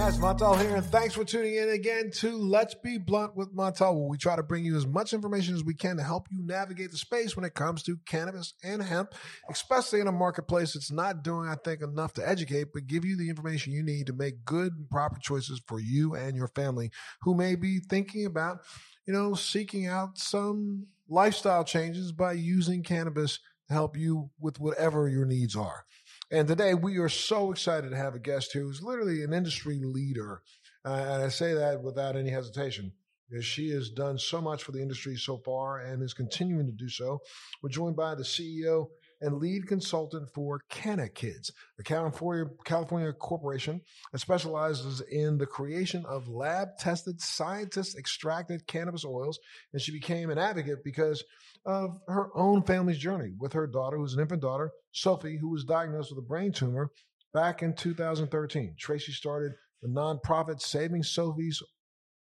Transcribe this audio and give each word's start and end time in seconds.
That's 0.00 0.16
Montel 0.16 0.58
here, 0.58 0.76
and 0.76 0.86
thanks 0.86 1.14
for 1.14 1.24
tuning 1.24 1.56
in 1.56 1.68
again 1.68 2.10
to 2.14 2.34
Let's 2.34 2.74
Be 2.74 2.96
Blunt 2.96 3.36
with 3.36 3.54
Montel, 3.54 3.94
where 3.94 4.08
we 4.08 4.16
try 4.16 4.34
to 4.34 4.42
bring 4.42 4.64
you 4.64 4.74
as 4.74 4.86
much 4.86 5.12
information 5.12 5.54
as 5.54 5.62
we 5.62 5.74
can 5.74 5.98
to 5.98 6.02
help 6.02 6.26
you 6.30 6.42
navigate 6.42 6.90
the 6.90 6.96
space 6.96 7.36
when 7.36 7.44
it 7.44 7.52
comes 7.52 7.82
to 7.82 7.98
cannabis 8.06 8.54
and 8.64 8.82
hemp, 8.82 9.14
especially 9.50 10.00
in 10.00 10.06
a 10.06 10.12
marketplace 10.12 10.72
that's 10.72 10.90
not 10.90 11.22
doing, 11.22 11.50
I 11.50 11.54
think, 11.54 11.82
enough 11.82 12.14
to 12.14 12.26
educate, 12.26 12.68
but 12.72 12.86
give 12.86 13.04
you 13.04 13.14
the 13.14 13.28
information 13.28 13.74
you 13.74 13.82
need 13.82 14.06
to 14.06 14.14
make 14.14 14.42
good 14.46 14.72
and 14.72 14.88
proper 14.88 15.20
choices 15.20 15.60
for 15.66 15.78
you 15.78 16.14
and 16.14 16.34
your 16.34 16.48
family 16.48 16.90
who 17.20 17.34
may 17.34 17.54
be 17.54 17.78
thinking 17.78 18.24
about, 18.24 18.60
you 19.06 19.12
know, 19.12 19.34
seeking 19.34 19.86
out 19.86 20.16
some 20.16 20.86
lifestyle 21.10 21.62
changes 21.62 22.10
by 22.10 22.32
using 22.32 22.82
cannabis 22.82 23.38
to 23.68 23.74
help 23.74 23.98
you 23.98 24.30
with 24.40 24.58
whatever 24.58 25.10
your 25.10 25.26
needs 25.26 25.54
are. 25.54 25.84
And 26.32 26.46
today 26.46 26.74
we 26.74 26.98
are 26.98 27.08
so 27.08 27.50
excited 27.50 27.90
to 27.90 27.96
have 27.96 28.14
a 28.14 28.20
guest 28.20 28.52
who's 28.52 28.84
literally 28.84 29.24
an 29.24 29.32
industry 29.32 29.80
leader. 29.82 30.42
Uh, 30.84 30.90
and 30.92 31.22
I 31.24 31.28
say 31.28 31.54
that 31.54 31.82
without 31.82 32.14
any 32.14 32.30
hesitation 32.30 32.92
she 33.40 33.70
has 33.70 33.90
done 33.90 34.18
so 34.18 34.40
much 34.40 34.64
for 34.64 34.72
the 34.72 34.82
industry 34.82 35.16
so 35.16 35.38
far 35.38 35.78
and 35.78 36.02
is 36.02 36.12
continuing 36.12 36.66
to 36.66 36.72
do 36.72 36.88
so. 36.88 37.20
We're 37.62 37.70
joined 37.70 37.94
by 37.94 38.16
the 38.16 38.24
CEO 38.24 38.88
and 39.20 39.38
lead 39.38 39.68
consultant 39.68 40.28
for 40.34 40.62
CannaKids, 40.70 41.52
a 41.78 41.82
California, 41.82 42.46
California 42.64 43.12
corporation 43.12 43.82
that 44.10 44.18
specializes 44.18 45.00
in 45.02 45.38
the 45.38 45.46
creation 45.46 46.04
of 46.06 46.26
lab 46.26 46.70
tested, 46.78 47.20
scientist 47.20 47.96
extracted 47.96 48.66
cannabis 48.66 49.04
oils. 49.04 49.38
And 49.72 49.80
she 49.80 49.92
became 49.92 50.30
an 50.30 50.38
advocate 50.38 50.82
because 50.82 51.22
of 51.66 51.98
her 52.08 52.28
own 52.36 52.62
family's 52.62 52.98
journey 52.98 53.32
with 53.38 53.52
her 53.52 53.66
daughter, 53.66 53.96
who's 53.96 54.14
an 54.14 54.20
infant 54.20 54.42
daughter, 54.42 54.72
Sophie, 54.92 55.36
who 55.36 55.50
was 55.50 55.64
diagnosed 55.64 56.10
with 56.10 56.18
a 56.18 56.26
brain 56.26 56.52
tumor 56.52 56.90
back 57.32 57.62
in 57.62 57.74
2013. 57.74 58.74
Tracy 58.78 59.12
started 59.12 59.52
the 59.82 59.88
nonprofit 59.88 60.60
Saving 60.60 61.02
Sophie's 61.02 61.62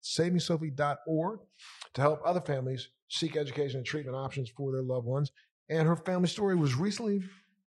savingsophie.org 0.03 1.41
to 1.95 2.00
help 2.00 2.20
other 2.25 2.41
families 2.41 2.89
seek 3.08 3.36
education 3.36 3.78
and 3.78 3.86
treatment 3.86 4.17
options 4.17 4.50
for 4.50 4.72
their 4.72 4.83
loved 4.83 5.06
ones. 5.06 5.33
And 5.70 5.86
her 5.86 5.97
family 5.97 6.28
story 6.28 6.56
was 6.56 6.75
recently, 6.75 7.23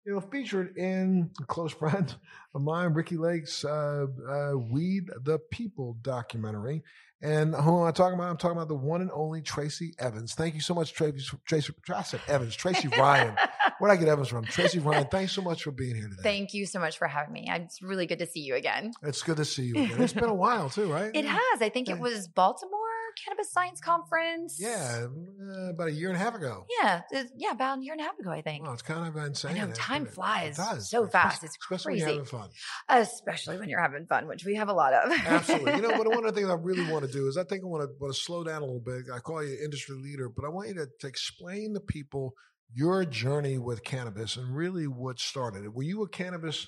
you 0.04 0.12
know, 0.12 0.20
featured 0.20 0.76
in 0.76 1.30
a 1.40 1.44
close 1.44 1.72
friend 1.78 2.14
of 2.54 2.62
mine, 2.62 2.94
Ricki 2.94 3.16
Lake's 3.16 3.64
uh, 3.64 4.06
uh, 4.28 4.52
"Weed 4.56 5.04
the 5.24 5.38
People" 5.50 5.96
documentary. 6.02 6.82
And 7.22 7.54
who 7.54 7.80
am 7.80 7.86
I 7.86 7.92
talking 7.92 8.14
about? 8.14 8.28
I'm 8.28 8.36
talking 8.36 8.56
about 8.56 8.68
the 8.68 8.74
one 8.74 9.00
and 9.00 9.10
only 9.12 9.40
Tracy 9.40 9.94
Evans. 9.98 10.34
Thank 10.34 10.54
you 10.54 10.60
so 10.60 10.74
much, 10.74 10.92
Tracy. 10.92 11.24
Tracy 11.46 11.72
I 11.94 12.02
said 12.02 12.20
Evans. 12.28 12.54
Tracy 12.54 12.88
Ryan. 12.88 13.36
Where'd 13.78 13.92
I 13.92 13.96
get 13.96 14.08
Evans 14.08 14.28
from? 14.28 14.44
Tracy 14.44 14.78
Ryan. 14.78 15.06
Thanks 15.10 15.32
so 15.32 15.42
much 15.42 15.62
for 15.62 15.70
being 15.70 15.94
here 15.94 16.08
today. 16.08 16.22
Thank 16.22 16.52
you 16.52 16.66
so 16.66 16.78
much 16.78 16.98
for 16.98 17.08
having 17.08 17.32
me. 17.32 17.48
It's 17.50 17.80
really 17.80 18.06
good 18.06 18.18
to 18.18 18.26
see 18.26 18.40
you 18.40 18.54
again. 18.54 18.92
It's 19.02 19.22
good 19.22 19.38
to 19.38 19.44
see 19.44 19.64
you 19.64 19.84
again. 19.84 20.02
It's 20.02 20.12
been 20.12 20.24
a 20.24 20.34
while 20.34 20.68
too, 20.68 20.92
right? 20.92 21.10
It 21.14 21.24
has. 21.24 21.62
I 21.62 21.70
think 21.70 21.88
it 21.88 21.98
was 21.98 22.28
Baltimore 22.28 22.75
Cannabis 23.24 23.50
Science 23.52 23.80
Conference. 23.80 24.58
Yeah, 24.60 25.06
uh, 25.06 25.70
about 25.70 25.88
a 25.88 25.92
year 25.92 26.08
and 26.08 26.16
a 26.16 26.20
half 26.20 26.34
ago. 26.34 26.66
Yeah, 26.80 27.02
it- 27.10 27.30
yeah, 27.36 27.50
about 27.52 27.78
a 27.78 27.82
year 27.82 27.92
and 27.92 28.00
a 28.00 28.04
half 28.04 28.18
ago, 28.18 28.30
I 28.30 28.42
think. 28.42 28.62
Well, 28.64 28.72
it's 28.72 28.82
kind 28.82 29.06
of 29.08 29.16
insane. 29.24 29.56
I 29.60 29.64
know 29.66 29.72
time 29.72 30.06
flies 30.06 30.58
It 30.58 30.62
does. 30.62 30.90
so 30.90 31.06
fast. 31.06 31.42
It's 31.44 31.56
especially 31.60 31.92
when 31.94 31.98
you're 32.00 32.08
having 32.08 32.24
fun. 32.24 32.48
especially 32.88 33.58
when 33.58 33.68
you're 33.68 33.80
having 33.80 34.06
fun, 34.06 34.26
which 34.28 34.44
we 34.44 34.54
have 34.56 34.68
a 34.68 34.72
lot 34.72 34.92
of. 34.92 35.10
Absolutely. 35.26 35.74
You 35.76 35.82
know, 35.82 35.96
but 35.96 36.06
one 36.08 36.24
of 36.26 36.32
the 36.34 36.40
things 36.40 36.50
I 36.50 36.54
really 36.60 36.90
want 36.90 37.04
to 37.04 37.10
do 37.12 37.26
is 37.28 37.36
I 37.36 37.44
think 37.44 37.62
I 37.64 37.66
want 37.66 37.82
to 37.82 37.94
want 38.00 38.14
to 38.14 38.20
slow 38.20 38.44
down 38.44 38.62
a 38.62 38.64
little 38.64 38.80
bit. 38.84 39.04
I 39.12 39.18
call 39.18 39.42
you 39.44 39.56
industry 39.62 39.96
leader, 39.96 40.28
but 40.28 40.44
I 40.44 40.48
want 40.48 40.68
you 40.68 40.74
to, 40.74 40.86
to 41.00 41.06
explain 41.06 41.74
to 41.74 41.80
people 41.80 42.34
your 42.74 43.04
journey 43.04 43.58
with 43.58 43.84
cannabis 43.84 44.36
and 44.36 44.54
really 44.54 44.86
what 44.86 45.18
started 45.20 45.64
it. 45.64 45.72
Were 45.74 45.84
you 45.84 46.02
a 46.02 46.08
cannabis 46.08 46.66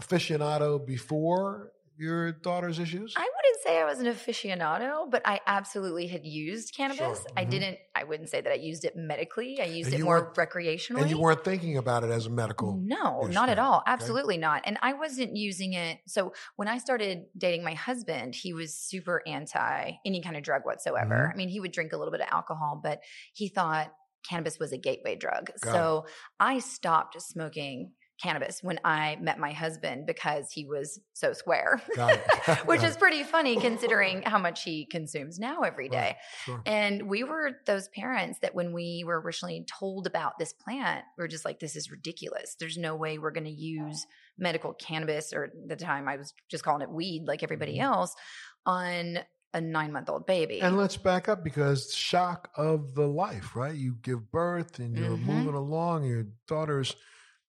aficionado 0.00 0.84
before 0.86 1.72
your 1.96 2.32
daughter's 2.32 2.78
issues? 2.78 3.14
I 3.16 3.26
say 3.66 3.80
I 3.80 3.84
was 3.84 3.98
an 4.00 4.06
aficionado, 4.06 5.10
but 5.10 5.22
I 5.24 5.40
absolutely 5.46 6.06
had 6.06 6.24
used 6.24 6.74
cannabis. 6.74 6.98
Sure. 6.98 7.26
I 7.36 7.44
Mhm. 7.44 7.50
didn't. 7.50 7.78
I 7.94 8.04
wouldn't 8.04 8.28
say 8.28 8.40
that 8.40 8.50
I 8.52 8.56
used 8.56 8.84
it 8.84 8.94
medically. 8.96 9.60
I 9.60 9.64
used 9.64 9.92
And 9.92 10.00
it 10.00 10.04
more 10.04 10.32
recreationally. 10.34 11.00
and 11.02 11.10
you 11.10 11.18
weren't 11.18 11.44
thinking 11.44 11.76
about 11.76 12.04
it 12.04 12.10
as 12.10 12.26
a 12.26 12.30
medical. 12.30 12.76
No, 12.76 13.24
use 13.26 13.34
not 13.34 13.48
at 13.48 13.58
all. 13.58 13.80
okay? 13.80 13.92
Absolutely 13.92 14.36
not. 14.36 14.62
And 14.64 14.78
I 14.82 14.92
wasn't 14.92 15.36
using 15.36 15.72
it. 15.72 15.98
So 16.06 16.32
when 16.56 16.68
I 16.68 16.78
started 16.78 17.26
dating 17.36 17.64
my 17.64 17.74
husband, 17.74 18.34
he 18.34 18.52
was 18.52 18.76
super 18.76 19.22
anti 19.26 19.92
any 20.04 20.22
kind 20.22 20.36
of 20.36 20.42
drug 20.42 20.64
whatsoever. 20.64 21.28
Mhm. 21.28 21.32
I 21.32 21.36
mean, 21.36 21.48
he 21.48 21.60
would 21.60 21.72
drink 21.72 21.92
a 21.92 21.96
little 21.96 22.12
bit 22.12 22.20
of 22.20 22.28
alcohol, 22.30 22.80
but 22.82 23.02
he 23.34 23.48
thought 23.48 23.92
cannabis 24.28 24.58
was 24.58 24.72
a 24.72 24.78
gateway 24.78 25.14
drug. 25.16 25.50
Got 25.60 25.72
so 25.72 26.06
I 26.40 26.58
stopped 26.58 27.20
smoking 27.22 27.92
cannabis 28.22 28.62
when 28.62 28.80
I 28.84 29.16
met 29.20 29.38
my 29.38 29.52
husband 29.52 30.06
because 30.06 30.50
he 30.50 30.64
was 30.66 30.98
so 31.12 31.32
square. 31.32 31.80
Which 32.64 32.82
is 32.82 32.96
pretty 32.96 33.22
funny 33.22 33.56
considering 33.60 34.22
how 34.22 34.38
much 34.38 34.62
he 34.62 34.86
consumes 34.86 35.38
now 35.38 35.60
every 35.62 35.88
day. 35.88 35.96
Right, 35.98 36.16
sure. 36.44 36.62
And 36.66 37.08
we 37.08 37.24
were 37.24 37.52
those 37.66 37.88
parents 37.88 38.38
that 38.40 38.54
when 38.54 38.72
we 38.72 39.04
were 39.06 39.20
originally 39.20 39.66
told 39.78 40.06
about 40.06 40.38
this 40.38 40.52
plant, 40.52 41.04
we 41.18 41.24
are 41.24 41.28
just 41.28 41.44
like, 41.44 41.60
this 41.60 41.76
is 41.76 41.90
ridiculous. 41.90 42.56
There's 42.58 42.78
no 42.78 42.96
way 42.96 43.18
we're 43.18 43.30
going 43.32 43.44
to 43.44 43.50
use 43.50 44.06
medical 44.38 44.72
cannabis, 44.74 45.32
or 45.32 45.44
at 45.44 45.50
the 45.68 45.76
time 45.76 46.08
I 46.08 46.16
was 46.16 46.32
just 46.50 46.64
calling 46.64 46.82
it 46.82 46.90
weed 46.90 47.24
like 47.26 47.42
everybody 47.42 47.78
Mhm. 47.78 47.82
else, 47.82 48.14
on 48.64 49.18
a 49.54 49.60
nine 49.60 49.92
month 49.92 50.10
old 50.10 50.26
baby. 50.26 50.60
And 50.60 50.76
let's 50.76 50.96
back 50.96 51.28
up 51.28 51.42
because 51.42 51.94
shock 51.94 52.50
of 52.56 52.94
the 52.94 53.06
life, 53.06 53.56
right? 53.56 53.74
You 53.74 53.96
give 54.02 54.30
birth 54.30 54.78
and 54.78 54.96
you're 54.96 55.16
Mhm. 55.16 55.24
moving 55.24 55.54
along, 55.54 56.04
your 56.04 56.24
daughter's 56.46 56.94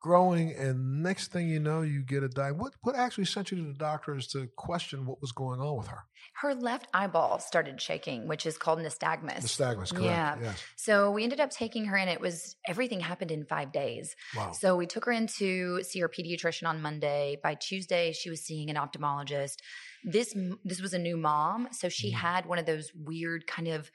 growing, 0.07 0.53
and 0.55 1.03
next 1.03 1.33
thing 1.33 1.49
you 1.49 1.59
know, 1.59 1.81
you 1.81 2.01
get 2.01 2.23
a 2.23 2.29
die. 2.29 2.51
What 2.51 2.73
what 2.81 2.95
actually 2.95 3.25
sent 3.25 3.51
you 3.51 3.57
to 3.57 3.63
the 3.63 3.73
doctors 3.73 4.27
to 4.27 4.47
question 4.55 5.05
what 5.05 5.19
was 5.21 5.33
going 5.33 5.59
on 5.59 5.77
with 5.77 5.87
her? 5.87 6.05
Her 6.41 6.55
left 6.55 6.87
eyeball 6.93 7.39
started 7.39 7.81
shaking, 7.81 8.27
which 8.27 8.45
is 8.45 8.57
called 8.57 8.79
nystagmus. 8.79 9.41
Nystagmus, 9.41 9.93
correct? 9.93 10.05
Yeah. 10.05 10.37
Yes. 10.41 10.63
So 10.77 11.11
we 11.11 11.23
ended 11.23 11.41
up 11.41 11.51
taking 11.51 11.85
her 11.85 11.97
in. 11.97 12.07
It 12.07 12.21
was 12.21 12.55
everything 12.65 13.01
happened 13.01 13.31
in 13.31 13.43
five 13.45 13.71
days. 13.73 14.15
Wow. 14.35 14.51
So 14.53 14.77
we 14.77 14.85
took 14.85 15.03
her 15.05 15.11
in 15.11 15.27
to 15.39 15.83
see 15.83 15.99
her 15.99 16.09
pediatrician 16.09 16.67
on 16.67 16.81
Monday. 16.81 17.37
By 17.43 17.55
Tuesday, 17.55 18.13
she 18.13 18.29
was 18.29 18.41
seeing 18.41 18.69
an 18.69 18.77
ophthalmologist. 18.77 19.57
This 20.05 20.33
this 20.63 20.81
was 20.81 20.93
a 20.93 20.99
new 20.99 21.17
mom, 21.17 21.67
so 21.71 21.89
she 21.89 22.11
Mhm. 22.11 22.15
had 22.15 22.45
one 22.45 22.59
of 22.59 22.65
those 22.65 22.91
weird 22.95 23.45
kind 23.45 23.67
of 23.67 23.91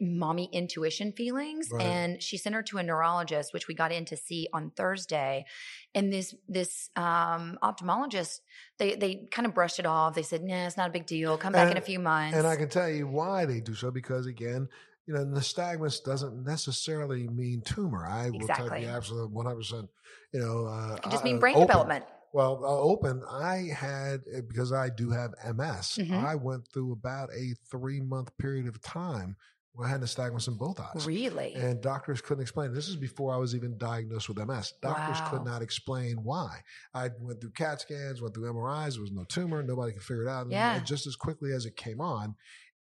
mommy 0.00 0.48
intuition 0.52 1.12
feelings 1.12 1.70
Right. 1.72 1.86
and 1.86 2.22
she 2.22 2.36
sent 2.36 2.54
her 2.54 2.62
to 2.64 2.78
a 2.78 2.82
neurologist 2.82 3.54
which 3.54 3.68
we 3.68 3.74
got 3.74 3.90
in 3.90 4.04
to 4.06 4.16
see 4.16 4.48
on 4.52 4.70
thursday 4.76 5.46
and 5.94 6.12
this 6.12 6.34
this 6.48 6.90
um 6.96 7.58
ophthalmologist 7.62 8.40
they 8.78 8.94
they 8.96 9.26
kind 9.30 9.46
of 9.46 9.54
brushed 9.54 9.78
it 9.78 9.86
off 9.86 10.14
they 10.14 10.22
said 10.22 10.42
nah 10.42 10.66
it's 10.66 10.76
not 10.76 10.88
a 10.88 10.92
big 10.92 11.06
deal 11.06 11.36
come 11.38 11.52
back 11.52 11.70
in 11.70 11.78
a 11.78 11.80
few 11.80 11.98
months 11.98 12.36
And 12.36 12.46
I 12.46 12.56
can 12.56 12.68
tell 12.68 12.88
you 12.90 13.06
why 13.06 13.46
they 13.46 13.60
do 13.60 13.74
so 13.74 13.90
because 13.90 14.26
again, 14.26 14.68
you 15.06 15.14
know, 15.14 15.24
nystagmus 15.24 16.04
doesn't 16.04 16.44
necessarily 16.44 17.26
mean 17.28 17.62
tumor. 17.62 18.06
I 18.06 18.28
will 18.28 18.46
tell 18.46 18.78
you 18.78 18.86
absolutely 18.88 19.32
one 19.34 19.46
hundred 19.46 19.56
percent. 19.58 19.88
You 20.32 20.40
know, 20.40 20.66
uh, 20.66 20.96
it 20.96 21.02
could 21.02 21.12
just 21.12 21.24
uh, 21.24 21.28
mean 21.28 21.38
brain 21.38 21.54
open. 21.56 21.66
development 21.66 22.04
Well, 22.34 22.60
uh, 22.62 22.68
open. 22.68 23.22
I 23.30 23.68
had 23.74 24.20
uh, 24.36 24.42
because 24.46 24.70
I 24.72 24.90
do 24.90 25.10
have 25.10 25.32
MS. 25.42 25.98
Mhm. 26.02 26.22
I 26.22 26.34
went 26.34 26.68
through 26.72 26.92
about 26.92 27.30
a 27.32 27.54
three 27.70 28.00
month 28.00 28.36
period 28.36 28.66
of 28.68 28.82
time 28.82 29.36
I 29.82 29.88
had 29.88 30.00
nystagmus 30.00 30.48
in 30.48 30.54
both 30.54 30.80
eyes. 30.80 31.06
really 31.06 31.54
And 31.54 31.80
doctors 31.80 32.20
couldn't 32.20 32.42
explain. 32.42 32.72
This 32.74 32.88
is 32.88 32.96
before 32.96 33.32
I 33.32 33.36
was 33.36 33.54
even 33.54 33.78
diagnosed 33.78 34.28
with 34.28 34.38
MS. 34.38 34.72
Doctors 34.82 35.18
could 35.30 35.44
not 35.44 35.62
explain 35.62 36.16
why. 36.24 36.62
I 36.94 37.10
went 37.20 37.40
through 37.40 37.50
CAT 37.52 37.80
scans, 37.80 38.20
went 38.20 38.34
through 38.34 38.52
MRIs. 38.52 38.94
There 38.94 39.02
was 39.02 39.12
no 39.12 39.24
tumor. 39.24 39.62
Nobody 39.62 39.92
could 39.92 40.02
figure 40.02 40.24
it 40.24 40.28
out. 40.28 40.42
And 40.42 40.50
Yeah. 40.52 40.78
just 40.80 41.06
as 41.06 41.14
quickly 41.16 41.52
as 41.52 41.64
it 41.66 41.76
came 41.76 42.00
on, 42.00 42.34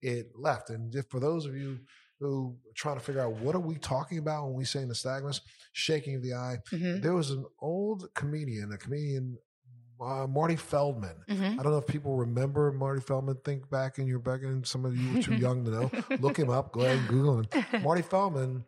it 0.02 0.30
left. 0.36 0.70
And 0.70 0.94
if, 0.94 1.06
for 1.10 1.18
those 1.20 1.46
of 1.46 1.56
you 1.56 1.80
who 2.20 2.56
are 2.68 2.72
trying 2.74 2.96
to 2.96 3.04
figure 3.04 3.20
out 3.22 3.32
what 3.38 3.54
are 3.56 3.60
we 3.60 3.76
talking 3.76 4.18
about 4.18 4.46
when 4.46 4.54
we 4.54 4.64
say 4.64 4.84
nystagmus, 4.84 5.40
shaking 5.72 6.14
of 6.14 6.22
the 6.22 6.32
eye, 6.34 6.58
Mhm. 6.70 7.02
there 7.02 7.14
was 7.14 7.30
an 7.30 7.44
old 7.60 8.08
comedian, 8.14 8.72
a 8.72 8.78
comedian, 8.78 9.36
uh, 10.00 10.26
Marty 10.26 10.56
Feldman. 10.56 11.16
Mhm. 11.28 11.58
I 11.58 11.62
don't 11.62 11.72
know 11.72 11.78
if 11.78 11.86
people 11.86 12.16
remember 12.16 12.72
Marty 12.72 13.00
Feldman. 13.00 13.36
Think 13.44 13.70
back 13.70 13.98
in 13.98 14.06
your 14.06 14.18
back, 14.18 14.42
and 14.42 14.66
some 14.66 14.84
of 14.84 14.96
you 14.96 15.14
were 15.16 15.22
too 15.22 15.34
young 15.36 15.64
to 15.64 15.70
know. 15.70 15.90
Look 16.20 16.36
him 16.38 16.50
up. 16.50 16.72
Go 16.72 16.80
ahead 16.80 16.98
and 16.98 17.08
Google 17.08 17.38
him. 17.40 17.46
Marty 17.82 18.02
Feldman 18.02 18.64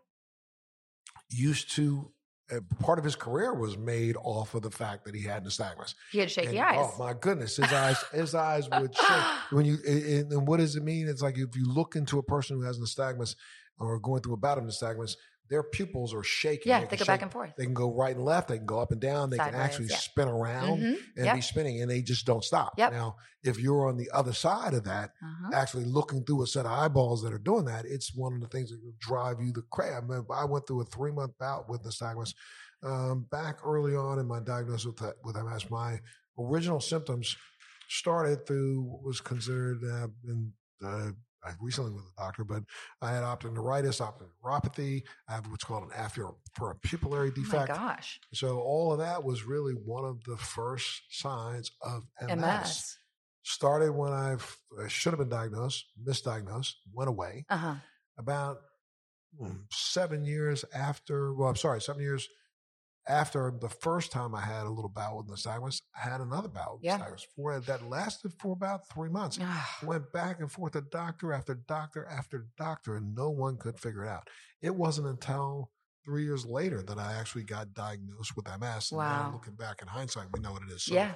used 1.31 1.73
to. 1.77 2.11
Uh, 2.49 2.61
part 2.79 2.97
of 2.97 3.05
his 3.05 3.17
career 3.17 3.53
was 3.53 3.77
made 3.77 4.15
off 4.23 4.55
of 4.55 4.63
the 4.63 4.71
fact 4.71 5.05
that 5.05 5.17
he 5.17 5.23
had 5.25 5.45
nystagmus. 5.45 5.97
he 6.13 6.19
had 6.21 6.31
shaky 6.31 6.51
And, 6.51 6.61
eyes 6.61 6.77
Oh 6.79 6.95
my 6.97 7.13
goodness, 7.13 7.57
his 7.57 7.73
eyes, 7.73 7.97
his 8.13 8.37
eyes 8.37 8.69
would 8.71 8.95
shake 8.95 9.25
when 9.51 9.65
you. 9.67 9.79
And, 9.85 10.31
and 10.33 10.47
what 10.47 10.59
does 10.61 10.77
it 10.77 10.85
mean? 10.85 11.09
It's 11.09 11.23
like 11.23 11.37
if 11.39 11.57
you 11.57 11.67
look 11.67 11.97
into 11.97 12.21
a 12.21 12.23
person 12.23 12.57
who 12.57 12.63
has 12.63 12.79
nystagmus 12.79 13.35
or 13.81 13.99
going 13.99 14.23
through 14.23 14.35
a 14.35 14.37
bout 14.37 14.59
of 14.59 14.65
nystagmus, 14.65 15.17
their 15.49 15.63
pupils 15.63 16.13
are 16.15 16.23
shaking. 16.23 16.71
yeah 16.71 16.81
They 16.81 16.87
they 16.87 16.97
go 16.97 17.05
back 17.05 17.23
and 17.23 17.31
forth 17.33 17.53
They 17.57 17.65
can 17.65 17.75
go 17.75 17.93
right 17.95 18.15
and 18.17 18.25
left. 18.25 18.49
They 18.49 18.57
can 18.59 18.67
go 18.67 18.81
up 18.81 18.93
and 18.93 19.01
down. 19.01 19.31
They 19.31 19.39
can 19.39 19.55
actually 19.55 19.87
yeah. 19.89 19.97
spin 19.97 20.29
around 20.29 20.79
Mhm. 20.81 20.97
and 21.17 21.25
Yep. 21.27 21.35
be 21.37 21.41
spinning, 21.41 21.81
and 21.83 21.91
they 21.91 22.03
just 22.03 22.27
don't 22.27 22.43
stop. 22.45 22.73
Yep. 22.79 22.93
Now, 22.93 23.17
if 23.43 23.59
you're 23.61 23.89
on 23.89 23.97
the 23.97 24.11
other 24.13 24.33
side 24.33 24.75
of 24.75 24.85
that, 24.85 25.13
Uh-huh. 25.23 25.51
actually 25.55 25.85
looking 25.85 26.25
through 26.25 26.43
a 26.43 26.47
set 26.47 26.67
of 26.67 26.73
eyeballs 26.73 27.23
that 27.23 27.33
are 27.33 27.39
doing 27.39 27.65
that, 27.67 27.85
it's 27.87 28.15
one 28.15 28.33
of 28.35 28.41
the 28.41 28.49
things 28.49 28.71
that 28.71 28.83
will 28.83 28.95
drive 28.99 29.41
you 29.41 29.53
the 29.53 29.63
crazy. 29.71 29.95
I, 29.95 30.01
mean, 30.01 30.25
I 30.33 30.45
went 30.45 30.67
through 30.67 30.81
a 30.83 30.85
three 30.87 31.13
month 31.13 31.33
bout 31.39 31.69
with 31.69 31.83
nystagmus 31.85 32.35
um, 32.83 33.27
back 33.31 33.59
early 33.65 33.97
on 33.97 34.19
in 34.19 34.27
my 34.27 34.41
diagnosis 34.41 34.87
with, 34.87 34.97
that- 34.99 35.17
with 35.25 35.37
MS. 35.37 35.71
My 35.71 36.01
original 36.39 36.81
symptoms 36.81 37.37
started 37.89 38.47
through 38.47 38.83
what 38.83 39.03
was 39.03 39.21
considered 39.21 39.79
uh, 39.85 40.09
in, 40.29 40.53
uh, 40.85 41.11
I 41.47 41.53
recently 41.61 41.93
with 41.93 42.05
a 42.05 42.21
doctor, 42.21 42.45
but 42.45 42.65
I 43.01 43.13
had 43.13 43.23
optic 43.23 43.53
neuritis, 43.53 44.01
optic 44.01 44.29
neuropathy. 44.45 45.03
I 45.29 45.35
have 45.35 45.47
what's 45.51 45.65
called 45.65 45.85
an 45.85 45.91
afferent 45.91 46.35
defect. 47.35 47.71
Oh 47.71 47.75
my 47.75 47.79
gosh. 47.79 48.21
So 48.33 48.59
all 48.59 48.93
of 48.93 48.99
that 48.99 49.23
was 49.23 49.45
really 49.45 49.75
one 49.75 50.05
of 50.05 50.25
the 50.25 50.37
first 50.37 51.03
signs 51.11 51.71
of 51.83 52.05
MS. 52.21 52.37
MS. 52.37 52.99
Started 53.43 53.93
when 53.93 54.13
I've, 54.13 54.57
I 54.83 54.89
should 54.89 55.13
have 55.13 55.21
been 55.21 55.29
diagnosed, 55.29 55.85
misdiagnosed, 56.05 56.75
went 56.93 57.09
away. 57.09 57.45
Uh 57.49 57.57
huh. 57.57 57.75
About 58.19 58.59
hmm, 59.39 59.53
seven 59.71 60.25
years 60.25 60.65
after, 60.75 61.33
well, 61.33 61.49
I'm 61.49 61.57
sorry, 61.57 61.81
seven 61.81 62.03
years 62.03 62.29
after 63.09 63.53
the 63.61 63.69
first 63.69 64.11
time 64.11 64.35
I 64.35 64.41
had 64.41 64.67
a 64.67 64.71
little 64.71 64.91
bout 64.91 65.17
with 65.17 65.27
nystagmus, 65.29 65.83
I 65.97 66.09
had 66.09 66.21
another 66.21 66.49
bout 66.49 66.75
with 66.75 66.85
Yeah. 66.85 66.99
nystagmus 66.99 67.27
for 67.37 67.61
that 67.61 67.89
lasted 67.89 68.33
for 68.39 68.53
about 68.53 68.89
three 68.89 69.09
months. 69.09 69.39
Ah. 69.41 69.79
Went 69.83 70.13
back 70.13 70.41
and 70.41 70.51
forth 70.51 70.73
to 70.73 70.81
doctor 70.81 71.33
after 71.33 71.55
doctor 71.55 72.07
after 72.07 72.47
doctor, 72.57 72.97
and 72.97 73.15
no 73.15 73.31
one 73.31 73.57
could 73.57 73.79
figure 73.79 74.05
it 74.05 74.09
out. 74.09 74.29
It 74.61 74.75
wasn't 74.75 75.07
until 75.07 75.71
three 76.05 76.23
years 76.23 76.47
later 76.47 76.83
that 76.85 76.99
I 76.99 77.15
actually 77.15 77.43
got 77.43 77.75
diagnosed 77.75 78.37
with 78.37 78.49
MS. 78.49 78.93
And 78.93 79.01
now 79.01 79.25
Wow. 79.25 79.31
looking 79.33 79.55
back 79.55 79.83
in 79.83 79.89
hindsight, 79.89 80.29
we 80.33 80.39
know 80.39 80.53
what 80.53 80.63
it 80.63 80.71
is. 80.71 80.85
So, 80.85 80.95
yeah. 80.95 81.15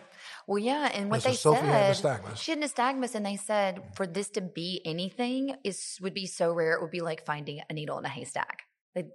Well, 0.48 0.58
yeah. 0.58 0.90
And 0.92 1.08
what 1.10 1.22
they 1.22 1.34
Sophie 1.34 1.60
said, 1.60 1.94
nystagmus. 1.94 2.36
she 2.36 2.50
had 2.50 2.60
nystagmus, 2.60 3.14
and 3.14 3.24
they 3.24 3.36
said 3.36 3.76
mm. 3.76 3.96
for 3.96 4.06
this 4.06 4.28
to 4.30 4.40
be 4.40 4.82
anything 4.84 5.56
is 5.62 5.96
would 6.00 6.12
be 6.14 6.26
so 6.26 6.52
rare. 6.52 6.72
It 6.74 6.82
would 6.82 6.90
be 6.90 7.00
like 7.00 7.24
finding 7.24 7.60
a 7.70 7.72
needle 7.72 7.98
in 7.98 8.04
a 8.04 8.08
haystack. 8.08 8.64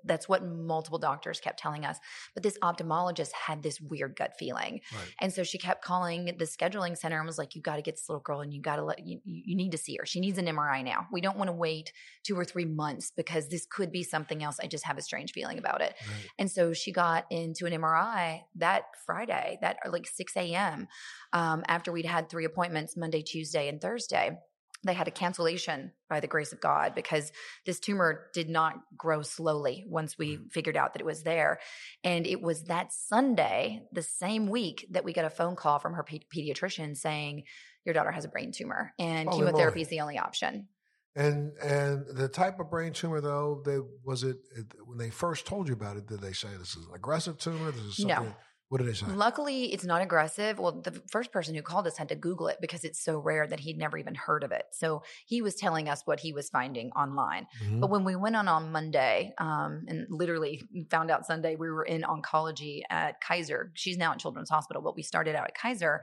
That's 0.04 0.30
what 0.30 0.46
multiple 0.46 1.00
doctors 1.00 1.40
kept 1.40 1.60
telling 1.60 1.86
us. 1.86 1.98
But 2.34 2.44
this 2.44 2.58
ophthalmologist 2.60 3.32
had 3.32 3.64
this 3.64 3.82
weird 3.82 4.16
gut 4.16 4.34
feeling. 4.38 4.82
Right. 4.94 5.14
And 5.22 5.34
so 5.34 5.44
she 5.44 5.58
kept 5.58 5.84
calling 5.84 6.26
the 6.26 6.46
scheduling 6.46 6.98
center 6.98 7.18
and 7.18 7.26
was 7.26 7.38
like, 7.38 7.56
You 7.56 7.62
got 7.62 7.78
to 7.78 7.82
get 7.82 7.96
this 7.96 8.10
little 8.10 8.22
girl 8.22 8.42
and 8.42 8.54
you 8.54 8.62
got 8.62 8.76
to 8.76 8.84
let, 8.84 9.06
you, 9.06 9.22
you 9.24 9.56
you 9.56 9.64
need 9.64 9.72
to 9.72 9.78
see 9.78 9.96
her. 10.00 10.06
She 10.06 10.20
needs 10.20 10.38
an 10.38 10.46
MRI 10.46 10.84
now. 10.84 11.08
We 11.12 11.22
don't 11.22 11.38
want 11.38 11.48
to 11.48 11.54
wait 11.54 11.94
two 12.24 12.38
or 12.38 12.44
three 12.44 12.66
months 12.66 13.12
because 13.16 13.48
this 13.48 13.66
could 13.66 13.92
be 13.92 14.04
something 14.04 14.44
else. 14.44 14.60
I 14.62 14.68
just 14.68 14.86
have 14.86 14.98
a 14.98 15.02
strange 15.02 15.32
feeling 15.32 15.58
about 15.58 15.82
it. 15.82 15.96
Right. 16.08 16.30
And 16.40 16.52
so 16.52 16.74
she 16.74 16.92
got 16.92 17.26
into 17.32 17.66
an 17.66 17.74
MRI 17.74 18.42
that 18.56 18.84
Friday, 19.06 19.58
that 19.62 19.78
like 19.90 20.08
6 20.08 20.36
a.m. 20.36 20.88
Um, 21.34 21.64
after 21.68 21.92
we'd 21.92 22.06
had 22.06 22.30
three 22.30 22.46
appointments 22.46 22.98
Monday, 22.98 23.22
Tuesday, 23.22 23.70
and 23.70 23.80
Thursday. 23.80 24.38
They 24.86 24.94
had 24.94 25.08
a 25.08 25.12
cancellation 25.12 25.92
by 26.10 26.20
the 26.20 26.28
grace 26.28 26.54
of 26.54 26.62
God 26.62 26.94
because 26.94 27.32
this 27.66 27.80
tumor 27.80 28.28
did 28.34 28.50
not 28.50 28.76
grow 28.96 29.24
slowly 29.24 29.84
once 29.88 30.18
we 30.18 30.36
mm-hmm. 30.36 30.48
figured 30.52 30.78
out 30.78 30.94
that 30.94 31.02
it 31.02 31.06
was 31.06 31.24
there. 31.24 31.60
And 32.04 32.28
it 32.28 32.42
was 32.42 32.66
that 32.66 32.94
Sunday, 32.94 33.82
the 33.92 34.04
same 34.04 34.48
week, 34.48 34.86
that 34.92 35.04
we 35.04 35.12
got 35.12 35.26
a 35.26 35.30
phone 35.30 35.56
call 35.56 35.80
from 35.80 35.94
her 35.94 36.04
pe- 36.04 36.20
pediatrician 36.34 36.96
saying, 36.96 37.44
Your 37.84 37.94
daughter 37.94 38.12
has 38.12 38.26
a 38.26 38.30
brain 38.30 38.52
tumor 38.52 38.94
and 39.00 39.28
Holy 39.28 39.42
chemotherapy 39.42 39.82
is 39.82 39.88
the 39.88 40.02
only 40.02 40.20
option. 40.20 40.68
And 41.16 41.54
and 41.64 42.06
the 42.08 42.28
type 42.28 42.60
of 42.60 42.70
brain 42.70 42.92
tumor 42.92 43.22
though, 43.22 43.62
they 43.66 43.80
was 44.04 44.24
it, 44.24 44.38
when 44.86 44.98
they 44.98 45.10
first 45.10 45.48
told 45.48 45.68
you 45.68 45.74
about 45.74 45.96
it, 45.96 46.08
did 46.08 46.20
they 46.20 46.34
say 46.34 46.50
this 46.60 46.76
is 46.76 46.86
an 46.88 46.94
aggressive 46.94 47.38
tumor? 47.38 47.72
This 47.72 48.00
is 48.00 48.06
No. 48.06 48.36
What 48.70 48.80
did 48.80 48.88
they 48.88 48.94
say? 48.94 49.06
Luckily, 49.08 49.72
it's 49.74 49.86
not 49.86 50.02
aggressive. 50.02 50.58
Well, 50.58 50.82
the 50.82 51.00
first 51.12 51.32
person 51.32 51.54
who 51.54 51.62
called 51.62 51.86
us 51.86 51.98
had 51.98 52.10
to 52.10 52.16
Google 52.16 52.48
it 52.48 52.58
because 52.60 52.84
it's 52.84 53.00
so 53.04 53.20
rare 53.20 53.46
that 53.46 53.60
he'd 53.60 53.78
never 53.78 53.98
even 53.98 54.16
heard 54.16 54.44
of 54.44 54.52
it. 54.52 54.64
So 54.72 55.04
he 55.28 55.44
was 55.44 55.54
telling 55.54 55.88
us 55.88 56.02
what 56.06 56.20
he 56.20 56.34
was 56.34 56.50
finding 56.50 56.90
online. 56.92 57.46
Mhm. 57.64 57.80
But 57.80 57.92
when 57.92 58.04
we 58.04 58.16
went 58.16 58.36
on 58.36 58.48
on 58.48 58.72
Monday 58.72 59.34
um, 59.38 59.86
and 59.88 60.08
literally 60.10 60.64
found 60.90 61.12
out 61.12 61.28
Sunday, 61.28 61.56
we 61.56 61.70
were 61.70 61.84
in 61.84 62.02
oncology 62.02 62.82
at 62.90 63.22
Kaiser. 63.22 63.72
She's 63.76 63.98
now 63.98 64.14
at 64.14 64.20
Children's 64.20 64.50
Hospital, 64.50 64.82
but 64.82 64.96
we 64.96 65.04
started 65.04 65.36
out 65.36 65.46
at 65.46 65.56
Kaiser. 65.56 66.02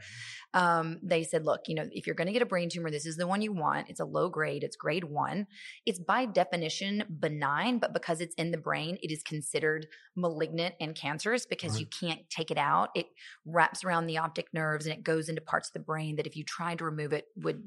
Um, 0.54 1.00
they 1.02 1.24
said, 1.24 1.44
look, 1.44 1.62
you 1.66 1.74
know, 1.74 1.88
if 1.90 2.06
you're 2.06 2.14
going 2.14 2.26
to 2.28 2.32
get 2.32 2.42
a 2.42 2.46
brain 2.46 2.68
tumor, 2.68 2.90
this 2.90 3.06
is 3.06 3.16
the 3.16 3.26
one 3.26 3.42
you 3.42 3.52
want. 3.52 3.90
It's 3.90 4.00
a 4.00 4.04
low 4.04 4.28
grade, 4.28 4.62
it's 4.62 4.76
grade 4.76 5.04
one. 5.04 5.48
It's 5.84 5.98
by 5.98 6.26
definition 6.26 7.04
benign, 7.18 7.78
but 7.78 7.92
because 7.92 8.20
it's 8.20 8.34
in 8.36 8.52
the 8.52 8.58
brain, 8.58 8.98
it 9.02 9.10
is 9.10 9.22
considered 9.24 9.88
malignant 10.14 10.76
and 10.80 10.94
cancerous 10.94 11.44
because 11.46 11.80
you 11.80 11.86
can't 11.86 12.28
take 12.30 12.51
it 12.52 12.58
out. 12.58 12.90
It 12.94 13.06
wraps 13.44 13.84
around 13.84 14.06
the 14.06 14.18
optic 14.18 14.46
nerves 14.52 14.86
and 14.86 14.94
it 14.94 15.02
goes 15.02 15.28
into 15.28 15.40
parts 15.40 15.68
of 15.68 15.72
the 15.72 15.80
brain 15.80 16.16
that 16.16 16.26
if 16.26 16.36
you 16.36 16.44
tried 16.44 16.78
to 16.78 16.84
remove 16.84 17.12
it 17.12 17.26
would 17.36 17.62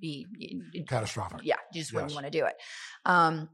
be 0.00 0.26
Catastrophic. 0.88 1.40
yeah, 1.44 1.56
you 1.72 1.80
just 1.80 1.92
wouldn't 1.92 2.14
want 2.14 2.26
to 2.26 2.30
do 2.30 2.46
it. 2.46 2.54
Um, 3.04 3.48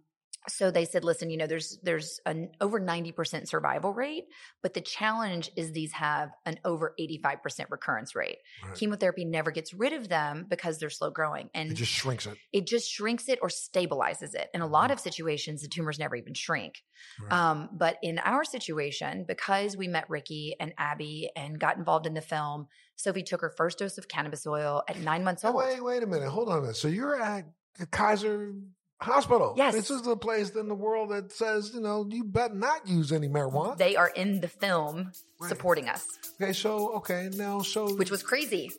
so 0.49 0.71
they 0.71 0.85
said, 0.85 1.05
listen, 1.05 1.31
you 1.31 1.37
know, 1.37 1.47
there's 1.47 1.79
there's 1.83 2.21
an 2.27 2.51
over 2.61 2.81
90% 2.81 3.49
survival 3.49 3.93
rate, 3.93 4.25
but 4.63 4.75
the 4.75 4.81
challenge 4.81 5.51
is 5.57 5.73
these 5.73 5.93
have 5.93 6.31
an 6.45 6.59
over 6.65 6.95
85% 7.01 7.67
recurrence 7.71 8.15
rate. 8.15 8.39
Right. 8.65 8.75
Chemotherapy 8.77 9.25
never 9.25 9.51
gets 9.51 9.75
rid 9.75 9.93
of 9.93 10.09
them 10.09 10.47
because 10.49 10.79
they're 10.79 10.91
slow 10.91 11.11
growing 11.11 11.51
and 11.55 11.73
It 11.73 11.75
just 11.75 11.93
shrinks 11.93 12.27
it. 12.27 12.37
it 12.53 12.67
just 12.67 12.91
shrinks 12.91 13.29
it 13.29 13.39
or 13.43 13.49
stabilizes 13.49 14.35
it. 14.35 14.49
In 14.55 14.61
a 14.61 14.67
lot 14.67 14.91
of 14.91 15.01
situations, 15.01 15.63
the 15.63 15.69
tumors 15.69 15.99
never 15.99 16.17
even 16.17 16.35
shrink. 16.35 16.83
Right. 17.23 17.33
Um, 17.33 17.69
but 17.73 17.97
in 18.03 18.19
our 18.21 18.45
situation, 18.45 19.25
because 19.27 19.77
we 19.77 19.89
met 19.89 20.09
Ricki 20.09 20.55
and 20.61 20.73
Abby 20.79 21.31
and 21.37 21.59
got 21.59 21.77
involved 21.77 22.07
in 22.07 22.15
the 22.15 22.21
film, 22.21 22.69
Sophie 22.97 23.23
took 23.23 23.41
her 23.41 23.51
first 23.57 23.79
dose 23.79 23.99
of 23.99 24.09
cannabis 24.09 24.47
oil 24.47 24.83
at 24.89 24.99
nine 25.01 25.25
months 25.25 25.45
old. 25.45 25.57
wait, 25.57 25.83
wait 25.85 26.03
a 26.03 26.07
minute. 26.07 26.29
Hold 26.29 26.49
on 26.49 26.59
a 26.59 26.61
minute. 26.63 26.77
So 26.77 26.89
you're 26.89 27.21
at 27.21 27.45
the 27.79 27.87
Kaiser 27.87 28.55
Hospital. 29.01 29.55
Yes. 29.57 29.75
This 29.75 29.91
is 29.91 30.03
the 30.03 30.17
place 30.17 30.51
in 30.57 30.69
the 30.69 30.75
world 30.75 31.11
that 31.11 31.31
says, 31.31 31.73
you 31.75 31.81
know, 31.81 32.07
you 32.09 32.25
better 32.25 32.55
not 32.55 32.89
use 32.89 33.13
any 33.13 33.29
marijuana. 33.29 33.77
They 33.77 33.95
are 33.97 34.09
in 34.09 34.41
the 34.41 34.49
film 34.49 35.13
Right. 35.39 35.49
supporting 35.51 35.87
us, 35.89 36.07
okay, 36.41 36.55
so 36.55 36.95
okay, 36.97 37.29
now 37.35 37.61
so 37.61 37.95
which 37.95 38.11
was 38.11 38.23
crazy. 38.23 38.73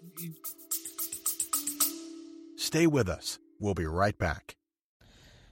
Stay 2.57 2.87
with 2.87 3.07
us. 3.09 3.37
We'll 3.59 3.75
be 3.75 3.85
right 3.85 4.17
back. 4.17 4.56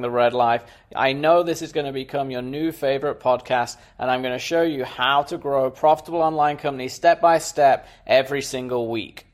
the 0.00 0.10
Red 0.10 0.32
Life. 0.32 0.64
I 0.94 1.12
know 1.12 1.42
this 1.42 1.62
is 1.62 1.72
going 1.72 1.86
to 1.86 1.92
become 1.92 2.30
your 2.30 2.42
new 2.42 2.72
favorite 2.72 3.20
podcast, 3.20 3.76
and 3.98 4.10
I'm 4.10 4.22
going 4.22 4.34
to 4.34 4.38
show 4.38 4.62
you 4.62 4.84
how 4.84 5.22
to 5.24 5.38
grow 5.38 5.66
a 5.66 5.70
profitable 5.70 6.22
online 6.22 6.56
company 6.56 6.88
step 6.88 7.20
by 7.20 7.38
step 7.38 7.86
every 8.06 8.42
single 8.42 8.88
week. 8.88 9.24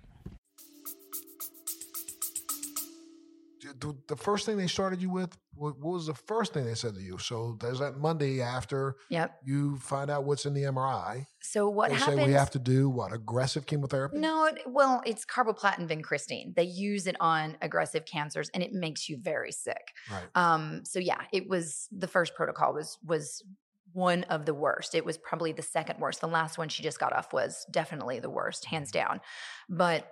the 4.06 4.16
first 4.16 4.46
thing 4.46 4.56
they 4.56 4.66
started 4.66 5.02
you 5.02 5.10
with, 5.10 5.36
what, 5.56 5.78
what 5.78 5.94
was 5.94 6.06
the 6.06 6.14
first 6.14 6.52
thing 6.52 6.64
they 6.64 6.74
said 6.74 6.94
to 6.94 7.00
you? 7.00 7.18
So 7.18 7.56
there's 7.60 7.78
that 7.78 7.96
Monday 7.98 8.40
after 8.40 8.96
Yep. 9.08 9.38
you 9.44 9.76
find 9.78 10.10
out 10.10 10.24
what's 10.24 10.46
in 10.46 10.54
the 10.54 10.62
MRI. 10.62 11.26
So 11.40 11.68
what 11.68 11.90
they 11.90 11.96
happens? 11.96 12.18
say 12.18 12.26
we 12.26 12.32
have 12.32 12.50
to 12.52 12.58
do 12.58 12.88
what 12.88 13.12
aggressive 13.12 13.66
chemotherapy. 13.66 14.18
no, 14.18 14.46
it, 14.46 14.58
well, 14.66 15.02
it's 15.06 15.24
carboplatin 15.26 15.88
vincristine. 15.88 16.54
They 16.54 16.64
use 16.64 17.06
it 17.06 17.16
on 17.20 17.56
aggressive 17.62 18.04
cancers, 18.06 18.50
and 18.54 18.62
it 18.62 18.72
makes 18.72 19.08
you 19.08 19.18
very 19.20 19.52
sick. 19.52 19.92
Right. 20.10 20.24
Um, 20.34 20.82
so 20.84 20.98
yeah, 20.98 21.20
it 21.32 21.48
was 21.48 21.88
the 21.92 22.08
first 22.08 22.34
protocol 22.34 22.74
was 22.74 22.98
was 23.04 23.42
one 23.92 24.24
of 24.24 24.44
the 24.44 24.54
worst. 24.54 24.94
It 24.96 25.04
was 25.04 25.16
probably 25.18 25.52
the 25.52 25.62
second 25.62 26.00
worst. 26.00 26.20
The 26.20 26.26
last 26.26 26.58
one 26.58 26.68
she 26.68 26.82
just 26.82 26.98
got 26.98 27.12
off 27.12 27.32
was 27.32 27.64
definitely 27.70 28.18
the 28.18 28.30
worst, 28.30 28.64
hands 28.64 28.90
down. 28.90 29.20
But 29.68 30.10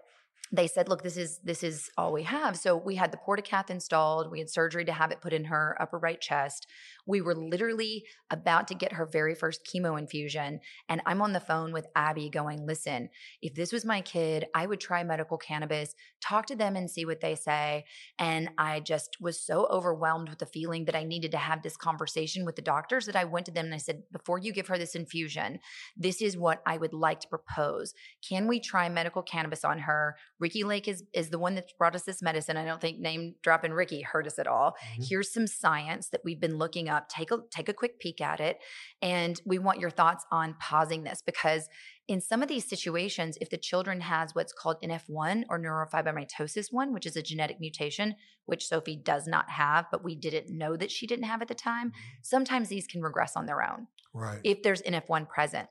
they 0.54 0.66
said, 0.66 0.86
look, 0.86 1.02
this 1.02 1.16
is 1.16 1.38
this 1.42 1.62
is 1.62 1.90
all 1.96 2.12
we 2.12 2.24
have. 2.24 2.58
So 2.58 2.76
we 2.76 2.96
had 2.96 3.10
the 3.10 3.16
portacath 3.16 3.70
installed. 3.70 4.30
We 4.30 4.38
had 4.38 4.50
surgery 4.50 4.84
to 4.84 4.92
have 4.92 5.10
it 5.10 5.22
put 5.22 5.32
in 5.32 5.46
her 5.46 5.76
upper 5.80 5.98
right 5.98 6.20
chest. 6.20 6.66
We 7.06 7.22
were 7.22 7.34
literally 7.34 8.04
about 8.30 8.68
to 8.68 8.74
get 8.74 8.92
her 8.92 9.06
very 9.06 9.34
first 9.34 9.66
chemo 9.66 9.98
infusion. 9.98 10.60
And 10.90 11.00
I'm 11.06 11.22
on 11.22 11.32
the 11.32 11.40
phone 11.40 11.72
with 11.72 11.86
Abby 11.96 12.28
going, 12.28 12.66
listen, 12.66 13.08
if 13.40 13.54
this 13.54 13.72
was 13.72 13.86
my 13.86 14.02
kid, 14.02 14.44
I 14.54 14.66
would 14.66 14.78
try 14.78 15.02
medical 15.02 15.38
cannabis, 15.38 15.94
talk 16.20 16.46
to 16.46 16.56
them 16.56 16.76
and 16.76 16.90
see 16.90 17.06
what 17.06 17.20
they 17.20 17.34
say. 17.34 17.84
And 18.18 18.50
I 18.58 18.80
just 18.80 19.16
was 19.20 19.40
so 19.40 19.66
overwhelmed 19.70 20.28
with 20.28 20.38
the 20.38 20.46
feeling 20.46 20.84
that 20.84 20.94
I 20.94 21.04
needed 21.04 21.30
to 21.32 21.38
have 21.38 21.62
this 21.62 21.78
conversation 21.78 22.44
with 22.44 22.56
the 22.56 22.62
doctors 22.62 23.06
that 23.06 23.16
I 23.16 23.24
went 23.24 23.46
to 23.46 23.52
them 23.52 23.64
and 23.64 23.74
I 23.74 23.78
said, 23.78 24.02
before 24.12 24.38
you 24.38 24.52
give 24.52 24.68
her 24.68 24.76
this 24.76 24.94
infusion, 24.94 25.60
this 25.96 26.20
is 26.20 26.36
what 26.36 26.62
I 26.66 26.76
would 26.76 26.92
like 26.92 27.20
to 27.20 27.28
propose. 27.28 27.94
Can 28.28 28.46
we 28.46 28.60
try 28.60 28.88
medical 28.90 29.22
cannabis 29.22 29.64
on 29.64 29.80
her, 29.80 30.16
Ricki 30.42 30.64
Lake 30.64 30.88
is 30.88 31.04
is 31.14 31.30
the 31.30 31.38
one 31.38 31.54
that 31.54 31.70
brought 31.78 31.94
us 31.94 32.02
this 32.02 32.20
medicine. 32.20 32.56
I 32.56 32.64
don't 32.64 32.80
think 32.80 32.98
name 32.98 33.36
dropping 33.42 33.72
Ricki 33.72 34.02
hurt 34.02 34.26
us 34.26 34.38
at 34.40 34.48
all. 34.48 34.74
Mhm. 34.98 35.08
Here's 35.08 35.32
some 35.32 35.46
science 35.46 36.08
that 36.08 36.22
we've 36.24 36.40
been 36.40 36.58
looking 36.58 36.88
up. 36.88 37.08
Take 37.08 37.30
a 37.30 37.38
take 37.50 37.68
a 37.68 37.72
quick 37.72 38.00
peek 38.00 38.20
at 38.20 38.40
it, 38.40 38.58
and 39.00 39.40
we 39.46 39.58
want 39.58 39.78
your 39.78 39.90
thoughts 39.90 40.26
on 40.32 40.54
pausing 40.58 41.04
this 41.04 41.22
because 41.24 41.68
in 42.08 42.20
some 42.20 42.42
of 42.42 42.48
these 42.48 42.68
situations, 42.68 43.38
if 43.40 43.48
the 43.50 43.56
children 43.56 44.00
has 44.00 44.34
what's 44.34 44.52
called 44.52 44.76
NF1 44.82 45.44
or 45.48 45.58
neurofibromatosis 45.60 46.66
one, 46.72 46.92
which 46.92 47.06
is 47.06 47.16
a 47.16 47.22
genetic 47.22 47.60
mutation, 47.60 48.16
which 48.44 48.66
Sophie 48.66 48.96
does 48.96 49.28
not 49.28 49.48
have, 49.50 49.86
but 49.92 50.02
we 50.02 50.16
didn't 50.16 50.50
know 50.50 50.76
that 50.76 50.90
she 50.90 51.06
didn't 51.06 51.26
have 51.26 51.40
at 51.40 51.46
the 51.48 51.54
time, 51.54 51.92
sometimes 52.20 52.68
these 52.68 52.88
can 52.88 53.00
regress 53.02 53.36
on 53.36 53.46
their 53.46 53.62
own 53.62 53.86
Right. 54.12 54.40
if 54.42 54.62
there's 54.64 54.82
NF1 54.82 55.26
present. 55.26 55.68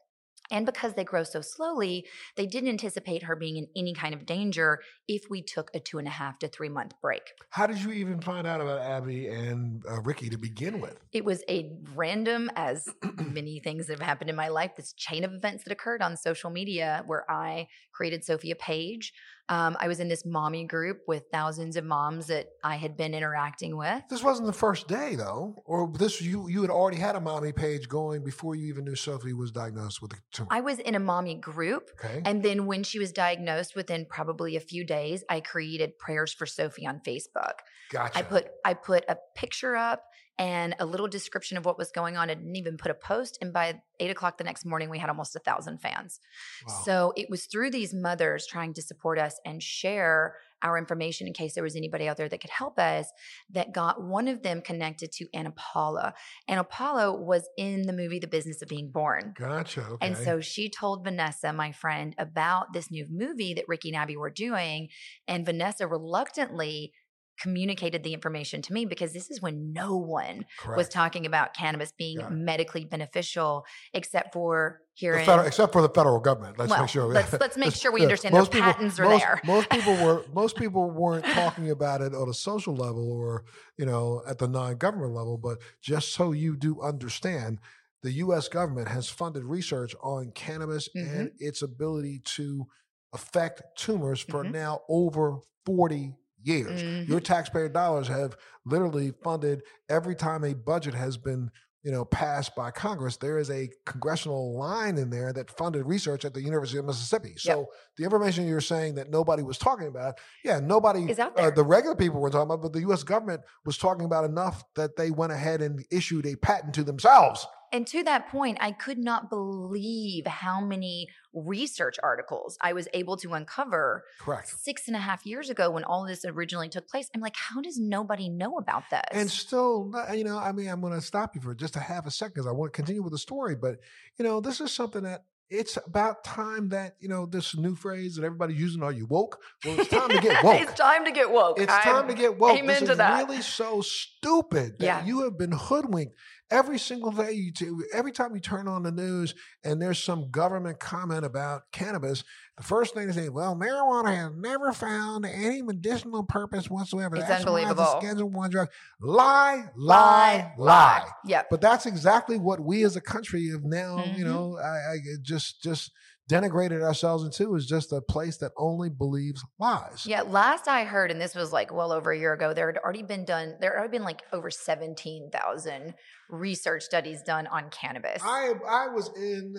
And 0.52 0.66
because 0.66 0.94
they 0.94 1.06
grow 1.06 1.24
so 1.24 1.42
slowly, 1.42 2.06
they 2.36 2.46
didn't 2.46 2.70
anticipate 2.70 3.24
her 3.24 3.36
being 3.36 3.58
in 3.58 3.68
any 3.76 3.94
kind 3.94 4.14
of 4.14 4.26
danger 4.26 4.82
if 5.08 5.30
we 5.30 5.42
took 5.42 5.72
a 5.74 5.80
two 5.80 5.98
and 5.98 6.08
a 6.08 6.12
half 6.12 6.38
to 6.40 6.48
three 6.50 6.70
month 6.70 6.94
break. 7.02 7.32
How 7.50 7.66
did 7.66 7.82
you 7.82 7.92
even 7.92 8.22
find 8.22 8.46
out 8.46 8.62
about 8.62 8.82
Abby 8.82 9.28
and 9.28 9.84
uh, 9.90 10.02
Ricki 10.02 10.30
to 10.30 10.38
begin 10.38 10.82
with? 10.82 11.00
It 11.14 11.24
was 11.24 11.44
a 11.50 11.72
random, 11.96 12.52
as 12.56 12.88
many 13.16 13.62
things 13.62 13.88
that 13.88 13.98
have 14.00 14.06
happened 14.06 14.30
in 14.30 14.36
my 14.36 14.50
life, 14.50 14.76
this 14.76 14.94
chain 14.94 15.24
of 15.24 15.34
events 15.34 15.64
that 15.64 15.72
occurred 15.72 16.02
on 16.02 16.18
social 16.18 16.50
media 16.50 17.04
where 17.06 17.30
I 17.32 17.68
created 17.94 18.26
Sophia 18.26 18.56
Page. 18.56 19.14
Um, 19.50 19.76
I 19.80 19.88
was 19.88 20.00
in 20.00 20.08
this 20.08 20.26
mommy 20.26 20.66
group 20.66 21.02
with 21.08 21.24
thousands 21.32 21.76
of 21.76 21.84
moms 21.84 22.28
that 22.28 22.48
I 22.64 22.76
had 22.76 22.96
been 22.96 23.14
interacting 23.14 23.76
with. 23.76 24.04
This 24.10 24.24
wasn't 24.24 24.48
the 24.48 24.54
first 24.54 24.88
day 24.88 25.16
though, 25.16 25.62
or 25.66 25.92
this 25.98 26.22
you 26.22 26.48
you 26.48 26.62
had 26.62 26.72
already 26.72 26.98
had 26.98 27.16
a 27.16 27.22
mommy 27.22 27.52
page 27.52 27.90
going 27.90 28.24
before 28.24 28.56
you 28.56 28.68
even 28.68 28.86
knew 28.86 28.96
Sophie 28.96 29.34
was 29.34 29.52
diagnosed 29.52 30.02
with 30.02 30.14
a 30.14 30.18
tumor. 30.32 30.48
I 30.52 30.62
was 30.62 30.80
in 30.80 30.96
a 30.96 31.00
mommy 31.00 31.36
group 31.36 31.90
okay. 32.04 32.22
And 32.26 32.44
then 32.44 32.66
when 32.66 32.84
she 32.84 33.00
was 33.00 33.12
diagnosed 33.12 33.76
within 33.76 34.06
probably 34.06 34.56
a 34.56 34.60
few 34.60 34.84
days, 34.84 35.24
I 35.30 35.42
created 35.42 35.98
prayers 35.98 36.34
for 36.34 36.46
Sophie 36.46 36.88
on 36.88 37.02
Facebook. 37.06 37.54
gotcha. 37.92 38.18
I 38.18 38.22
put 38.22 38.48
I 38.64 38.74
put 38.74 39.04
a 39.10 39.18
picture 39.36 39.76
up 39.76 40.04
and 40.38 40.76
a 40.80 40.86
little 40.86 41.08
description 41.08 41.58
of 41.58 41.66
what 41.66 41.78
was 41.78 41.92
going 41.92 42.18
on. 42.18 42.30
I 42.30 42.34
didn't 42.34 42.56
even 42.56 42.78
put 42.78 42.92
a 42.92 42.96
post. 42.96 43.38
And 43.42 43.54
by 43.54 43.82
eight 44.00 44.12
o'clock 44.12 44.38
the 44.38 44.44
next 44.44 44.66
morning, 44.66 44.90
we 44.90 44.98
had 44.98 45.10
almost 45.10 45.36
a 45.36 45.40
thousand 45.40 45.80
fans. 45.80 46.20
Wow. 46.68 46.82
So 46.86 47.14
it 47.16 47.28
was 47.30 47.46
through 47.46 47.72
these 47.72 47.94
mothers 47.94 48.48
trying 48.48 48.74
to 48.74 48.82
support 48.82 49.20
us 49.20 49.40
and 49.46 49.62
share 49.62 50.36
our 50.64 50.78
information 50.78 51.28
in 51.28 51.34
case 51.34 51.56
there 51.56 51.64
was 51.64 51.76
anybody 51.76 52.08
out 52.08 52.18
there 52.18 52.30
that 52.30 52.40
could 52.40 52.50
help 52.50 52.78
us 52.80 53.08
that 53.50 53.74
got 53.74 54.04
one 54.04 54.28
of 54.28 54.44
them 54.44 54.62
connected 54.62 55.12
to 55.12 55.26
Anna 55.34 55.52
Paula. 55.52 56.14
Anna 56.48 56.64
Paula 56.64 57.20
was 57.20 57.50
in 57.58 57.84
the 57.84 57.94
movie 57.94 58.20
The 58.20 58.28
Business 58.28 58.62
of 58.62 58.68
Being 58.68 58.92
Born. 58.92 59.34
Gotcha. 59.38 59.82
Okay. 59.82 60.08
And 60.08 60.18
so 60.18 60.40
she 60.40 60.70
told 60.70 61.04
Vanessa, 61.04 61.52
my 61.52 61.72
friend, 61.72 62.14
about 62.18 62.74
this 62.74 62.92
new 62.92 63.08
movie 63.10 63.54
that 63.56 63.66
Ricki 63.68 63.90
and 63.90 63.98
Abby 63.98 64.18
were 64.18 64.30
doing. 64.30 64.90
And 65.28 65.46
Vanessa 65.46 65.88
reluctantly 65.88 66.94
communicated 67.42 68.04
the 68.04 68.14
information 68.14 68.62
to 68.62 68.74
me 68.74 68.86
because 68.86 69.14
this 69.14 69.32
is 69.32 69.42
when 69.42 69.74
no 69.74 69.98
one 69.98 70.46
Correct. 70.60 70.78
was 70.78 70.90
talking 70.90 71.26
about 71.26 71.54
cannabis 71.54 71.92
being 71.92 72.20
it. 72.20 72.30
medically 72.32 72.86
beneficial 72.86 73.66
except 73.94 74.34
for 74.34 74.80
here 74.94 75.18
federal- 75.26 75.48
except 75.48 75.74
for 75.74 75.82
the 75.82 75.90
federal 75.90 76.20
government. 76.20 76.60
Let's 76.60 76.70
well, 76.70 76.82
make 76.82 76.90
sure. 76.90 77.06
let's 77.06 77.34
let's 77.34 77.58
make 77.58 77.74
sure 77.74 77.92
we 77.92 78.00
Yeah, 78.02 78.06
understand 78.08 78.34
most 78.36 78.52
people- 78.52 78.74
patents 78.74 79.00
are 79.00 79.06
most, 79.06 79.22
there. 79.22 79.42
Most 79.46 79.70
people 79.70 79.94
were 79.96 80.26
most 80.34 80.56
people 80.56 80.92
weren't 80.92 81.26
talking 81.26 81.72
about 81.72 82.02
it 82.02 82.14
on 82.14 82.30
a 82.30 82.34
social 82.34 82.76
level 82.76 83.12
or 83.12 83.44
you 83.78 83.86
know 83.86 84.22
at 84.28 84.38
the 84.38 84.48
non-government 84.48 85.14
level, 85.14 85.38
but 85.38 85.58
just 85.82 86.14
so 86.14 86.32
you 86.34 86.56
do 86.56 86.80
understand, 86.82 87.60
the 88.04 88.12
U.S. 88.14 88.48
government 88.48 88.88
has 88.90 89.10
funded 89.10 89.44
research 89.46 89.96
on 90.04 90.32
cannabis 90.32 90.90
Mm-hmm. 90.96 91.16
and 91.20 91.32
its 91.40 91.62
ability 91.62 92.20
to 92.38 92.68
affect 93.14 93.62
tumors 93.78 94.20
for 94.22 94.44
Mhm. 94.44 94.52
now 94.52 94.82
over 94.90 95.38
forty 95.66 96.16
years. 96.44 96.82
Mhm. 96.82 97.08
Your 97.08 97.20
taxpayer 97.20 97.70
dollars 97.70 98.08
have 98.08 98.36
literally 98.66 99.14
funded 99.24 99.64
every 99.90 100.16
time 100.16 100.44
a 100.44 100.54
budget 100.54 100.94
has 100.94 101.18
been 101.18 101.52
you 101.84 101.92
know 101.92 102.06
passed 102.06 102.56
by 102.56 102.70
Congress. 102.70 103.18
There 103.18 103.40
is 103.40 103.50
a 103.50 103.70
congressional 103.88 104.56
line 104.56 104.98
in 105.00 105.10
there 105.10 105.34
that 105.34 105.50
funded 105.50 105.86
research 105.88 106.26
at 106.26 106.34
the 106.34 106.42
University 106.42 106.78
of 106.78 106.86
Mississippi. 106.86 107.34
So 107.38 107.68
the 107.98 108.04
information 108.04 108.48
you're 108.48 108.62
saying 108.62 108.96
that 108.96 109.10
nobody 109.10 109.42
was 109.42 109.58
talking 109.58 109.88
about, 109.88 110.20
yeah, 110.44 110.60
nobody 110.60 111.10
Is 111.10 111.18
out 111.18 111.38
uh, 111.40 111.50
the 111.50 111.64
regular 111.64 111.96
people 111.96 112.20
were 112.20 112.30
talking 112.30 112.52
about, 112.52 112.62
but 112.62 112.74
the 112.74 112.82
U.S. 112.82 113.02
government 113.04 113.42
was 113.66 113.78
talking 113.78 114.06
about 114.06 114.26
enough 114.26 114.64
that 114.76 114.96
they 114.96 115.10
went 115.10 115.32
ahead 115.32 115.62
and 115.62 115.84
issued 115.92 116.28
a 116.28 116.36
patent 116.36 116.76
to 116.76 116.84
themselves. 116.84 117.48
And 117.72 117.88
to 117.88 118.04
that 118.04 118.30
point, 118.30 118.58
I 118.60 118.72
could 118.72 118.98
not 118.98 119.30
believe 119.30 120.28
how 120.28 120.60
many 120.62 121.08
research 121.34 121.96
articles 122.04 122.58
I 122.62 122.74
was 122.74 122.88
able 122.94 123.16
to 123.18 123.34
uncover 123.34 124.04
Correct. 124.20 124.50
six 124.50 124.88
and 124.88 124.96
a 124.98 125.00
half 125.00 125.26
years 125.26 125.50
ago 125.50 125.72
when 125.72 125.84
all 125.86 126.06
this 126.06 126.26
originally 126.26 126.68
took 126.68 126.88
place. 126.90 127.10
I'm 127.16 127.22
like, 127.22 127.36
how 127.38 127.62
does 127.62 127.80
nobody 127.80 128.28
know 128.28 128.58
about 128.58 128.84
this? 128.92 129.02
And 129.14 129.30
still, 129.32 129.92
you 130.14 130.24
know, 130.26 130.38
I 130.38 130.52
mean, 130.52 130.68
I'm 130.70 130.82
going 130.82 130.94
to 130.94 131.02
stop 131.02 131.34
you 131.36 131.42
for 131.42 131.56
just 131.56 131.76
a 131.78 131.80
half 131.80 132.06
a 132.06 132.12
second 132.12 132.34
because 132.36 132.48
I 132.48 132.52
want 132.52 132.74
to 132.74 132.76
continue 132.76 133.02
with 133.04 133.14
the 133.14 133.18
story. 133.20 133.56
But, 133.56 133.78
you 134.20 134.26
know, 134.26 134.42
this 134.42 134.60
is 134.60 134.72
something 134.74 135.04
that 135.04 135.24
it's 135.50 135.78
about 135.86 136.24
time 136.24 136.70
that, 136.70 136.96
you 137.02 137.10
know, 137.10 137.26
this 137.26 137.58
new 137.58 137.76
phrase 137.76 138.16
that 138.16 138.24
everybody's 138.24 138.60
using, 138.60 138.84
are 138.84 138.92
you 138.92 139.06
woke? 139.06 139.38
Well, 139.66 139.80
it's 139.80 139.90
time 139.90 140.10
to 140.10 140.20
get 140.22 140.42
woke. 140.44 140.62
it's 140.62 140.74
time 140.74 141.04
to 141.06 141.12
get 141.12 141.30
woke. 141.32 141.60
It's 141.60 141.72
I'm- 141.72 141.84
time 141.84 142.08
to 142.10 142.14
get 142.14 142.38
woke. 142.38 142.58
amen 142.58 142.68
this 142.68 142.80
to 142.88 142.92
is 142.94 142.98
that. 142.98 143.18
really 143.28 143.42
so 143.42 143.82
stupid 143.82 144.80
that 144.80 144.86
Yeah. 144.86 145.06
you 145.06 145.24
have 145.24 145.38
been 145.38 145.52
hoodwinked 145.52 146.16
every 146.52 146.78
single 146.78 147.12
day. 147.12 147.32
You 147.32 147.52
do, 147.52 147.84
every 147.94 148.12
time 148.12 148.36
you 148.36 148.42
turn 148.42 148.68
on 148.68 148.84
the 148.84 148.92
news 148.92 149.34
and 149.64 149.82
there's 149.82 150.02
some 150.04 150.30
government 150.30 150.80
comment 150.80 151.26
about 151.26 151.64
cannabis, 151.72 152.24
the 152.58 152.64
first 152.64 152.94
thing 152.94 153.08
they 153.08 153.14
say, 153.14 153.30
"Well, 153.30 153.56
marijuana 153.56 154.16
has 154.16 154.32
never 154.36 154.72
found 154.74 155.26
any 155.26 155.62
medicinal 155.62 156.24
purpose 156.24 156.70
whatsoever." 156.70 157.16
It's 157.16 157.28
That's 157.28 157.46
why 157.46 157.62
unbelievable. 157.64 157.84
a 157.98 158.02
Schedule 158.02 158.30
One 158.30 158.50
drug. 158.52 158.68
Lie, 159.00 159.70
lie, 159.76 160.54
lie. 160.58 161.08
Yep. 161.26 161.48
But 161.50 161.62
that's 161.62 161.86
exactly 161.86 162.38
what 162.38 162.60
we 162.60 162.84
as 162.84 162.96
a 162.96 163.02
country 163.02 163.50
have 163.50 163.64
now, 163.64 163.98
Mhm. 163.98 164.18
you 164.18 164.26
know, 164.26 164.58
I, 164.58 164.94
I 164.94 164.98
just 165.22 165.64
just 165.64 165.92
denigrated 166.32 166.82
ourselves 166.82 167.24
into 167.24 167.56
is 167.56 167.66
just 167.66 167.92
a 167.92 168.02
place 168.02 168.38
that 168.38 168.52
only 168.58 168.90
believes 168.90 169.44
lies. 169.60 170.06
Yeah, 170.06 170.22
last 170.22 170.68
I 170.68 170.86
heard, 170.86 171.12
and 171.12 171.20
this 171.20 171.36
was 171.36 171.52
like 171.52 171.74
well 171.74 171.92
over 171.92 172.12
a 172.12 172.18
year 172.18 172.34
ago, 172.34 172.54
there 172.54 172.72
had 172.72 172.78
already 172.78 173.04
been 173.04 173.26
done, 173.26 173.58
there 173.60 173.72
had 173.72 173.80
already 173.80 173.98
been 173.98 174.04
like 174.04 174.22
over 174.32 174.50
17,000 174.50 175.94
research 176.30 176.84
studies 176.84 177.22
done 177.22 177.48
on 177.48 177.70
cannabis. 177.70 178.22
I 178.24 178.54
I 178.68 178.88
was 178.88 179.10
in 179.16 179.56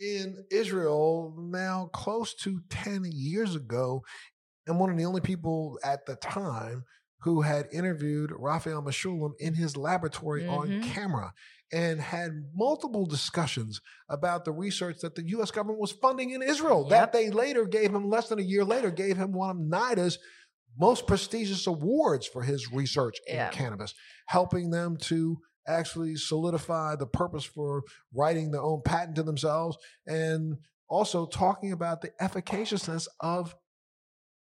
in 0.00 0.44
Israel 0.50 1.34
now 1.38 1.90
close 1.92 2.34
to 2.34 2.60
10 2.70 3.04
years 3.12 3.54
ago 3.54 4.02
and 4.66 4.78
one 4.78 4.90
of 4.90 4.96
the 4.98 5.04
only 5.04 5.20
people 5.20 5.78
at 5.84 6.06
the 6.06 6.16
time 6.16 6.84
who 7.20 7.40
had 7.42 7.66
interviewed 7.72 8.30
Raphael 8.36 8.82
Mechoulam 8.82 9.32
in 9.38 9.54
his 9.54 9.76
laboratory 9.76 10.46
on 10.46 10.68
Mhm. 10.68 10.82
camera 10.82 11.32
and 11.72 12.00
had 12.00 12.30
multiple 12.54 13.06
discussions 13.06 13.80
about 14.08 14.44
the 14.44 14.52
research 14.52 14.98
that 15.00 15.14
the 15.14 15.24
US 15.30 15.50
government 15.50 15.80
was 15.80 15.92
funding 15.92 16.30
in 16.30 16.42
Israel 16.42 16.82
Yep. 16.88 16.90
that 16.90 17.12
they 17.12 17.30
later 17.30 17.64
gave 17.64 17.92
him 17.94 18.08
less 18.08 18.28
than 18.28 18.38
a 18.38 18.42
year 18.42 18.64
later 18.64 18.90
gave 18.90 19.16
him 19.16 19.32
one 19.32 19.50
of 19.50 19.56
NIDA's 19.56 20.18
most 20.78 21.06
prestigious 21.06 21.66
awards 21.66 22.26
for 22.26 22.42
his 22.42 22.70
research 22.72 23.16
Yeah. 23.26 23.46
in 23.48 23.52
cannabis 23.52 23.94
helping 24.26 24.70
them 24.70 24.96
to 24.98 25.38
actually 25.66 26.14
solidify 26.16 26.94
the 26.96 27.06
purpose 27.06 27.44
for 27.44 27.82
writing 28.14 28.52
their 28.52 28.62
own 28.62 28.82
patent 28.84 29.16
to 29.16 29.22
themselves 29.24 29.76
and 30.06 30.54
also 30.88 31.26
talking 31.26 31.72
about 31.72 32.00
the 32.02 32.12
efficaciousness 32.20 33.08
of 33.20 33.56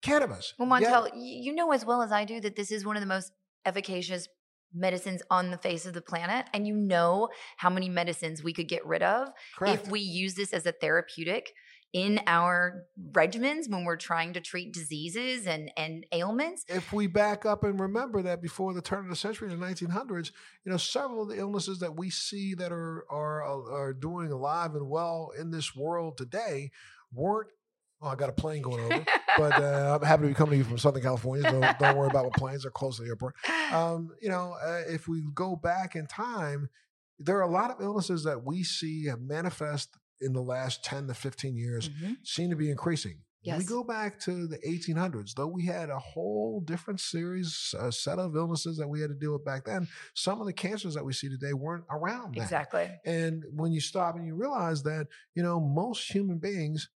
cannabis. 0.01 0.53
well, 0.59 0.67
Montel, 0.67 1.03
y 1.13 1.21
you 1.45 1.53
know 1.55 1.71
as 1.71 1.85
well 1.85 2.01
as 2.01 2.11
I 2.11 2.25
do 2.25 2.41
that 2.41 2.55
this 2.57 2.71
is 2.71 2.85
one 2.85 2.97
of 2.97 3.01
the 3.01 3.07
most 3.07 3.31
efficacious 3.65 4.27
medicines 4.73 5.21
on 5.29 5.51
the 5.51 5.57
face 5.57 5.85
of 5.85 5.93
the 5.93 6.01
planet. 6.01 6.45
And 6.53 6.67
you 6.67 6.75
know 6.75 7.29
how 7.57 7.69
many 7.69 7.89
medicines 7.89 8.43
we 8.43 8.53
could 8.53 8.67
get 8.67 8.85
rid 8.85 9.03
of 9.03 9.29
correct. 9.57 9.85
if 9.85 9.91
we 9.91 9.99
use 9.99 10.35
this 10.35 10.53
as 10.53 10.65
a 10.65 10.71
therapeutic 10.71 11.53
in 11.93 12.19
our 12.25 12.85
regimens 13.11 13.69
when 13.69 13.85
we're 13.85 13.95
trying 13.95 14.33
to 14.33 14.41
treat 14.41 14.73
diseases 14.73 15.45
and, 15.45 15.71
and 15.77 16.05
ailments. 16.11 16.65
if 16.67 16.91
we 16.91 17.05
back 17.05 17.45
up 17.45 17.63
and 17.63 17.79
remember 17.79 18.23
that 18.23 18.41
before 18.41 18.73
the 18.73 18.81
turn 18.81 19.03
of 19.03 19.09
the 19.09 19.15
century 19.15 19.51
in 19.51 19.59
the 19.59 19.65
1900s, 19.65 20.31
you 20.65 20.71
know, 20.71 20.77
several 20.77 21.21
of 21.21 21.29
the 21.29 21.37
illnesses 21.37 21.79
that 21.79 21.95
we 21.95 22.09
see 22.09 22.55
that 22.55 22.71
are 22.71 23.05
are 23.11 23.43
are 23.43 23.93
doing 23.93 24.31
alive 24.31 24.73
and 24.73 24.89
well 24.89 25.31
in 25.39 25.51
this 25.51 25.75
world 25.75 26.17
today 26.17 26.71
weren't. 27.13 27.49
Oh, 28.03 28.09
I 28.09 28.15
got 28.15 28.27
a 28.27 28.33
plane 28.33 28.61
going 28.61 28.81
over, 28.83 29.05
but 29.37 29.53
uh, 29.61 29.97
I'm 29.99 30.05
happy 30.05 30.23
to 30.23 30.27
be 30.27 30.33
coming 30.33 30.51
to 30.51 30.57
you 30.57 30.63
from 30.65 30.77
Southern 30.77 31.01
California. 31.01 31.49
So 31.49 31.61
don't 31.79 31.95
worry 31.97 32.09
about 32.09 32.25
what 32.25 32.33
planes 32.33 32.65
are 32.65 32.69
close 32.71 32.97
to 32.97 33.03
the 33.03 33.09
airport. 33.09 33.35
Um, 33.73 34.09
you 34.21 34.29
know, 34.29 34.55
uh, 34.63 34.81
if 34.87 35.07
we 35.07 35.23
go 35.33 35.55
back 35.55 35.95
in 35.95 36.05
time, 36.05 36.69
there 37.17 37.37
are 37.37 37.41
a 37.41 37.49
lot 37.49 37.71
of 37.71 37.81
illnesses 37.81 38.23
that 38.25 38.43
we 38.43 38.61
see 38.63 39.05
have 39.07 39.19
manifest 39.19 39.97
in 40.21 40.33
the 40.33 40.41
last 40.43 40.83
10 40.83 41.07
to 41.07 41.15
15 41.15 41.55
years 41.55 41.89
Mhm. 41.89 42.17
seem 42.23 42.49
to 42.51 42.55
be 42.55 42.69
increasing. 42.69 43.21
When 43.43 43.57
we 43.57 43.65
go 43.65 43.83
back 43.83 44.19
to 44.21 44.45
the 44.47 44.59
1800s, 44.67 45.33
though 45.33 45.47
we 45.47 45.65
had 45.65 45.89
a 45.89 45.97
whole 45.97 46.61
different 46.61 46.99
series, 46.99 47.73
a 47.79 47.91
set 47.91 48.19
of 48.19 48.35
illnesses 48.35 48.77
that 48.77 48.87
we 48.87 49.01
had 49.01 49.09
to 49.09 49.15
deal 49.15 49.33
with 49.33 49.43
back 49.43 49.65
then, 49.65 49.87
some 50.13 50.39
of 50.39 50.45
the 50.45 50.53
cancers 50.53 50.93
that 50.93 51.03
we 51.03 51.13
see 51.13 51.29
today 51.29 51.53
weren't 51.53 51.85
around 51.89 52.35
then. 52.35 52.43
Exactly. 52.43 52.89
And 53.05 53.43
when 53.51 53.71
you 53.71 53.81
stop 53.81 54.15
and 54.15 54.25
you 54.27 54.35
realize 54.35 54.83
that, 54.83 55.07
you 55.33 55.41
know, 55.41 55.59
most 55.59 56.11
human 56.11 56.37
beings 56.37 56.89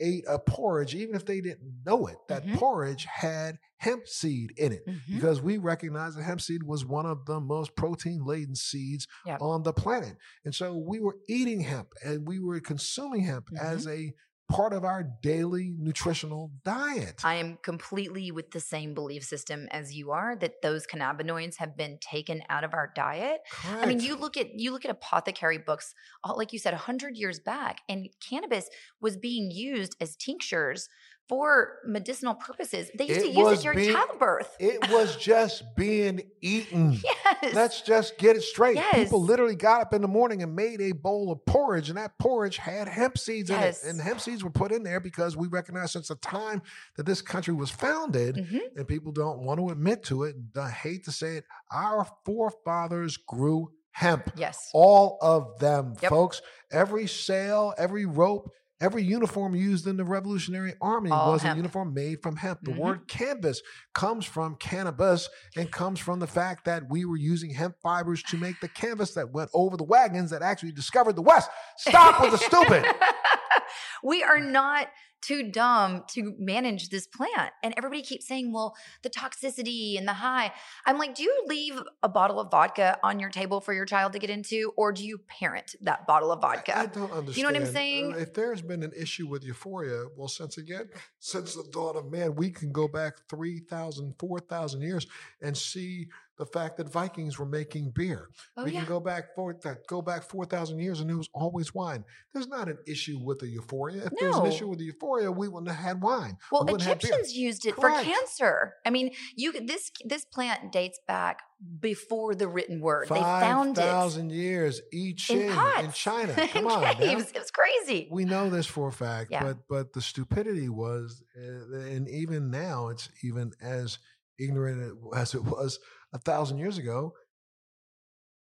ate 0.00 0.24
a 0.28 0.38
porridge, 0.38 0.94
even 0.94 1.14
if 1.14 1.24
they 1.24 1.40
didn't 1.40 1.82
know 1.84 2.06
it, 2.06 2.16
that 2.28 2.44
Mhm. 2.44 2.54
porridge 2.54 3.04
had 3.04 3.58
hemp 3.76 4.06
seed 4.06 4.52
in 4.58 4.72
it 4.72 4.86
Mhm. 4.86 5.00
because 5.14 5.40
we 5.40 5.58
recognize 5.58 6.14
that 6.14 6.22
hemp 6.22 6.40
seed 6.40 6.62
was 6.62 6.84
one 6.84 7.06
of 7.06 7.24
the 7.26 7.40
most 7.40 7.74
protein 7.76 8.24
laden 8.24 8.54
seeds 8.54 9.06
Yep. 9.24 9.40
on 9.40 9.62
the 9.62 9.72
planet. 9.72 10.16
And 10.44 10.54
so 10.54 10.76
we 10.76 11.00
were 11.00 11.16
eating 11.28 11.60
hemp 11.60 11.92
and 12.04 12.26
we 12.26 12.38
were 12.40 12.60
consuming 12.60 13.22
hemp 13.22 13.48
Mhm. 13.50 13.58
as 13.60 13.86
a 13.86 14.12
part 14.50 14.72
of 14.72 14.84
our 14.84 15.02
daily 15.22 15.74
nutritional 15.78 16.50
diet. 16.64 17.20
I 17.24 17.36
am 17.36 17.58
completely 17.62 18.30
with 18.30 18.50
the 18.50 18.60
same 18.60 18.94
belief 18.94 19.24
system 19.24 19.68
as 19.70 19.94
you 19.94 20.10
are 20.10 20.36
that 20.36 20.62
those 20.62 20.86
cannabinoids 20.86 21.56
have 21.56 21.76
been 21.76 21.98
taken 22.00 22.42
out 22.48 22.64
of 22.64 22.74
our 22.74 22.92
diet. 22.94 23.40
I 23.68 23.86
mean, 23.86 24.00
you 24.00 24.16
look 24.16 24.36
at 24.36 24.58
you 24.58 24.72
look 24.72 24.84
at 24.84 24.90
apothecary 24.90 25.58
books, 25.58 25.94
like 26.36 26.52
you 26.52 26.58
said, 26.58 26.74
hundred 26.74 27.16
years 27.16 27.38
back, 27.38 27.80
and 27.88 28.08
cannabis 28.28 28.68
was 29.00 29.16
being 29.16 29.50
used 29.50 29.96
as 30.00 30.16
tinctures 30.16 30.88
for 31.30 31.78
medicinal 31.86 32.34
purposes. 32.34 32.90
They 32.94 33.06
used 33.06 33.20
It 33.20 33.32
to 33.32 33.38
use 33.38 33.60
it 33.60 33.62
during 33.62 33.78
being- 33.78 33.94
childbirth. 33.94 34.56
it 34.58 34.90
was 34.90 35.16
just 35.16 35.62
being 35.76 36.20
eaten. 36.40 36.98
yes, 37.42 37.54
Let's 37.54 37.80
just 37.82 38.18
get 38.18 38.34
it 38.36 38.42
straight. 38.42 38.74
Yes. 38.74 38.94
People 38.96 39.22
literally 39.22 39.54
got 39.54 39.80
up 39.80 39.94
in 39.94 40.02
the 40.02 40.08
morning 40.08 40.42
and 40.42 40.56
made 40.56 40.80
a 40.80 40.90
bowl 40.92 41.30
of 41.30 41.46
porridge, 41.46 41.88
and 41.88 41.96
that 41.98 42.18
porridge 42.18 42.56
had 42.56 42.88
hemp 42.88 43.16
seeds 43.16 43.48
Yes. 43.48 43.84
in 43.84 43.88
it. 43.88 43.92
And 43.92 44.00
hemp 44.00 44.20
seeds 44.20 44.42
were 44.42 44.50
put 44.50 44.72
in 44.72 44.82
there 44.82 44.98
because 44.98 45.36
we 45.36 45.46
recognize 45.46 45.92
since 45.92 46.08
the 46.08 46.16
time 46.16 46.62
that 46.96 47.06
this 47.06 47.22
country 47.22 47.54
was 47.54 47.70
founded, 47.70 48.34
Mhm. 48.34 48.60
and 48.76 48.88
people 48.88 49.12
don't 49.12 49.38
want 49.44 49.60
to 49.60 49.68
admit 49.70 50.02
to 50.06 50.24
it, 50.24 50.34
and 50.34 50.50
I 50.60 50.68
hate 50.70 51.04
to 51.04 51.12
say 51.12 51.36
it, 51.36 51.44
our 51.70 52.04
forefathers 52.26 53.16
grew 53.16 53.70
hemp. 53.92 54.32
yes, 54.36 54.70
All 54.74 55.18
of 55.20 55.58
them, 55.60 55.94
Yep. 56.00 56.10
folks. 56.10 56.42
Every 56.72 57.06
sail, 57.06 57.74
every 57.76 58.06
rope, 58.06 58.50
every 58.80 59.02
uniform 59.02 59.54
used 59.54 59.86
in 59.86 59.96
the 59.96 60.04
Revolutionary 60.04 60.74
Army 60.80 61.10
All 61.10 61.32
was 61.32 61.42
hemp. 61.42 61.54
a 61.54 61.56
uniform 61.58 61.92
made 61.92 62.22
from 62.22 62.36
hemp. 62.36 62.60
The 62.62 62.70
Mhm. 62.72 62.78
word 62.78 63.08
canvas 63.08 63.60
comes 63.94 64.24
from 64.24 64.56
cannabis 64.56 65.28
and 65.56 65.70
comes 65.70 66.00
from 66.00 66.18
the 66.18 66.26
fact 66.26 66.64
that 66.64 66.88
we 66.88 67.04
were 67.04 67.16
using 67.18 67.50
hemp 67.50 67.76
fibers 67.82 68.22
to 68.24 68.36
make 68.38 68.60
the 68.60 68.68
canvas 68.68 69.14
that 69.14 69.30
went 69.30 69.50
over 69.52 69.76
the 69.76 69.84
wagons 69.84 70.30
that 70.30 70.42
actually 70.42 70.72
discovered 70.72 71.14
the 71.16 71.22
West. 71.22 71.50
Stop 71.76 72.20
with 72.22 72.30
the 72.30 72.38
stupid. 72.38 72.84
we 74.02 74.22
are 74.22 74.40
not 74.40 74.88
too 75.20 75.50
dumb 75.50 76.04
to 76.08 76.34
manage 76.38 76.88
this 76.88 77.06
plant. 77.06 77.52
And 77.62 77.74
everybody 77.76 78.02
keeps 78.02 78.26
saying, 78.26 78.52
well, 78.52 78.74
the 79.02 79.10
toxicity 79.10 79.98
and 79.98 80.06
the 80.08 80.12
high. 80.14 80.52
I'm 80.86 80.98
like, 80.98 81.14
do 81.14 81.22
you 81.22 81.44
leave 81.46 81.80
a 82.02 82.08
bottle 82.08 82.40
of 82.40 82.50
vodka 82.50 82.98
on 83.02 83.20
your 83.20 83.30
table 83.30 83.60
for 83.60 83.72
your 83.72 83.84
child 83.84 84.12
to 84.14 84.18
get 84.18 84.30
into, 84.30 84.72
or 84.76 84.92
do 84.92 85.04
you 85.06 85.18
parent 85.18 85.74
that 85.82 86.06
bottle 86.06 86.32
of 86.32 86.40
vodka? 86.40 86.78
I 86.78 86.86
don't 86.86 87.10
understand. 87.12 87.36
You 87.36 87.42
know 87.44 87.48
what 87.50 87.56
I'm 87.56 87.62
Uh, 87.62 87.72
saying? 87.72 88.14
If 88.18 88.34
there's 88.34 88.62
been 88.62 88.82
an 88.82 88.92
issue 88.96 89.26
with 89.28 89.44
euphoria, 89.44 90.06
well, 90.16 90.28
since 90.28 90.58
again, 90.58 90.88
since 91.18 91.54
the 91.54 91.64
dawn 91.70 91.96
of 91.96 92.10
man, 92.10 92.34
we 92.34 92.50
can 92.50 92.72
go 92.72 92.88
back 92.88 93.14
3,000, 93.28 94.14
4,000 94.18 94.82
years 94.82 95.06
and 95.42 95.56
see 95.56 96.08
the 96.40 96.46
fact 96.46 96.78
that 96.78 96.88
Vikings 96.88 97.38
were 97.38 97.44
making 97.44 97.90
beer. 97.90 98.30
oh, 98.56 98.64
we 98.64 98.72
yeah. 98.72 98.80
can 98.80 98.88
go 98.88 98.98
back 98.98 99.34
four, 99.34 99.54
go 99.86 100.00
back 100.00 100.22
4,000 100.22 100.78
years 100.80 101.00
and 101.00 101.10
it 101.10 101.14
was 101.14 101.28
always 101.34 101.74
wine. 101.74 102.02
There's 102.32 102.48
not 102.48 102.66
an 102.68 102.78
issue 102.86 103.18
with 103.22 103.40
the 103.40 103.46
euphoria. 103.46 104.06
If 104.06 104.12
there 104.18 104.30
was 104.30 104.38
an 104.38 104.46
issue 104.46 104.66
with 104.66 104.78
the 104.78 104.86
euphoria, 104.86 105.30
we 105.30 105.48
wouldn't 105.48 105.70
have 105.70 105.84
had 105.84 106.02
wine. 106.02 106.38
Well, 106.50 106.64
we 106.64 106.72
wouldn't 106.72 106.88
have 106.88 106.98
beer. 106.98 107.10
Egyptians 107.10 107.36
used 107.36 107.66
it 107.66 107.76
Correct. 107.76 107.98
for 107.98 108.10
cancer. 108.10 108.74
I 108.86 108.90
mean, 108.90 109.10
you 109.36 109.52
this 109.52 109.92
this 110.02 110.24
plant 110.24 110.72
dates 110.72 110.98
back 111.06 111.42
before 111.78 112.34
the 112.34 112.48
written 112.48 112.80
word. 112.80 113.08
they 113.08 113.20
found 113.20 113.76
it 113.76 113.82
5,000 113.82 114.32
years 114.32 114.80
each 114.94 115.28
in 115.28 115.40
in, 115.40 115.84
in 115.84 115.92
China. 115.92 116.32
in 116.38 116.48
Come 116.48 116.66
on. 116.68 116.80
now. 116.80 116.94
caves. 116.94 117.32
It 117.32 117.38
was 117.38 117.50
crazy. 117.50 118.08
we 118.10 118.24
know 118.24 118.48
this 118.48 118.64
for 118.66 118.88
a 118.88 118.92
fact, 118.92 119.30
Yeah. 119.30 119.42
but 119.44 119.58
but 119.68 119.92
the 119.92 120.00
stupidity 120.00 120.70
was, 120.70 121.22
uh, 121.36 121.76
and 121.76 122.08
even 122.08 122.50
now, 122.50 122.88
it's 122.88 123.10
even 123.22 123.52
as 123.60 123.98
ignorant 124.40 124.96
as 125.16 125.34
it 125.34 125.44
was 125.44 125.78
a 126.12 126.18
thousand 126.18 126.58
years 126.58 126.78
ago. 126.78 127.12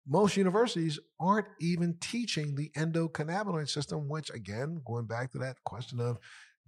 Most 0.10 0.38
universities 0.38 1.00
aren't 1.20 1.48
even 1.60 1.98
teaching 2.00 2.56
the 2.56 2.70
endocannabinoid 2.77 3.68
system, 3.70 4.08
which 4.08 4.30
again, 4.30 4.81
going 4.86 5.05
back 5.05 5.31
to 5.33 5.38
that 5.40 5.57
question 5.66 6.00
of 6.00 6.18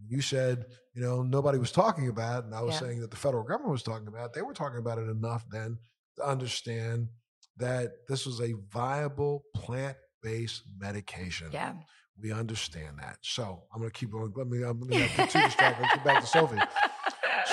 you 0.07 0.21
said, 0.21 0.65
you 0.93 1.01
know, 1.01 1.23
nobody 1.23 1.57
was 1.57 1.71
talking 1.71 2.07
about, 2.09 2.43
it, 2.43 2.45
and 2.47 2.55
I 2.55 2.61
was 2.61 2.73
Yeah. 2.75 2.79
saying 2.87 2.99
that 3.01 3.11
the 3.11 3.17
federal 3.17 3.43
government 3.43 3.71
was 3.71 3.83
talking 3.83 4.07
about. 4.07 4.27
it. 4.27 4.33
They 4.33 4.41
were 4.41 4.53
talking 4.53 4.79
about 4.79 4.97
it 4.97 5.09
enough 5.09 5.45
then 5.49 5.77
to 6.17 6.23
understand 6.25 7.09
that 7.57 7.91
this 8.07 8.25
was 8.25 8.39
a 8.41 8.53
viable 8.71 9.43
plant-based 9.55 10.63
medication. 10.77 11.49
Yeah. 11.51 11.73
We 12.21 12.31
understand 12.33 12.99
that. 12.99 13.17
So 13.21 13.63
I'm 13.73 13.79
going 13.79 13.91
to 13.91 13.97
keep 13.97 14.11
going. 14.11 14.33
Let 14.35 14.47
me, 14.47 14.63
um, 14.63 14.79
let 14.81 14.89
me 14.89 14.99
not 14.99 15.15
get 15.15 15.29
too 15.29 15.41
distracted. 15.43 15.81
Let's 15.83 15.95
get 15.95 16.03
back 16.05 16.21
to 16.21 16.27
Sophie. 16.27 16.57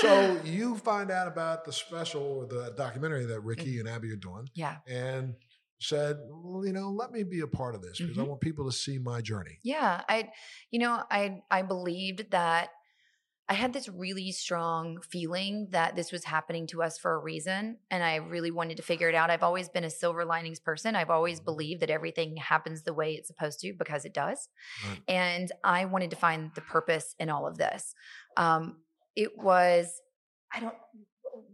So 0.00 0.36
you 0.44 0.76
find 0.78 1.10
out 1.10 1.28
about 1.28 1.64
the 1.64 1.72
special 1.72 2.22
or 2.22 2.46
the 2.46 2.72
documentary 2.76 3.24
that 3.26 3.40
Ricki 3.40 3.78
and 3.80 3.88
Abby 3.88 4.10
are 4.10 4.16
doing 4.16 4.48
Yeah. 4.54 4.78
and 4.86 5.34
said, 5.78 6.16
well, 6.28 6.64
you 6.66 6.72
know, 6.72 6.90
let 6.90 7.12
me 7.12 7.22
be 7.22 7.40
a 7.40 7.46
part 7.46 7.74
of 7.74 7.82
this 7.82 7.98
because 7.98 8.18
I 8.18 8.22
Mhm. 8.22 8.28
want 8.28 8.40
people 8.40 8.64
to 8.66 8.72
see 8.72 8.98
my 8.98 9.20
journey. 9.20 9.58
Yeah, 9.62 10.02
I 10.08 10.32
you 10.70 10.78
know, 10.78 11.02
I 11.10 11.42
I 11.50 11.62
believed 11.62 12.30
that 12.30 12.70
I 13.48 13.54
had 13.54 13.72
this 13.72 13.88
really 13.88 14.32
strong 14.32 15.00
feeling 15.02 15.68
that 15.70 15.94
this 15.94 16.10
was 16.10 16.24
happening 16.24 16.66
to 16.68 16.82
us 16.82 16.98
for 16.98 17.14
a 17.14 17.18
reason 17.18 17.78
and 17.92 18.02
I 18.02 18.16
really 18.16 18.50
wanted 18.50 18.76
to 18.78 18.82
figure 18.82 19.08
it 19.08 19.14
out. 19.14 19.30
I've 19.30 19.44
always 19.44 19.68
been 19.68 19.84
a 19.84 19.90
silver 19.90 20.24
linings 20.24 20.58
person. 20.58 20.96
I've 20.96 21.10
always 21.10 21.38
believed 21.40 21.80
that 21.82 21.90
everything 21.90 22.36
happens 22.38 22.82
the 22.82 22.92
way 22.94 23.12
it's 23.12 23.28
supposed 23.28 23.60
to 23.60 23.72
because 23.78 24.04
it 24.04 24.12
does. 24.14 24.48
Right. 24.88 25.00
And 25.06 25.52
I 25.62 25.84
wanted 25.84 26.10
to 26.10 26.16
find 26.16 26.50
the 26.56 26.60
purpose 26.62 27.14
in 27.20 27.28
all 27.30 27.46
of 27.46 27.56
this. 27.56 27.94
Um 28.36 28.82
it 29.16 29.36
was 29.36 30.00
I 30.54 30.60
don't 30.60 30.74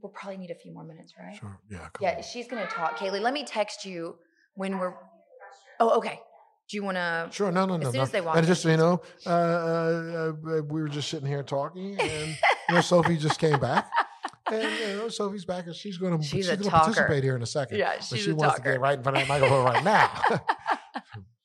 we'll 0.02 0.12
probably 0.12 0.36
need 0.36 0.50
a 0.50 0.54
few 0.54 0.72
more 0.72 0.84
minutes, 0.84 1.14
right? 1.18 1.36
Sure. 1.36 1.58
Yeah. 1.70 1.88
Yeah, 2.00 2.16
on. 2.16 2.22
she's 2.22 2.48
gonna 2.48 2.66
talk. 2.66 2.98
Kaylee, 2.98 3.20
let 3.20 3.32
me 3.32 3.44
text 3.44 3.84
you 3.84 4.16
when 4.54 4.78
we're. 4.78 4.94
Oh, 5.80 5.96
okay. 5.98 6.20
Do 6.68 6.76
you 6.76 6.84
want 6.84 6.96
to? 6.96 7.28
Sure. 7.30 7.50
No, 7.52 7.66
no, 7.66 7.76
no. 7.76 7.88
As 7.88 7.92
soon 7.92 7.98
no. 7.98 8.02
as 8.02 8.10
they 8.10 8.20
walk 8.20 8.36
and 8.36 8.46
just 8.46 8.62
so 8.62 8.70
you 8.70 8.76
know, 8.76 9.02
uh, 9.26 9.30
uh, 9.30 10.32
uh, 10.32 10.62
we 10.62 10.80
were 10.80 10.88
just 10.88 11.08
sitting 11.08 11.26
here 11.26 11.42
talking, 11.42 12.00
and 12.00 12.36
you 12.68 12.74
know, 12.74 12.80
Sophie 12.82 13.16
just 13.16 13.38
came 13.38 13.58
back, 13.58 13.90
and 14.50 14.62
you 14.62 14.96
know, 14.96 15.08
Sophie's 15.08 15.44
back, 15.44 15.66
and 15.66 15.74
she's 15.74 15.98
going 15.98 16.16
to 16.16 16.24
She's 16.24 16.30
she's, 16.30 16.46
going 16.46 16.58
to 16.60 16.64
talker. 16.64 16.84
participate 16.84 17.24
here 17.24 17.36
in 17.36 17.42
a 17.42 17.46
second. 17.46 17.78
Yeah, 17.78 17.98
she's 17.98 18.10
but 18.10 18.18
she 18.20 18.30
a 18.30 18.34
wants 18.34 18.56
to 18.56 18.62
get 18.62 18.80
right 18.80 18.96
in 18.96 19.02
front 19.02 19.18
of 19.18 19.26
that 19.26 19.28
microphone 19.28 19.64
right 19.64 19.84
now. 19.84 20.10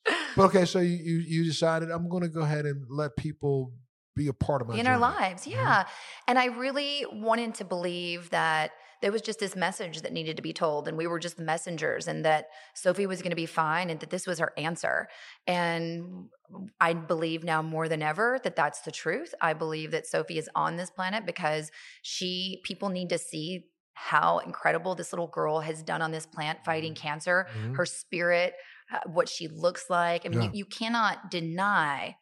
but 0.36 0.44
okay, 0.44 0.64
so 0.64 0.78
you 0.78 0.96
you 0.96 1.18
you 1.18 1.44
decided 1.44 1.90
I'm 1.90 2.08
going 2.08 2.22
to 2.22 2.28
go 2.28 2.40
ahead 2.40 2.64
and 2.64 2.84
let 2.88 3.16
people 3.16 3.72
be 4.18 4.28
a 4.28 4.32
part 4.46 4.60
of 4.62 4.68
my 4.68 4.74
in 4.76 4.86
our 4.86 4.94
journey. 4.98 5.14
lives, 5.20 5.42
Mhm. 5.46 5.52
yeah. 5.52 5.84
And 6.26 6.38
I 6.38 6.46
really 6.46 7.06
wanted 7.10 7.54
to 7.56 7.64
believe 7.64 8.30
that 8.30 8.72
there 9.00 9.12
was 9.12 9.22
just 9.22 9.38
this 9.38 9.54
message 9.54 10.02
that 10.02 10.12
needed 10.12 10.36
to 10.36 10.42
be 10.42 10.52
told, 10.52 10.88
and 10.88 10.96
we 10.98 11.06
were 11.06 11.20
just 11.20 11.36
the 11.36 11.44
messengers, 11.44 12.08
and 12.08 12.24
that 12.24 12.48
Sophie 12.74 13.06
was 13.06 13.22
going 13.22 13.30
to 13.30 13.36
be 13.36 13.46
fine, 13.46 13.90
and 13.90 14.00
that 14.00 14.10
this 14.10 14.26
was 14.26 14.40
her 14.40 14.52
answer. 14.56 15.08
And 15.46 16.28
I 16.80 16.94
believe 16.94 17.44
now 17.44 17.62
more 17.62 17.88
than 17.88 18.02
ever 18.02 18.40
that 18.42 18.56
that's 18.56 18.80
the 18.80 18.90
truth. 18.90 19.34
I 19.40 19.52
believe 19.52 19.92
that 19.92 20.06
Sophie 20.06 20.38
is 20.38 20.50
on 20.54 20.76
this 20.76 20.90
planet 20.90 21.24
because 21.26 21.70
she, 22.02 22.60
people 22.64 22.88
need 22.88 23.08
to 23.10 23.18
see 23.18 23.66
how 23.94 24.38
incredible 24.38 24.94
this 24.94 25.12
little 25.12 25.26
girl 25.28 25.60
has 25.60 25.82
done 25.82 26.02
on 26.02 26.10
this 26.10 26.26
plant 26.26 26.64
fighting 26.64 26.94
cancer. 26.94 27.46
Mhm. 27.56 27.76
her 27.76 27.86
spirit, 27.86 28.54
uh, 28.92 28.98
what 29.06 29.28
she 29.28 29.46
looks 29.48 29.88
like. 29.90 30.24
I 30.24 30.28
mean, 30.28 30.40
Yeah. 30.42 30.46
you, 30.46 30.50
you 30.60 30.64
cannot 30.64 31.30
deny 31.30 32.16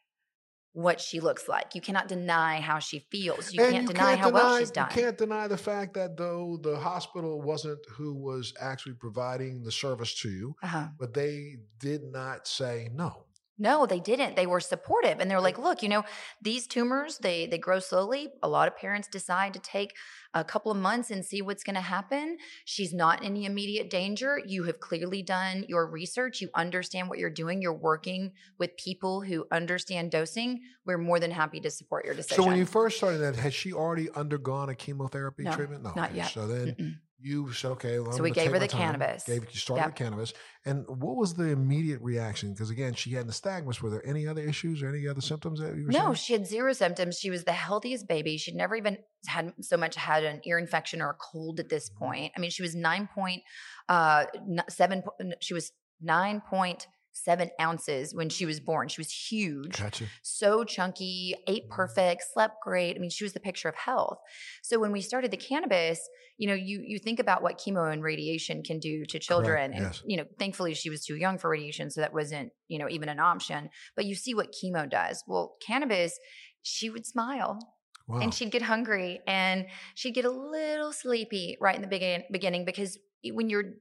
what 0.77 1.01
she 1.01 1.19
looks 1.19 1.47
like. 1.49 1.73
You 1.73 1.81
cannot 1.81 2.07
deny 2.07 2.61
how 2.61 2.77
she 2.77 2.99
feels. 3.09 3.51
You 3.51 3.63
And 3.63 3.73
can't 3.73 3.87
deny 3.87 4.15
how 4.15 4.29
well 4.29 4.59
she's 4.59 4.69
done. 4.69 4.89
You 4.91 5.01
can't 5.01 5.17
deny 5.17 5.47
the 5.47 5.57
fact 5.57 5.95
that 5.95 6.17
though 6.17 6.59
the 6.61 6.77
hospital 6.77 7.41
wasn't 7.41 7.79
who 7.89 8.13
was 8.13 8.53
actually 8.61 8.93
providing 8.93 9.63
the 9.63 9.71
service 9.71 10.13
to 10.21 10.29
you, 10.29 10.55
uh-huh. 10.61 10.89
but 10.99 11.15
they 11.15 11.55
did 11.79 12.03
not 12.03 12.47
say 12.47 12.89
no. 12.93 13.23
No, 13.59 13.85
they 13.85 13.99
didn't. 13.99 14.35
They 14.35 14.45
were 14.45 14.59
supportive 14.59 15.19
and 15.19 15.29
they're 15.29 15.41
like, 15.41 15.57
look, 15.57 15.81
you 15.81 15.89
know, 15.89 16.03
these 16.41 16.67
tumors, 16.67 17.17
they 17.17 17.47
they 17.47 17.57
grow 17.57 17.79
slowly. 17.79 18.29
A 18.43 18.47
lot 18.47 18.67
of 18.67 18.77
parents 18.77 19.07
decide 19.07 19.53
to 19.53 19.59
take 19.59 19.93
a 20.33 20.43
couple 20.43 20.71
of 20.71 20.77
months 20.77 21.09
and 21.09 21.25
see 21.25 21.41
what's 21.41 21.63
going 21.63 21.75
to 21.75 21.81
happen. 21.81 22.37
She's 22.65 22.93
not 22.93 23.21
in 23.21 23.27
any 23.27 23.45
immediate 23.45 23.89
danger. 23.89 24.39
You 24.45 24.63
have 24.63 24.79
clearly 24.79 25.23
done 25.23 25.65
your 25.67 25.87
research. 25.87 26.41
You 26.41 26.49
understand 26.53 27.09
what 27.09 27.17
you're 27.17 27.29
doing. 27.29 27.61
You're 27.61 27.73
working 27.73 28.33
with 28.59 28.77
people 28.77 29.21
who 29.21 29.47
understand 29.51 30.11
dosing. 30.11 30.61
We're 30.85 30.97
more 30.97 31.19
than 31.19 31.31
happy 31.31 31.59
to 31.61 31.71
support 31.71 32.05
your 32.05 32.13
decision. 32.13 32.43
So 32.43 32.47
when 32.47 32.57
you 32.57 32.65
first 32.65 32.97
started 32.97 33.19
that, 33.19 33.35
had 33.35 33.53
she 33.53 33.73
already 33.73 34.09
undergone 34.11 34.69
a 34.69 34.75
chemotherapy 34.75 35.43
No, 35.43 35.55
treatment? 35.55 35.83
No, 35.83 35.93
not 35.95 36.09
okay. 36.09 36.17
yet. 36.17 36.31
So 36.31 36.47
then 36.47 36.75
Mm-mm. 36.79 36.95
You 37.19 37.51
said, 37.51 37.71
okay. 37.71 37.99
Well, 37.99 38.11
So 38.11 38.21
we 38.21 38.31
gave 38.31 38.51
her 38.51 38.59
the 38.59 38.67
time. 38.67 38.81
cannabis. 38.97 39.23
Gave 39.23 39.43
you 39.45 39.59
started 39.59 39.81
Yep. 39.81 39.87
with 39.89 39.95
cannabis, 39.95 40.33
and 40.65 40.85
what 40.87 41.15
was 41.15 41.33
the 41.33 41.45
immediate 41.45 41.99
reaction? 42.01 42.53
Because 42.53 42.69
again, 42.69 42.93
she 42.93 43.11
had 43.11 43.25
nystagmus. 43.27 43.81
Were 43.81 43.89
there 43.89 44.05
any 44.07 44.27
other 44.27 44.41
issues 44.41 44.83
or 44.83 44.89
any 44.89 45.07
other 45.07 45.21
symptoms 45.21 45.59
that 45.59 45.75
you 45.75 45.85
were 45.85 45.91
No, 45.91 45.99
saying? 45.99 46.13
she 46.15 46.33
had 46.33 46.45
zero 46.47 46.73
symptoms. 46.73 47.17
She 47.17 47.29
was 47.29 47.43
the 47.43 47.53
healthiest 47.53 48.07
baby. 48.07 48.37
She'd 48.37 48.55
never 48.55 48.75
even 48.75 48.97
had 49.25 49.53
so 49.61 49.77
much 49.77 49.95
had 49.95 50.23
an 50.23 50.41
ear 50.45 50.59
infection 50.59 51.01
or 51.01 51.09
a 51.11 51.15
cold 51.15 51.59
at 51.59 51.69
this 51.69 51.89
point. 51.89 52.33
I 52.35 52.39
mean, 52.39 52.51
she 52.51 52.61
was 52.61 52.75
nine 52.75 53.07
point 53.13 53.41
uh 53.89 54.25
seven. 54.69 55.03
She 55.41 55.53
was 55.53 55.71
nine 56.01 56.41
point 56.47 56.87
seven 57.23 57.49
ounces 57.59 58.13
when 58.13 58.29
she 58.29 58.45
was 58.45 58.59
born. 58.59 58.87
She 58.87 59.01
was 59.01 59.11
huge 59.11 59.79
Gotcha. 59.79 60.05
so 60.21 60.63
chunky, 60.63 61.35
ate 61.47 61.67
mm. 61.67 61.69
perfect, 61.69 62.23
slept 62.33 62.55
great. 62.63 62.95
I 62.95 62.99
mean, 62.99 63.09
she 63.09 63.23
was 63.23 63.33
the 63.33 63.39
picture 63.39 63.69
of 63.69 63.75
health. 63.75 64.17
So 64.63 64.79
when 64.79 64.91
we 64.91 65.01
started 65.01 65.31
the 65.31 65.37
cannabis, 65.37 65.99
you 66.37 66.47
know, 66.47 66.53
you 66.53 66.83
you 66.85 66.99
think 66.99 67.19
about 67.19 67.41
what 67.41 67.59
chemo 67.59 67.91
and 67.91 68.03
radiation 68.03 68.63
can 68.63 68.79
do 68.79 69.05
to 69.05 69.19
children, 69.19 69.73
and 69.73 69.83
yes. 69.85 70.03
you 70.05 70.17
know, 70.17 70.25
thankfully 70.37 70.73
she 70.73 70.89
was 70.89 71.03
too 71.03 71.15
young 71.15 71.37
for 71.37 71.49
radiation, 71.49 71.89
so 71.89 72.01
that 72.01 72.13
wasn't 72.13 72.51
you 72.67 72.77
know 72.77 72.87
even 72.89 73.09
an 73.09 73.19
option. 73.19 73.69
But 73.95 74.05
you 74.05 74.15
see 74.15 74.33
what 74.33 74.53
chemo 74.53 74.89
does. 74.89 75.23
Well, 75.27 75.55
cannabis, 75.65 76.19
she 76.61 76.89
would 76.89 77.05
smile 77.05 77.59
Wow. 78.07 78.19
and 78.19 78.33
she'd 78.33 78.51
get 78.51 78.61
hungry 78.61 79.19
and 79.27 79.65
she'd 79.93 80.13
get 80.13 80.23
a 80.23 80.31
little 80.31 80.93
sleepy 80.93 81.57
right 81.59 81.75
in 81.75 81.81
the 81.81 81.89
begin- 81.89 82.23
beginning 82.31 82.63
because 82.63 82.97
when 83.33 83.49
you're 83.49 83.73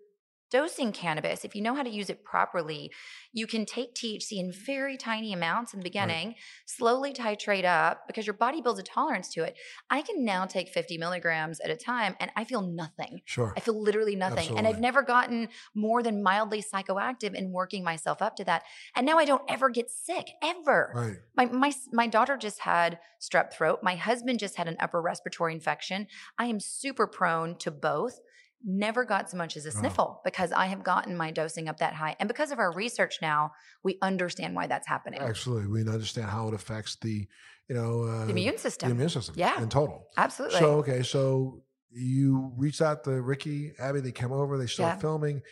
dosing 0.51 0.93
cannabis 0.93 1.45
if 1.45 1.55
you 1.55 1.63
know 1.63 1.75
how 1.75 1.83
to 1.83 1.91
use 1.91 2.11
it 2.11 2.25
properly 2.25 2.91
you 3.33 3.47
can 3.47 3.67
take 3.67 3.95
thc 3.95 4.33
in 4.33 4.53
very 4.53 4.97
tiny 4.97 5.33
amounts 5.33 5.75
in 5.75 5.81
the 5.81 5.85
beginning 5.85 6.35
slowly 6.67 7.13
titrate 7.13 7.65
up 7.65 8.07
because 8.07 8.27
your 8.27 8.35
body 8.35 8.61
builds 8.61 8.81
a 8.81 8.83
tolerance 8.83 9.33
to 9.33 9.43
it 9.43 9.57
i 9.91 10.03
can 10.03 10.25
now 10.25 10.43
mm-hmm. 10.43 10.51
take 10.51 10.69
50 10.69 10.99
milligrams 10.99 11.61
at 11.61 11.71
a 11.71 11.77
time 11.77 12.15
and 12.21 12.31
i 12.37 12.45
feel 12.45 12.63
nothing 12.63 13.23
sure. 13.25 13.53
I 13.57 13.61
feel 13.61 13.81
literally 13.81 14.17
nothing. 14.17 14.57
And 14.57 14.67
I've 14.67 14.81
never 14.81 15.03
gotten 15.03 15.49
more 15.75 16.03
than 16.03 16.23
mildly 16.23 16.63
psychoactive 16.63 17.35
in 17.35 17.53
working 17.53 17.85
myself 17.85 18.23
up 18.23 18.37
to 18.37 18.45
that. 18.45 18.63
And 18.95 19.07
now 19.07 19.19
I 19.19 19.25
don't 19.25 19.43
ever 19.49 19.69
get 19.69 19.91
sick, 19.91 20.27
ever. 20.43 20.93
Right. 20.95 21.17
My, 21.37 21.47
my, 21.47 21.73
my 21.93 22.07
daughter 22.07 22.37
just 22.37 22.61
had 22.61 22.99
strep 23.21 23.53
throat. 23.53 23.81
My 23.83 23.97
husband 23.97 24.39
just 24.39 24.57
had 24.57 24.69
an 24.69 24.77
upper 24.81 25.01
respiratory 25.01 25.53
infection. 25.53 26.07
I 26.39 26.47
am 26.47 26.61
super 26.61 27.07
prone 27.07 27.57
to 27.59 27.71
both. 27.71 28.21
Never 28.69 29.05
got 29.05 29.31
so 29.31 29.37
much 29.37 29.57
as 29.57 29.65
a 29.65 29.69
Wow. 29.71 29.81
sniffle 29.81 30.21
because 30.25 30.51
I 30.51 30.67
have 30.67 30.83
gotten 30.83 31.17
my 31.17 31.31
dosing 31.31 31.69
up 31.69 31.79
that 31.79 31.95
high. 31.95 32.17
And 32.19 32.27
because 32.27 32.51
of 32.51 32.59
our 32.59 32.73
research 32.73 33.19
now, 33.23 33.53
we 33.85 33.97
understand 34.03 34.57
why 34.57 34.67
that's 34.67 34.89
happening. 34.89 35.21
Absolutely. 35.21 35.69
We 35.69 35.89
understand 35.89 36.29
how 36.31 36.49
it 36.49 36.55
affects 36.55 36.97
the, 36.97 37.29
you 37.69 37.75
know, 37.77 38.03
uh, 38.03 38.25
The 38.25 38.33
immune 38.33 38.59
system. 38.59 38.89
the 38.89 38.95
immune 38.97 39.09
system. 39.11 39.37
Yeah. 39.39 39.63
In 39.63 39.69
total. 39.69 40.09
Absolutely. 40.17 40.59
So 40.59 40.79
okay, 40.79 41.03
so 41.05 41.63
you 41.91 42.53
reached 42.57 42.83
out 42.83 43.05
to 43.05 43.23
Ricki, 43.23 43.73
Abby. 43.79 44.01
They 44.01 44.11
came 44.13 44.33
over. 44.33 44.59
They 44.59 44.67
started 44.67 44.97
Yeah. 44.97 45.01
filming. 45.01 45.43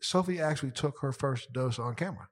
Sophie 0.00 0.40
actually 0.40 0.70
took 0.72 1.00
her 1.00 1.10
first 1.10 1.52
dose 1.52 1.78
on 1.78 1.94
camera. 1.96 2.28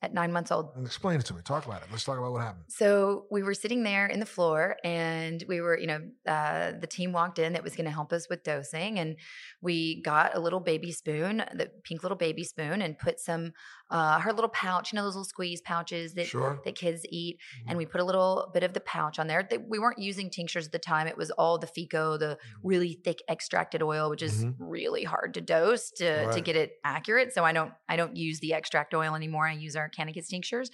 At 0.00 0.14
nine 0.14 0.32
months 0.32 0.52
old. 0.52 0.70
And 0.76 0.86
explain 0.86 1.18
it 1.18 1.26
to 1.26 1.34
me. 1.34 1.40
Talk 1.42 1.66
about 1.66 1.82
it. 1.82 1.88
Let's 1.90 2.04
talk 2.04 2.18
about 2.18 2.30
what 2.30 2.40
happened. 2.40 2.66
So 2.68 3.24
we 3.32 3.42
were 3.42 3.52
sitting 3.52 3.82
there 3.82 4.06
in 4.06 4.20
the 4.20 4.26
floor, 4.26 4.76
and 4.84 5.42
we 5.48 5.60
were, 5.60 5.76
you 5.76 5.88
know, 5.88 6.00
uh, 6.24 6.72
the 6.80 6.86
team 6.86 7.10
walked 7.12 7.40
in 7.40 7.54
that 7.54 7.64
was 7.64 7.74
going 7.74 7.86
to 7.86 7.90
help 7.90 8.12
us 8.12 8.28
with 8.30 8.44
dosing, 8.44 9.00
and 9.00 9.16
we 9.60 10.00
got 10.02 10.36
a 10.36 10.40
little 10.40 10.60
baby 10.60 10.92
spoon, 10.92 11.38
the 11.52 11.68
pink 11.82 12.04
little 12.04 12.16
baby 12.16 12.44
spoon, 12.44 12.80
and 12.80 12.96
put 12.96 13.18
some 13.18 13.50
uh, 13.90 14.20
her 14.20 14.32
little 14.32 14.50
pouch, 14.50 14.92
you 14.92 14.96
know, 14.96 15.02
those 15.04 15.14
little 15.14 15.24
squeeze 15.24 15.60
pouches 15.62 16.14
that 16.14 16.26
Sure. 16.26 16.60
that 16.64 16.74
kids 16.76 17.04
eat, 17.08 17.38
Mhm. 17.58 17.64
and 17.68 17.78
we 17.78 17.86
put 17.86 18.00
a 18.00 18.04
little 18.04 18.50
bit 18.54 18.62
of 18.62 18.72
the 18.74 18.80
pouch 18.80 19.18
on 19.18 19.26
there. 19.28 19.42
They- 19.48 19.58
We 19.58 19.78
weren't 19.78 19.98
using 19.98 20.30
tinctures 20.30 20.66
at 20.66 20.72
the 20.72 20.78
time; 20.78 21.06
it 21.06 21.16
was 21.16 21.30
all 21.32 21.58
the 21.58 21.66
FECO, 21.66 22.18
the 22.18 22.38
really 22.62 22.94
thick 23.04 23.18
extracted 23.30 23.82
oil, 23.82 24.10
which 24.10 24.22
is 24.22 24.44
Mhm. 24.44 24.56
really 24.58 25.04
hard 25.04 25.34
to 25.34 25.40
dose 25.40 25.90
to 25.92 26.30
to 26.32 26.40
get 26.40 26.56
it 26.56 26.72
accurate. 26.84 27.32
So 27.34 27.44
I 27.44 27.52
don't 27.52 27.72
I 27.88 27.96
don't 27.96 28.16
use 28.16 28.40
the 28.40 28.52
extract 28.54 28.94
oil 28.94 29.14
anymore. 29.14 29.46
I 29.48 29.52
use 29.52 29.76
our 29.76 29.88
CannaKids 29.90 30.28
tinctures, 30.28 30.70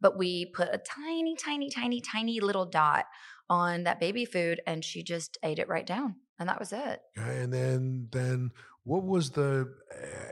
but 0.00 0.18
we 0.18 0.46
put 0.46 0.68
a 0.72 0.78
tiny, 0.78 1.36
tiny, 1.36 1.70
tiny, 1.70 2.00
tiny 2.00 2.40
little 2.40 2.66
dot 2.66 3.06
on 3.48 3.84
that 3.84 4.00
baby 4.00 4.24
food, 4.24 4.60
and 4.66 4.84
she 4.84 5.02
just 5.04 5.38
ate 5.44 5.58
it 5.60 5.68
right 5.68 5.86
down, 5.86 6.16
and 6.38 6.48
that 6.48 6.58
was 6.58 6.72
it. 6.72 7.00
Okay, 7.18 7.42
and 7.42 7.52
then 7.52 8.08
then 8.12 8.50
what 8.84 9.04
was 9.04 9.30
the 9.30 9.72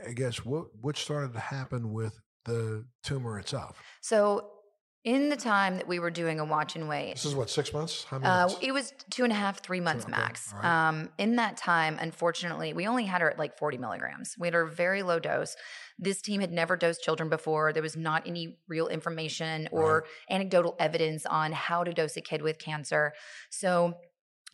I 0.07 0.13
guess 0.13 0.43
what 0.45 0.75
what 0.81 0.97
started 0.97 1.33
to 1.33 1.39
happen 1.39 1.91
with 1.93 2.19
the 2.45 2.85
tumor 3.03 3.39
itself? 3.39 3.81
So. 4.01 4.51
In 5.03 5.29
the 5.29 5.35
time 5.35 5.77
that 5.77 5.87
we 5.87 5.99
were 5.99 6.09
doing 6.09 6.39
a 6.39 6.45
watch 6.45 6.75
and 6.75 6.89
wait, 6.89 7.11
This 7.13 7.25
is 7.25 7.35
what 7.35 7.47
six 7.47 7.71
months? 7.71 8.05
How 8.05 8.17
many 8.17 8.27
Uh, 8.27 8.47
months? 8.47 8.57
it 8.59 8.71
was 8.71 8.91
two 9.11 9.23
and 9.23 9.31
a 9.31 9.35
half, 9.35 9.61
three 9.61 9.79
months 9.79 10.03
okay, 10.05 10.09
max. 10.13 10.51
right. 10.51 10.65
Um, 10.65 11.09
in 11.19 11.35
that 11.35 11.57
time, 11.57 11.99
unfortunately, 12.01 12.73
we 12.73 12.87
only 12.87 13.05
had 13.05 13.21
her 13.21 13.29
at 13.29 13.37
like 13.37 13.55
40 13.55 13.77
milligrams. 13.77 14.33
We 14.39 14.47
had 14.47 14.55
her 14.55 14.65
very 14.65 15.03
low 15.03 15.19
dose. 15.19 15.55
This 15.99 16.23
team 16.23 16.41
had 16.41 16.51
never 16.51 16.75
dosed 16.75 17.03
children 17.03 17.29
before. 17.29 17.71
There 17.71 17.83
was 17.83 17.95
not 17.95 18.25
any 18.25 18.57
real 18.67 18.87
information 18.87 19.69
or 19.71 20.05
anecdotal 20.27 20.75
evidence 20.79 21.23
on 21.27 21.51
how 21.51 21.83
to 21.83 21.93
dose 21.93 22.17
a 22.17 22.21
kid 22.21 22.41
with 22.41 22.57
cancer. 22.57 23.13
So 23.51 23.93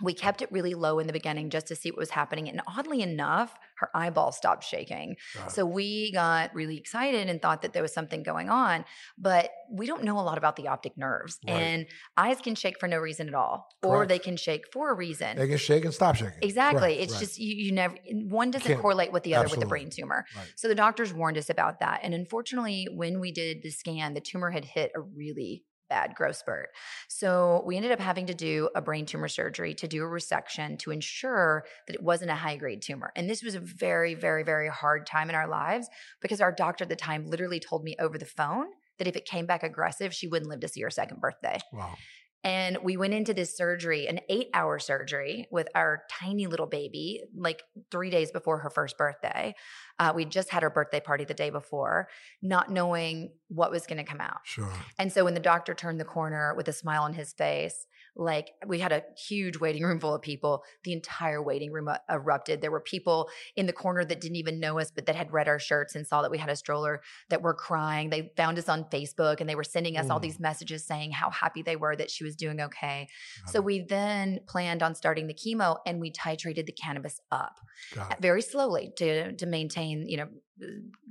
we 0.01 0.13
kept 0.13 0.41
it 0.41 0.51
really 0.51 0.73
low 0.73 0.99
in 0.99 1.07
the 1.07 1.13
beginning 1.13 1.49
just 1.49 1.67
to 1.67 1.75
see 1.75 1.91
what 1.91 1.99
was 1.99 2.09
happening. 2.11 2.49
And 2.49 2.61
oddly 2.67 3.01
enough, 3.01 3.57
her 3.77 3.89
eyeball 3.95 4.31
stopped 4.31 4.63
shaking. 4.63 5.15
It. 5.35 5.51
So 5.51 5.65
we 5.65 6.11
got 6.11 6.53
really 6.53 6.77
excited 6.77 7.29
and 7.29 7.41
thought 7.41 7.61
that 7.63 7.73
there 7.73 7.81
was 7.81 7.93
something 7.93 8.23
going 8.23 8.49
on, 8.49 8.85
but 9.17 9.49
we 9.71 9.85
don't 9.87 10.03
know 10.03 10.19
a 10.19 10.21
lot 10.21 10.37
about 10.37 10.55
the 10.55 10.67
optic 10.67 10.97
nerves. 10.97 11.39
Right. 11.47 11.53
And 11.53 11.85
eyes 12.17 12.39
can 12.41 12.55
shake 12.55 12.79
for 12.79 12.87
no 12.87 12.97
reason 12.97 13.27
at 13.27 13.33
all, 13.33 13.67
or 13.83 14.05
they 14.05 14.19
can 14.19 14.37
shake 14.37 14.65
for 14.71 14.91
a 14.91 14.93
reason. 14.93 15.37
they 15.37 15.47
can 15.47 15.57
shake 15.57 15.85
and 15.85 15.93
stop 15.93 16.15
shaking. 16.15 16.39
Exactly. 16.41 16.79
Correct, 16.95 17.01
It's 17.01 17.13
right. 17.13 17.19
just 17.19 17.39
you, 17.39 17.55
you 17.55 17.71
never 17.71 17.95
one 18.11 18.51
doesn't 18.51 18.67
Can't- 18.67 18.81
correlate 18.81 19.11
with 19.11 19.23
the 19.23 19.35
other 19.35 19.49
with 19.49 19.59
the 19.59 19.65
brain 19.65 19.89
tumor. 19.89 20.25
Right. 20.35 20.45
So 20.55 20.67
the 20.67 20.75
doctors 20.75 21.13
warned 21.13 21.37
us 21.37 21.49
about 21.49 21.79
that. 21.79 22.01
And 22.03 22.13
unfortunately, 22.13 22.87
when 22.91 23.19
we 23.19 23.31
did 23.31 23.63
the 23.63 23.71
scan, 23.71 24.13
the 24.13 24.21
tumor 24.21 24.51
had 24.51 24.65
hit 24.65 24.91
a 24.95 25.01
really 25.01 25.63
bad 25.91 26.15
growth 26.15 26.37
spurt. 26.37 26.69
So 27.09 27.63
we 27.65 27.75
ended 27.75 27.91
up 27.91 27.99
having 27.99 28.27
to 28.27 28.33
do 28.33 28.69
a 28.73 28.81
brain 28.81 29.05
tumor 29.05 29.27
surgery 29.27 29.73
to 29.73 29.89
do 29.89 30.05
a 30.05 30.07
resection 30.07 30.79
to 30.79 30.91
ensure 30.91 31.65
that 31.85 31.95
it 31.95 32.01
wasn't 32.01 32.31
a 32.31 32.35
high 32.35 32.55
grade 32.55 32.81
tumor. 32.81 33.11
And 33.13 33.29
this 33.29 33.43
was 33.43 33.55
a 33.55 33.59
very, 33.59 34.13
very, 34.13 34.43
very 34.43 34.69
hard 34.69 35.05
time 35.05 35.27
in 35.29 35.35
our 35.35 35.49
lives 35.49 35.89
because 36.21 36.39
our 36.39 36.53
doctor 36.53 36.85
at 36.85 36.89
the 36.89 36.95
time 36.95 37.27
literally 37.27 37.59
told 37.59 37.83
me 37.83 37.97
over 37.99 38.17
the 38.17 38.25
phone 38.25 38.67
that 38.99 39.07
if 39.07 39.17
it 39.17 39.25
came 39.25 39.45
back 39.45 39.63
aggressive, 39.63 40.13
she 40.13 40.27
wouldn't 40.29 40.49
live 40.49 40.61
to 40.61 40.69
see 40.69 40.81
her 40.81 40.89
second 40.89 41.19
birthday. 41.19 41.59
Wow. 41.73 41.97
And 42.43 42.79
we 42.81 42.97
went 42.97 43.13
into 43.13 43.33
this 43.33 43.55
surgery, 43.55 44.07
an 44.07 44.19
eight 44.27 44.49
hour 44.53 44.79
surgery 44.79 45.47
with 45.51 45.67
our 45.75 46.03
tiny 46.09 46.47
little 46.47 46.65
baby, 46.65 47.23
like 47.35 47.61
three 47.91 48.09
days 48.09 48.31
before 48.31 48.57
her 48.59 48.69
first 48.69 48.97
birthday. 48.97 49.53
Uh, 49.99 50.11
we 50.15 50.25
just 50.25 50.49
had 50.49 50.63
her 50.63 50.71
birthday 50.71 50.99
party 50.99 51.23
the 51.23 51.35
day 51.35 51.51
before, 51.51 52.07
not 52.41 52.71
knowing 52.71 53.31
what 53.49 53.69
was 53.69 53.85
going 53.85 53.99
to 53.99 54.03
come 54.03 54.21
out. 54.21 54.39
Sure. 54.43 54.73
And 54.97 55.11
so 55.13 55.23
when 55.23 55.35
the 55.35 55.39
doctor 55.39 55.75
turned 55.75 55.99
the 55.99 56.05
corner 56.05 56.55
with 56.55 56.67
a 56.67 56.73
smile 56.73 57.03
on 57.03 57.13
his 57.13 57.31
face, 57.31 57.85
like 58.15 58.51
we 58.67 58.79
had 58.79 58.91
a 58.91 59.03
huge 59.27 59.57
waiting 59.57 59.83
room 59.83 59.99
full 59.99 60.13
of 60.13 60.21
people, 60.21 60.63
the 60.83 60.91
entire 60.93 61.41
waiting 61.41 61.71
room 61.71 61.87
uh, 61.87 61.97
erupted. 62.09 62.61
There 62.61 62.69
were 62.71 62.81
people 62.81 63.29
in 63.55 63.65
the 63.67 63.73
corner 63.73 64.03
that 64.03 64.19
didn't 64.19 64.35
even 64.35 64.59
know 64.59 64.79
us, 64.79 64.91
but 64.91 65.05
that 65.05 65.15
had 65.15 65.31
read 65.31 65.47
our 65.47 65.59
shirts 65.59 65.95
and 65.95 66.05
saw 66.05 66.21
that 66.21 66.29
we 66.31 66.37
had 66.37 66.49
a 66.49 66.55
stroller 66.55 67.01
that 67.29 67.41
were 67.41 67.53
crying. 67.53 68.09
They 68.09 68.31
found 68.35 68.57
us 68.59 68.67
on 68.67 68.83
Facebook 68.85 69.39
and 69.39 69.49
they 69.49 69.55
were 69.55 69.63
sending 69.63 69.97
us 69.97 70.09
all 70.09 70.19
Mm. 70.19 70.23
these 70.23 70.39
messages 70.39 70.85
saying 70.85 71.11
how 71.11 71.29
happy 71.29 71.61
they 71.61 71.75
were 71.77 71.95
that 71.95 72.11
she 72.11 72.23
was 72.23 72.35
doing 72.35 72.59
okay. 72.59 73.07
Got 73.45 73.49
So 73.53 73.59
it. 73.59 73.65
we 73.65 73.85
then 73.87 74.39
planned 74.47 74.83
on 74.83 74.93
starting 74.95 75.27
the 75.27 75.33
chemo 75.33 75.77
and 75.85 75.99
we 76.01 76.11
titrated 76.11 76.65
the 76.65 76.73
cannabis 76.73 77.19
up 77.31 77.59
it. 77.95 78.17
very 78.19 78.41
slowly 78.41 78.91
to 78.97 79.31
to 79.37 79.45
maintain, 79.45 80.05
you 80.07 80.17
know, 80.17 80.27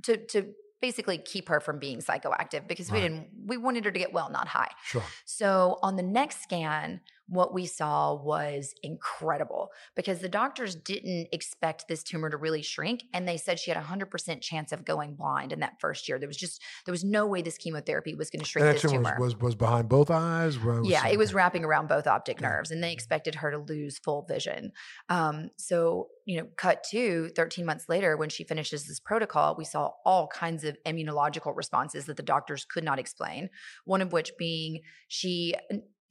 to 0.03 0.17
to 0.27 0.53
basically 0.81 1.17
keep 1.17 1.47
her 1.49 1.59
from 1.59 1.79
being 1.79 1.99
psychoactive 1.99 2.67
because 2.67 2.91
we 2.91 2.99
didn't 2.99 3.27
we 3.45 3.57
wanted 3.57 3.85
her 3.85 3.91
to 3.91 3.99
get 3.99 4.11
well, 4.11 4.29
not 4.29 4.47
high. 4.47 4.71
Sure. 4.83 5.03
So 5.25 5.79
on 5.81 5.95
the 5.95 6.03
next 6.03 6.41
scan, 6.41 7.01
what 7.31 7.53
we 7.53 7.65
saw 7.65 8.13
was 8.13 8.75
incredible 8.83 9.71
because 9.95 10.19
the 10.19 10.27
doctors 10.27 10.75
didn't 10.75 11.29
expect 11.31 11.87
this 11.87 12.03
tumor 12.03 12.29
to 12.29 12.35
really 12.35 12.61
shrink 12.61 13.05
and 13.13 13.25
they 13.25 13.37
said 13.37 13.57
she 13.57 13.71
had 13.71 13.81
a 13.81 13.85
100% 13.87 14.41
chance 14.41 14.73
of 14.73 14.83
going 14.83 15.15
blind 15.15 15.53
in 15.53 15.61
that 15.61 15.79
first 15.79 16.09
year. 16.09 16.19
There 16.19 16.27
was 16.27 16.35
just 16.35 16.61
there 16.85 16.91
was 16.91 17.05
no 17.05 17.25
way 17.25 17.41
this 17.41 17.57
chemotherapy 17.57 18.15
was 18.15 18.29
going 18.29 18.41
to 18.41 18.45
shrink 18.45 18.65
And 18.65 18.75
that 18.75 18.81
this 18.81 18.91
tumor 18.91 19.15
was, 19.17 19.33
was 19.33 19.37
was 19.37 19.55
behind 19.55 19.87
both 19.87 20.11
eyes. 20.11 20.59
Where 20.59 20.81
Yeah, 20.83 21.07
it 21.07 21.17
was 21.17 21.33
wrapping 21.33 21.63
around 21.63 21.87
both 21.87 22.05
optic 22.05 22.37
Okay. 22.37 22.45
nerves, 22.47 22.69
and 22.69 22.83
they 22.83 22.91
expected 22.91 23.35
her 23.35 23.49
to 23.51 23.59
lose 23.59 23.97
full 23.97 24.25
vision. 24.27 24.73
Um, 25.07 25.51
so, 25.57 26.09
you 26.25 26.37
know, 26.37 26.47
cut 26.57 26.83
to 26.91 27.29
13 27.29 27.65
months 27.65 27.85
later, 27.87 28.17
when 28.17 28.29
she 28.29 28.43
finishes 28.43 28.87
this 28.87 28.99
protocol, 28.99 29.55
we 29.57 29.63
saw 29.63 29.91
all 30.05 30.27
kinds 30.27 30.65
of 30.65 30.77
immunological 30.85 31.55
responses 31.55 32.07
that 32.07 32.17
the 32.17 32.23
doctors 32.23 32.65
could 32.65 32.83
not 32.83 32.99
explain. 32.99 33.49
One 33.85 34.01
of 34.01 34.11
which 34.11 34.33
being 34.37 34.81
she 35.07 35.55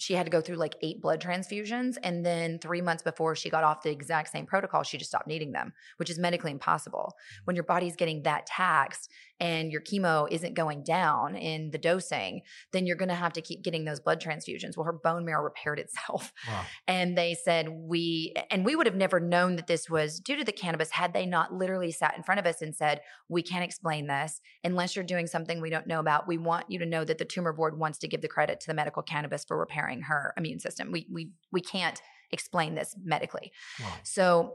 she 0.01 0.15
had 0.15 0.25
to 0.25 0.31
go 0.31 0.41
through 0.41 0.57
like 0.57 0.77
eight 0.81 1.01
blood 1.03 1.21
transfusions, 1.21 1.97
and 2.03 2.25
then 2.25 2.59
three 2.59 2.81
months 2.81 3.03
before 3.03 3.37
she 3.37 3.51
got 3.51 3.65
off 3.65 3.83
the 3.83 3.91
exact 3.91 4.31
same 4.31 4.47
protocol, 4.47 4.83
she 4.83 4.97
just 4.97 5.11
stopped 5.11 5.27
needing 5.27 5.53
them, 5.53 5.75
which 5.99 6.09
is 6.09 6.19
medically 6.19 6.51
impossible. 6.51 7.15
When 7.45 7.55
your 7.55 7.65
body's 7.65 7.97
getting 7.97 8.23
that 8.23 8.47
taxed 8.47 9.11
and 9.41 9.73
your 9.73 9.81
chemo 9.81 10.29
isn't 10.31 10.55
going 10.55 10.83
down 10.83 11.35
in 11.35 11.71
the 11.71 11.79
dosing, 11.79 12.43
then 12.73 12.87
you're 12.87 12.97
going 12.97 13.09
to 13.09 13.15
have 13.15 13.33
to 13.33 13.41
keep 13.41 13.63
getting 13.63 13.85
those 13.85 13.99
blood 13.99 14.21
transfusions. 14.21 14.77
Well, 14.77 14.85
her 14.85 14.93
bone 14.93 15.25
marrow 15.25 15.43
repaired 15.43 15.79
itself. 15.79 16.33
Wow. 16.47 16.65
And 16.87 17.17
they 17.17 17.35
said, 17.35 17.69
we, 17.69 18.35
and 18.51 18.65
we 18.65 18.75
would 18.75 18.87
have 18.87 18.97
never 18.97 19.21
known 19.21 19.57
that 19.57 19.69
this 19.69 19.89
was 19.89 20.19
due 20.19 20.37
to 20.37 20.45
the 20.45 20.53
cannabis 20.53 20.91
had 20.91 21.13
they 21.13 21.25
not 21.25 21.55
literally 21.55 21.93
sat 21.93 22.17
in 22.17 22.23
front 22.23 22.41
of 22.41 22.47
us 22.47 22.61
and 22.61 22.75
said, 22.75 23.01
we 23.29 23.43
can't 23.43 23.65
explain 23.65 24.07
this 24.07 24.41
unless 24.65 24.97
you're 24.97 25.05
doing 25.05 25.27
something 25.27 25.61
we 25.61 25.71
don't 25.71 25.87
know 25.87 26.01
about. 26.01 26.27
We 26.27 26.37
want 26.37 26.67
you 26.69 26.79
to 26.81 26.87
know 26.87 27.05
that 27.05 27.19
the 27.19 27.25
tumor 27.25 27.53
board 27.53 27.79
wants 27.79 27.99
to 27.99 28.09
give 28.09 28.23
the 28.23 28.29
credit 28.29 28.61
to 28.61 28.67
the 28.67 28.75
medical 28.75 29.03
cannabis 29.03 29.45
for 29.45 29.57
repairing 29.57 30.03
her 30.03 30.35
immune 30.37 30.59
system. 30.59 30.91
We, 30.91 31.07
we, 31.11 31.31
we 31.53 31.61
can't 31.61 32.01
explain 32.33 32.75
this 32.75 32.97
medically. 33.03 33.53
Wow. 33.81 33.93
So 34.03 34.55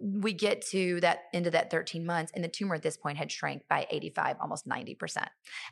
we 0.00 0.32
get 0.32 0.62
to 0.62 1.00
that 1.00 1.24
into 1.32 1.50
that 1.50 1.70
13 1.70 2.06
months 2.06 2.30
and 2.34 2.44
the 2.44 2.48
tumor 2.48 2.74
at 2.74 2.82
this 2.82 2.96
point 2.96 3.18
had 3.18 3.32
shrank 3.32 3.62
by 3.68 3.86
85 3.90 4.36
almost 4.40 4.66
90% 4.66 5.26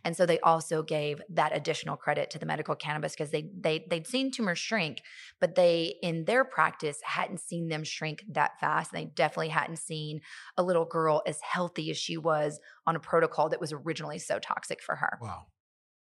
and 0.04 0.16
so 0.16 0.26
they 0.26 0.40
also 0.40 0.82
gave 0.82 1.22
that 1.30 1.54
additional 1.54 1.96
credit 1.96 2.30
to 2.30 2.38
the 2.38 2.46
medical 2.46 2.74
cannabis 2.74 3.12
because 3.12 3.30
they 3.30 3.50
they 3.58 3.86
they'd 3.88 4.06
seen 4.06 4.32
tumors 4.32 4.58
shrink 4.58 5.02
but 5.40 5.54
they 5.54 5.94
in 6.02 6.24
their 6.24 6.44
practice 6.44 6.98
hadn't 7.04 7.40
seen 7.40 7.68
them 7.68 7.84
shrink 7.84 8.24
that 8.28 8.58
fast 8.58 8.92
and 8.92 9.00
they 9.00 9.10
definitely 9.14 9.48
hadn't 9.48 9.78
seen 9.78 10.20
a 10.56 10.62
little 10.62 10.84
girl 10.84 11.22
as 11.26 11.40
healthy 11.42 11.90
as 11.90 11.96
she 11.96 12.16
was 12.16 12.58
on 12.86 12.96
a 12.96 13.00
protocol 13.00 13.48
that 13.48 13.60
was 13.60 13.72
originally 13.72 14.18
so 14.18 14.38
toxic 14.38 14.82
for 14.82 14.96
her 14.96 15.18
Wow. 15.20 15.46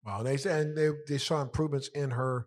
Wow. 0.05 0.23
They 0.23 0.37
and 0.51 0.77
they, 0.77 0.91
they 1.09 1.19
saw 1.19 1.41
improvements 1.41 1.89
in 1.95 2.11
her 2.11 2.47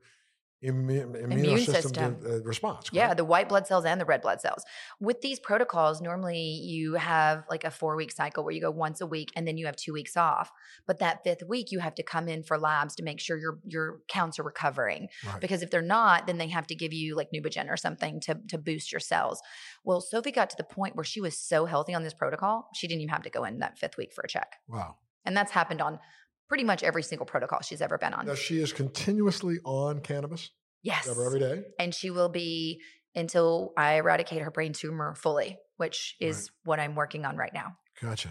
immune, 0.61 1.15
immune, 1.15 1.59
system, 1.59 1.81
system. 1.81 2.17
uh, 2.25 2.41
response. 2.43 2.89
Yeah, 2.91 3.13
the 3.13 3.23
white 3.23 3.47
blood 3.47 3.67
cells 3.67 3.85
and 3.85 4.01
the 4.01 4.05
red 4.05 4.21
blood 4.21 4.41
cells. 4.41 4.63
With 4.99 5.21
these 5.21 5.39
protocols, 5.39 6.01
normally 6.01 6.39
you 6.39 6.95
have 6.95 7.43
like 7.49 7.63
a 7.63 7.71
four 7.71 7.95
week 7.95 8.11
cycle 8.11 8.43
where 8.43 8.53
you 8.53 8.61
go 8.61 8.71
once 8.71 9.01
a 9.01 9.05
week 9.05 9.31
and 9.35 9.47
then 9.47 9.57
you 9.57 9.67
have 9.67 9.75
two 9.75 9.93
weeks 9.93 10.17
off. 10.17 10.51
But 10.87 10.99
that 10.99 11.23
fifth 11.23 11.43
week, 11.47 11.71
you 11.71 11.79
have 11.79 11.95
to 11.95 12.03
come 12.03 12.27
in 12.27 12.43
for 12.43 12.57
labs 12.57 12.95
to 12.95 13.03
make 13.03 13.19
sure 13.19 13.37
your 13.37 13.59
your 13.65 13.99
counts 14.07 14.39
are 14.39 14.43
recovering. 14.43 15.09
Right. 15.25 15.39
Because 15.39 15.61
if 15.61 15.69
they're 15.69 15.81
not, 15.81 16.27
then 16.27 16.37
they 16.37 16.47
have 16.47 16.67
to 16.67 16.75
give 16.75 16.93
you 16.93 17.15
like 17.15 17.29
Neupogen 17.31 17.69
or 17.69 17.77
something 17.77 18.19
to 18.21 18.39
to 18.49 18.57
boost 18.57 18.91
your 18.91 19.01
cells. 19.01 19.41
Well, 19.83 20.01
Sophie 20.01 20.31
got 20.31 20.49
to 20.49 20.57
the 20.57 20.63
point 20.63 20.95
where 20.95 21.05
she 21.05 21.21
was 21.21 21.37
so 21.37 21.65
healthy 21.65 21.93
on 21.93 22.03
this 22.03 22.13
protocol, 22.13 22.69
she 22.73 22.87
didn't 22.87 23.01
even 23.01 23.13
have 23.13 23.23
to 23.23 23.29
go 23.29 23.43
in 23.43 23.59
that 23.59 23.77
fifth 23.77 23.97
week 23.97 24.13
for 24.13 24.23
a 24.23 24.27
check. 24.27 24.55
Wow. 24.67 24.97
And 25.25 25.35
that's 25.35 25.51
happened 25.51 25.81
on 25.81 25.99
pretty 26.49 26.63
much 26.63 26.83
every 26.83 27.03
single 27.03 27.25
protocol 27.25 27.59
she's 27.61 27.81
ever 27.81 27.97
been 27.97 28.13
on. 28.13 28.25
Now 28.25 28.35
she 28.35 28.59
is 28.59 28.73
continuously 28.73 29.59
on 29.63 29.99
cannabis 30.01 30.51
yes. 30.83 31.07
ever 31.07 31.25
every 31.25 31.39
day. 31.39 31.63
and 31.79 31.93
she 31.93 32.09
will 32.09 32.29
be 32.29 32.81
until 33.15 33.73
I 33.77 33.95
eradicate 33.95 34.41
her 34.41 34.51
brain 34.51 34.73
tumor 34.73 35.15
fully, 35.15 35.57
which 35.77 36.15
is 36.19 36.49
what 36.63 36.79
I'm 36.79 36.95
working 36.95 37.25
on 37.25 37.35
right 37.35 37.53
now. 37.53 37.77
Gotcha. 38.01 38.29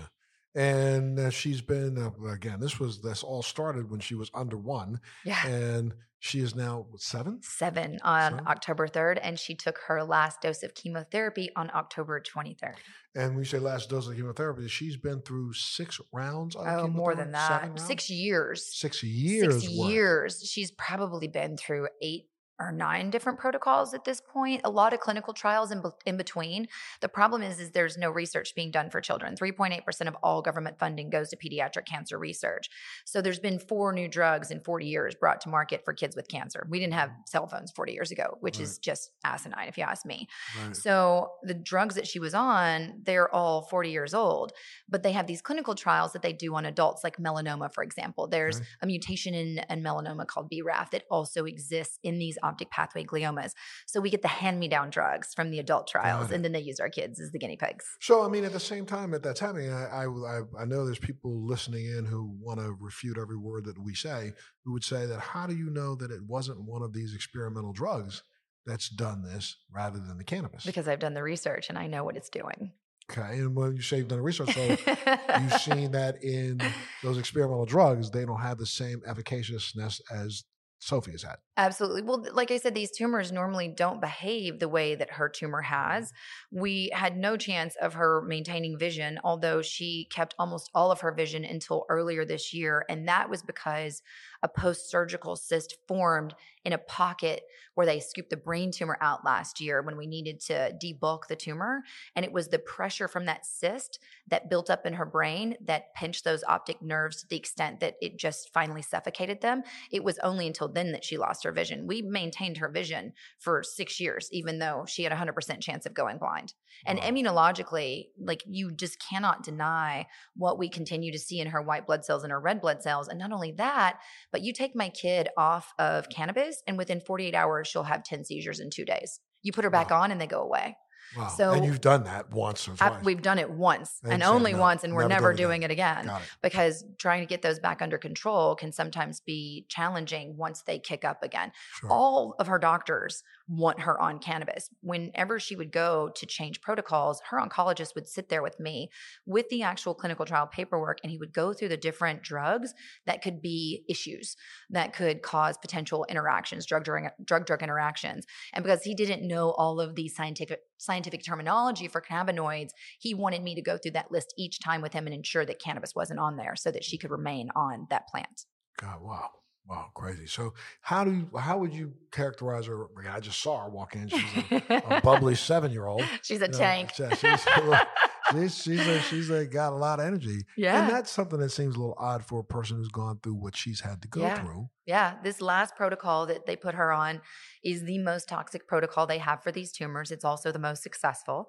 And 0.56 1.18
uh, 1.18 1.30
she's 1.30 1.60
been 1.60 1.98
uh, 1.98 2.28
again. 2.30 2.58
This 2.60 2.80
was 2.80 3.00
this 3.02 3.22
all 3.22 3.42
started 3.42 3.90
when 3.90 4.00
she 4.00 4.14
was 4.14 4.30
under 4.34 4.56
one, 4.56 5.00
Yeah. 5.24 5.46
and 5.46 5.92
she 6.18 6.40
is 6.40 6.54
now 6.54 6.86
what, 6.90 7.02
seven. 7.02 7.40
Seven 7.42 7.98
on 8.02 8.32
Seven? 8.32 8.46
October 8.48 8.88
3rd, 8.88 9.18
and 9.22 9.38
she 9.38 9.54
took 9.54 9.76
her 9.86 10.02
last 10.02 10.40
dose 10.40 10.62
of 10.62 10.74
chemotherapy 10.74 11.50
on 11.56 11.70
October 11.74 12.20
23rd. 12.20 12.74
And 13.14 13.30
when 13.30 13.38
you 13.40 13.44
say 13.44 13.58
last 13.58 13.90
dose 13.90 14.08
of 14.08 14.16
chemotherapy, 14.16 14.66
she's 14.68 14.96
been 14.96 15.20
through 15.20 15.52
six 15.52 16.00
rounds. 16.12 16.56
Of 16.56 16.66
Oh, 16.66 16.88
more 16.88 17.14
than 17.14 17.32
that. 17.32 17.78
Six 17.78 18.08
years. 18.08 18.66
Six 18.74 19.02
years. 19.02 19.60
Six 19.62 19.76
worth. 19.76 19.90
years. 19.90 20.42
She's 20.50 20.70
probably 20.70 21.28
been 21.28 21.56
through 21.58 21.88
eight 22.02 22.24
or 22.58 22.72
nine 22.72 23.10
different 23.10 23.38
protocols 23.38 23.94
at 23.94 24.04
this 24.04 24.20
point 24.20 24.60
a 24.64 24.70
lot 24.70 24.92
of 24.92 25.00
clinical 25.00 25.32
trials 25.34 25.70
in, 25.70 25.82
in 26.06 26.16
between 26.16 26.66
the 27.00 27.08
problem 27.08 27.42
is 27.42 27.60
is 27.60 27.70
there's 27.72 27.96
no 27.98 28.10
research 28.10 28.54
being 28.54 28.70
done 28.70 28.90
for 28.90 29.00
children 29.00 29.34
3.8% 29.36 30.08
of 30.08 30.16
all 30.22 30.42
government 30.42 30.78
funding 30.78 31.10
goes 31.10 31.28
to 31.28 31.36
pediatric 31.36 31.86
cancer 31.86 32.18
research 32.18 32.68
so 33.04 33.20
there's 33.20 33.38
been 33.40 33.58
four 33.58 33.92
new 33.92 34.08
drugs 34.08 34.50
in 34.50 34.60
40 34.60 34.86
years 34.86 35.14
brought 35.14 35.40
to 35.42 35.48
market 35.48 35.82
for 35.84 35.92
kids 35.92 36.16
with 36.16 36.28
cancer 36.28 36.66
we 36.70 36.78
didn't 36.78 36.94
have 36.94 37.10
cell 37.26 37.46
phones 37.46 37.70
40 37.72 37.92
years 37.92 38.10
ago 38.10 38.36
which 38.40 38.58
is 38.60 38.78
just 38.78 39.10
asinine 39.24 39.68
if 39.68 39.76
you 39.78 39.84
ask 39.84 40.06
me 40.06 40.28
Right. 40.58 40.74
so 40.76 41.32
the 41.42 41.54
drugs 41.54 41.94
that 41.96 42.06
she 42.06 42.18
was 42.18 42.34
on, 42.34 43.00
they're 43.02 43.32
all 43.34 43.62
40 43.62 43.90
years 43.90 44.14
old, 44.14 44.52
but 44.88 45.02
they 45.02 45.12
have 45.12 45.26
these 45.26 45.42
clinical 45.42 45.74
trials 45.74 46.12
that 46.12 46.22
they 46.22 46.32
do 46.32 46.54
on 46.54 46.64
adults, 46.64 47.02
like 47.04 47.16
melanoma, 47.18 47.72
for 47.72 47.82
example. 47.82 48.26
There's 48.28 48.56
Okay. 48.56 48.66
a 48.82 48.86
mutation 48.86 49.34
in, 49.34 49.60
in 49.68 49.82
melanoma 49.82 50.26
called 50.26 50.50
BRAF 50.50 50.90
that 50.90 51.04
also 51.10 51.44
exists 51.44 51.98
in 52.02 52.18
these 52.18 52.38
optic 52.46 52.70
pathway 52.70 53.04
gliomas. 53.04 53.52
So 53.86 54.00
we 54.00 54.10
get 54.10 54.22
the 54.22 54.28
hand-me-down 54.28 54.90
drugs 54.90 55.34
from 55.34 55.50
the 55.50 55.58
adult 55.58 55.86
trials, 55.86 56.30
and 56.30 56.44
then 56.44 56.52
they 56.52 56.60
use 56.60 56.80
our 56.80 56.88
kids 56.88 57.20
as 57.20 57.30
the 57.30 57.38
guinea 57.38 57.56
pigs. 57.56 57.84
So, 58.00 58.24
I 58.24 58.28
mean, 58.28 58.44
at 58.44 58.52
the 58.52 58.60
same 58.60 58.86
time 58.86 59.14
at 59.14 59.22
that 59.22 59.36
that's 59.36 59.40
happening, 59.40 59.70
I, 59.70 59.84
I, 59.84 60.04
I, 60.06 60.40
I 60.60 60.64
know 60.64 60.86
there's 60.86 60.98
people 60.98 61.46
listening 61.46 61.86
in 61.86 62.06
who 62.06 62.34
want 62.40 62.58
to 62.58 62.74
refute 62.80 63.18
every 63.18 63.36
word 63.36 63.66
that 63.66 63.78
we 63.78 63.94
say, 63.94 64.32
who 64.64 64.72
would 64.72 64.84
say 64.84 65.04
that 65.04 65.20
how 65.20 65.46
do 65.46 65.54
you 65.54 65.68
know 65.68 65.94
that 65.96 66.10
it 66.10 66.22
wasn't 66.26 66.62
one 66.62 66.82
of 66.82 66.94
these 66.94 67.14
experimental 67.14 67.72
drugs 67.72 68.22
that's 68.64 68.88
done 68.88 69.22
this 69.22 69.56
rather 69.70 69.98
than 69.98 70.16
the 70.16 70.24
cannabis? 70.24 70.64
Because 70.64 70.88
I've 70.88 71.00
done 71.00 71.12
the 71.14 71.22
research 71.22 71.68
and 71.68 71.76
I 71.78 71.86
know 71.86 72.02
what 72.02 72.16
it's 72.16 72.30
doing. 72.30 72.72
okay. 73.10 73.38
And 73.38 73.54
when 73.54 73.76
you 73.76 73.82
say 73.82 73.98
you've 73.98 74.08
done 74.08 74.18
the 74.18 74.22
research, 74.22 74.54
so 74.54 74.62
you've 75.40 75.60
seen 75.60 75.92
that 75.92 76.22
in 76.22 76.60
those 77.02 77.18
experimental 77.18 77.66
drugs, 77.66 78.10
they 78.10 78.24
don't 78.24 78.40
have 78.40 78.58
the 78.58 78.66
same 78.66 79.02
efficaciousness 79.06 80.00
as 80.10 80.44
Sophie 80.78 81.12
has 81.12 81.22
had. 81.22 81.36
Absolutely. 81.56 82.02
Well, 82.02 82.26
like 82.32 82.50
I 82.50 82.58
said, 82.58 82.74
these 82.74 82.90
tumors 82.90 83.32
normally 83.32 83.68
don't 83.68 84.00
behave 84.00 84.58
the 84.58 84.68
way 84.68 84.94
that 84.94 85.12
her 85.12 85.28
tumor 85.28 85.62
mm-hmm. 85.62 85.74
has. 85.74 86.12
We 86.50 86.90
had 86.92 87.16
no 87.16 87.36
chance 87.36 87.76
of 87.80 87.94
her 87.94 88.22
maintaining 88.22 88.78
vision, 88.78 89.18
although 89.24 89.62
she 89.62 90.06
kept 90.10 90.34
almost 90.38 90.70
all 90.74 90.90
of 90.90 91.00
her 91.00 91.12
vision 91.12 91.44
until 91.44 91.86
earlier 91.88 92.24
this 92.24 92.52
year. 92.52 92.84
And 92.88 93.08
that 93.08 93.30
was 93.30 93.42
because 93.42 94.02
a 94.42 94.48
post 94.48 94.90
surgical 94.90 95.34
cyst 95.34 95.76
formed 95.88 96.34
in 96.64 96.72
a 96.72 96.78
pocket 96.78 97.42
where 97.74 97.86
they 97.86 98.00
scooped 98.00 98.30
the 98.30 98.36
brain 98.36 98.70
tumor 98.70 98.98
out 99.00 99.24
last 99.24 99.60
year 99.60 99.82
when 99.82 99.96
we 99.96 100.06
needed 100.06 100.40
to 100.40 100.72
debulk 100.82 101.26
the 101.26 101.36
tumor. 101.36 101.82
And 102.14 102.24
it 102.24 102.32
was 102.32 102.48
the 102.48 102.58
pressure 102.58 103.08
from 103.08 103.26
that 103.26 103.46
cyst 103.46 103.98
that 104.28 104.50
built 104.50 104.68
up 104.68 104.84
in 104.84 104.94
her 104.94 105.06
brain 105.06 105.56
that 105.64 105.94
pinched 105.94 106.24
those 106.24 106.44
optic 106.44 106.82
nerves 106.82 107.22
to 107.22 107.28
the 107.28 107.36
extent 107.36 107.80
that 107.80 107.96
it 108.00 108.18
just 108.18 108.52
finally 108.52 108.82
suffocated 108.82 109.40
them 109.40 109.62
it 109.90 110.02
was 110.02 110.18
only 110.20 110.46
until 110.46 110.68
then 110.68 110.92
that 110.92 111.04
she 111.04 111.16
lost 111.16 111.45
her 111.46 111.52
vision. 111.52 111.86
We 111.86 112.02
maintained 112.02 112.58
her 112.58 112.68
vision 112.68 113.14
for 113.38 113.62
six 113.62 113.98
years, 113.98 114.28
even 114.32 114.58
though 114.58 114.84
she 114.86 115.02
had 115.02 115.12
a 115.12 115.16
100% 115.16 115.60
chance 115.60 115.86
of 115.86 115.94
going 115.94 116.18
blind. 116.18 116.52
And 116.84 116.98
Wow. 116.98 117.04
immunologically, 117.06 118.08
like 118.20 118.42
you 118.46 118.70
just 118.70 118.98
cannot 119.00 119.42
deny 119.42 120.06
what 120.36 120.58
we 120.58 120.68
continue 120.68 121.10
to 121.12 121.18
see 121.18 121.40
in 121.40 121.48
her 121.48 121.62
white 121.62 121.86
blood 121.86 122.04
cells 122.04 122.22
and 122.22 122.30
her 122.30 122.40
red 122.40 122.60
blood 122.60 122.82
cells. 122.82 123.08
And 123.08 123.18
not 123.18 123.32
only 123.32 123.52
that, 123.52 124.00
but 124.32 124.42
you 124.42 124.52
take 124.52 124.76
my 124.76 124.90
kid 124.90 125.28
off 125.38 125.72
of 125.78 126.08
cannabis, 126.10 126.62
and 126.66 126.76
within 126.76 127.00
48 127.00 127.34
hours, 127.34 127.68
she'll 127.68 127.84
have 127.84 128.04
10 128.04 128.24
seizures 128.24 128.60
in 128.60 128.70
two 128.70 128.84
days. 128.84 129.20
You 129.42 129.52
put 129.52 129.64
her 129.64 129.70
back 129.70 129.90
Wow. 129.90 130.02
on, 130.02 130.10
and 130.10 130.20
they 130.20 130.26
go 130.26 130.42
away. 130.42 130.76
Wow. 131.16 131.28
So- 131.28 131.52
and 131.52 131.64
you've 131.64 131.80
done 131.80 132.04
that 132.04 132.30
once 132.30 132.66
or 132.68 132.72
I- 132.80 132.88
twice. 132.88 133.04
we've 133.04 133.22
done 133.22 133.38
it 133.38 133.50
once 133.50 134.00
And 134.02 134.14
and 134.14 134.22
only 134.22 134.52
"No, 134.52 134.60
once, 134.60 134.84
and 134.84 134.94
we're 134.94 135.02
never 135.02 135.14
never 135.14 135.30
it 135.30 135.34
again." 135.34 135.46
doing 135.46 135.62
it 135.62 135.70
again 135.70 136.08
it. 136.08 136.22
because 136.42 136.84
trying 136.98 137.20
to 137.20 137.26
get 137.26 137.42
those 137.42 137.58
back 137.58 137.80
under 137.82 137.98
control 137.98 138.54
can 138.56 138.72
sometimes 138.72 139.20
be 139.20 139.66
challenging 139.68 140.36
once 140.36 140.62
they 140.62 140.78
kick 140.78 141.04
up 141.04 141.22
again. 141.22 141.52
Sure. 141.80 141.90
All 141.90 142.34
of 142.38 142.46
her 142.46 142.58
doctors 142.58 143.22
want 143.48 143.80
her 143.80 144.00
on 144.00 144.18
cannabis. 144.18 144.70
Whenever 144.80 145.38
she 145.38 145.54
would 145.54 145.70
go 145.70 146.10
to 146.16 146.26
change 146.26 146.60
protocols, 146.60 147.20
her 147.30 147.38
oncologist 147.40 147.94
would 147.94 148.08
sit 148.08 148.28
there 148.28 148.42
with 148.42 148.58
me 148.58 148.90
with 149.24 149.48
the 149.48 149.62
actual 149.62 149.94
clinical 149.94 150.24
trial 150.26 150.46
paperwork 150.46 150.98
and 151.02 151.10
he 151.10 151.18
would 151.18 151.32
go 151.32 151.52
through 151.52 151.68
the 151.68 151.76
different 151.76 152.22
drugs 152.22 152.74
that 153.06 153.22
could 153.22 153.40
be 153.40 153.84
issues 153.88 154.36
that 154.70 154.92
could 154.92 155.22
cause 155.22 155.56
potential 155.58 156.04
interactions, 156.08 156.66
drug 156.66 156.84
drug 156.84 157.04
drug 157.24 157.46
drug 157.46 157.62
interactions. 157.62 158.26
And 158.52 158.64
because 158.64 158.82
he 158.82 158.94
didn't 158.94 159.26
know 159.26 159.50
all 159.52 159.80
of 159.80 159.94
the 159.94 160.08
scientific 160.08 160.60
scientific 160.78 161.24
terminology 161.24 161.88
for 161.88 162.00
cannabinoids, 162.00 162.70
he 162.98 163.14
wanted 163.14 163.42
me 163.42 163.54
to 163.54 163.62
go 163.62 163.76
through 163.78 163.92
that 163.92 164.10
list 164.10 164.34
each 164.36 164.60
time 164.60 164.82
with 164.82 164.92
him 164.92 165.06
and 165.06 165.14
ensure 165.14 165.44
that 165.44 165.58
cannabis 165.58 165.94
wasn't 165.94 166.20
on 166.20 166.36
there 166.36 166.56
so 166.56 166.70
that 166.70 166.84
she 166.84 166.98
could 166.98 167.10
remain 167.10 167.48
on 167.54 167.86
that 167.90 168.08
plant. 168.08 168.44
God, 168.78 169.00
wow. 169.02 169.30
Wow, 169.68 169.90
crazy. 169.94 170.26
So 170.26 170.54
how 170.80 171.02
do 171.02 171.10
you 171.10 171.38
how 171.38 171.58
would 171.58 171.74
you 171.74 171.92
characterize 172.12 172.66
her? 172.66 172.86
I, 173.10 173.18
just 173.18 173.42
saw 173.42 173.64
her 173.64 173.68
walk 173.68 173.96
in. 173.96 174.06
She's 174.08 174.22
a, 174.52 174.82
a 174.90 175.00
bubbly 175.00 175.34
seven 175.34 175.72
year 175.72 175.86
old. 175.86 176.04
She's 176.22 176.40
a 176.40 176.46
tank. 176.46 176.92
she's, 176.94 177.18
she's, 177.18 177.46
she's, 178.32 178.68
a, 178.68 179.00
she's 179.02 179.30
a, 179.30 179.46
got 179.46 179.72
a 179.72 179.76
lot 179.76 180.00
of 180.00 180.06
energy. 180.06 180.44
Yeah, 180.56 180.80
And 180.80 180.90
that's 180.90 181.10
something 181.10 181.38
that 181.40 181.50
seems 181.50 181.76
a 181.76 181.78
little 181.78 181.96
odd 181.98 182.24
for 182.24 182.40
a 182.40 182.44
person 182.44 182.78
who's 182.78 182.88
gone 182.88 183.20
through 183.22 183.34
what 183.34 183.56
she's 183.56 183.80
had 183.80 184.02
to 184.02 184.08
go 184.08 184.20
Yeah. 184.20 184.40
through. 184.40 184.68
Yeah, 184.86 185.16
this 185.24 185.40
last 185.40 185.74
protocol 185.74 186.26
that 186.26 186.46
they 186.46 186.54
put 186.54 186.76
her 186.76 186.92
on 186.92 187.20
is 187.64 187.82
the 187.82 187.98
most 187.98 188.28
toxic 188.28 188.68
protocol 188.68 189.06
they 189.06 189.18
have 189.18 189.42
for 189.42 189.50
these 189.50 189.72
tumors. 189.72 190.12
It's 190.12 190.24
also 190.24 190.52
the 190.52 190.60
most 190.60 190.82
successful. 190.82 191.48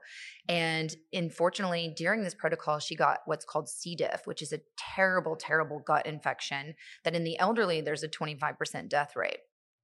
And 0.50 0.96
unfortunately, 1.14 1.94
during 1.96 2.24
this 2.24 2.34
protocol, 2.34 2.80
she 2.80 2.96
got 2.96 3.20
what's 3.26 3.46
called 3.46 3.70
C. 3.70 3.96
diff, 3.96 4.26
which 4.26 4.42
is 4.42 4.52
a 4.52 4.62
terrible, 4.78 5.36
terrible 5.36 5.80
gut 5.80 6.08
infection 6.08 6.74
that 7.04 7.16
in 7.16 7.24
the 7.24 7.38
elderly, 7.38 7.80
there's 7.82 8.04
a 8.04 8.08
25% 8.10 8.90
death 8.90 9.16
rate. 9.16 9.40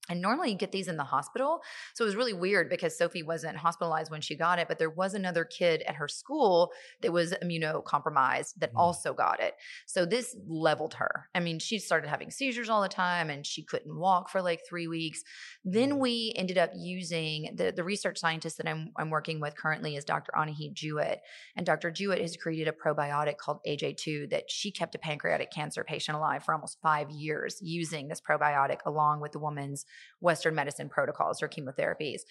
And 0.10 0.22
normally 0.22 0.52
you 0.52 0.58
get 0.58 0.74
these 0.74 0.90
in 0.90 0.98
the 0.98 1.04
hospital. 1.06 1.62
So 1.94 2.04
it 2.04 2.08
was 2.08 2.18
really 2.18 2.34
weird 2.34 2.70
because 2.70 2.98
Sophie 2.98 3.24
wasn't 3.24 3.56
hospitalized 3.56 4.12
when 4.12 4.20
she 4.20 4.36
got 4.36 4.60
it, 4.60 4.68
but 4.68 4.78
there 4.78 4.90
was 4.90 5.14
another 5.14 5.46
kid 5.46 5.82
at 5.84 5.96
her 5.96 6.10
school 6.10 6.74
that 7.02 7.14
was 7.14 7.34
immunocompromised 7.42 8.56
that 8.58 8.74
Mm. 8.74 8.80
also 8.80 9.14
got 9.14 9.40
it. 9.40 9.56
So 9.86 10.06
this 10.06 10.36
leveled 10.46 10.96
her. 10.96 11.30
I 11.34 11.40
mean, 11.40 11.58
she 11.58 11.80
started 11.80 12.10
having 12.10 12.32
seizures 12.32 12.70
all 12.70 12.82
the 12.82 12.90
time 12.90 13.30
and 13.30 13.46
she 13.46 13.64
couldn't 13.64 13.98
walk 13.98 14.30
for 14.30 14.42
like 14.42 14.62
three 14.68 14.88
weeks. 14.88 15.24
Then 15.64 16.00
we 16.00 16.34
ended 16.36 16.58
up 16.58 16.72
using 16.76 17.56
the, 17.56 17.72
the 17.72 17.84
research 17.84 18.18
scientist 18.18 18.58
that 18.58 18.68
I'm, 18.68 18.92
I'm 18.98 19.10
working 19.10 19.40
with 19.40 19.56
currently 19.56 19.96
is 19.96 20.04
Dr. 20.04 20.34
Anahit 20.36 20.74
Jewett. 20.74 21.22
And 21.56 21.66
Dr. 21.66 21.92
Jewett 21.92 22.20
has 22.20 22.36
created 22.36 22.68
a 22.68 22.74
probiotic 22.74 23.38
called 23.38 23.60
AJ2 23.66 24.32
that 24.32 24.52
she 24.52 24.70
kept 24.72 24.96
a 24.96 25.00
pancreatic 25.00 25.52
cancer 25.52 25.86
patient 25.86 26.18
alive 26.18 26.44
for 26.44 26.54
almost 26.54 26.82
five 26.82 27.10
years 27.10 27.60
using 27.62 28.10
this 28.10 28.22
probiotic 28.22 28.80
along 28.86 29.22
with 29.22 29.32
the 29.32 29.40
woman's 29.40 29.86
Western 30.20 30.56
medicine 30.56 30.90
protocols 30.90 31.42
or 31.42 31.48
chemotherapies. 31.48 32.22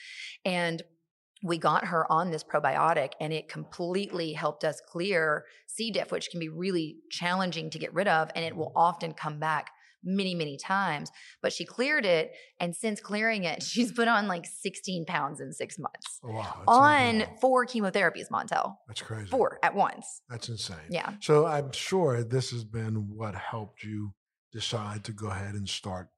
And 0.44 0.82
we 1.42 1.58
got 1.58 1.86
her 1.86 2.10
on 2.10 2.30
this 2.30 2.44
probiotic 2.44 3.12
and 3.20 3.32
it 3.32 3.48
completely 3.48 4.32
helped 4.32 4.64
us 4.64 4.80
clear 4.86 5.44
C. 5.66 5.90
diff, 5.90 6.12
which 6.12 6.30
can 6.30 6.40
be 6.40 6.48
really 6.48 6.96
challenging 7.10 7.70
to 7.70 7.78
get 7.78 7.92
rid 7.92 8.08
of. 8.08 8.30
And 8.34 8.44
it 8.44 8.56
will 8.56 8.68
mm-hmm. 8.68 8.78
often 8.78 9.12
come 9.12 9.40
back 9.40 9.70
many, 10.04 10.34
many 10.34 10.56
times. 10.56 11.10
But 11.40 11.52
she 11.52 11.64
cleared 11.64 12.04
it. 12.04 12.32
And 12.60 12.74
since 12.74 13.00
clearing 13.00 13.44
it, 13.44 13.62
she's 13.62 13.92
put 13.92 14.08
on 14.08 14.28
like 14.28 14.46
16 14.46 15.04
pounds 15.06 15.40
in 15.40 15.52
six 15.52 15.78
months 15.78 16.20
Oh, 16.22 16.32
wow. 16.32 16.62
On 16.66 16.92
unbelievable. 16.92 17.38
four 17.40 17.66
chemotherapies, 17.66 18.28
Montel. 18.30 18.76
That's 18.86 19.02
crazy. 19.02 19.28
Four 19.28 19.58
at 19.62 19.74
once. 19.74 20.22
That's 20.28 20.48
insane. 20.48 20.76
Yeah. 20.90 21.14
So 21.20 21.46
I'm 21.46 21.72
sure 21.72 22.22
this 22.22 22.50
has 22.50 22.64
been 22.64 23.08
what 23.16 23.34
helped 23.34 23.82
you 23.82 24.14
decide 24.52 25.04
to 25.04 25.12
go 25.12 25.28
ahead 25.28 25.54
and 25.54 25.68
start 25.68 26.08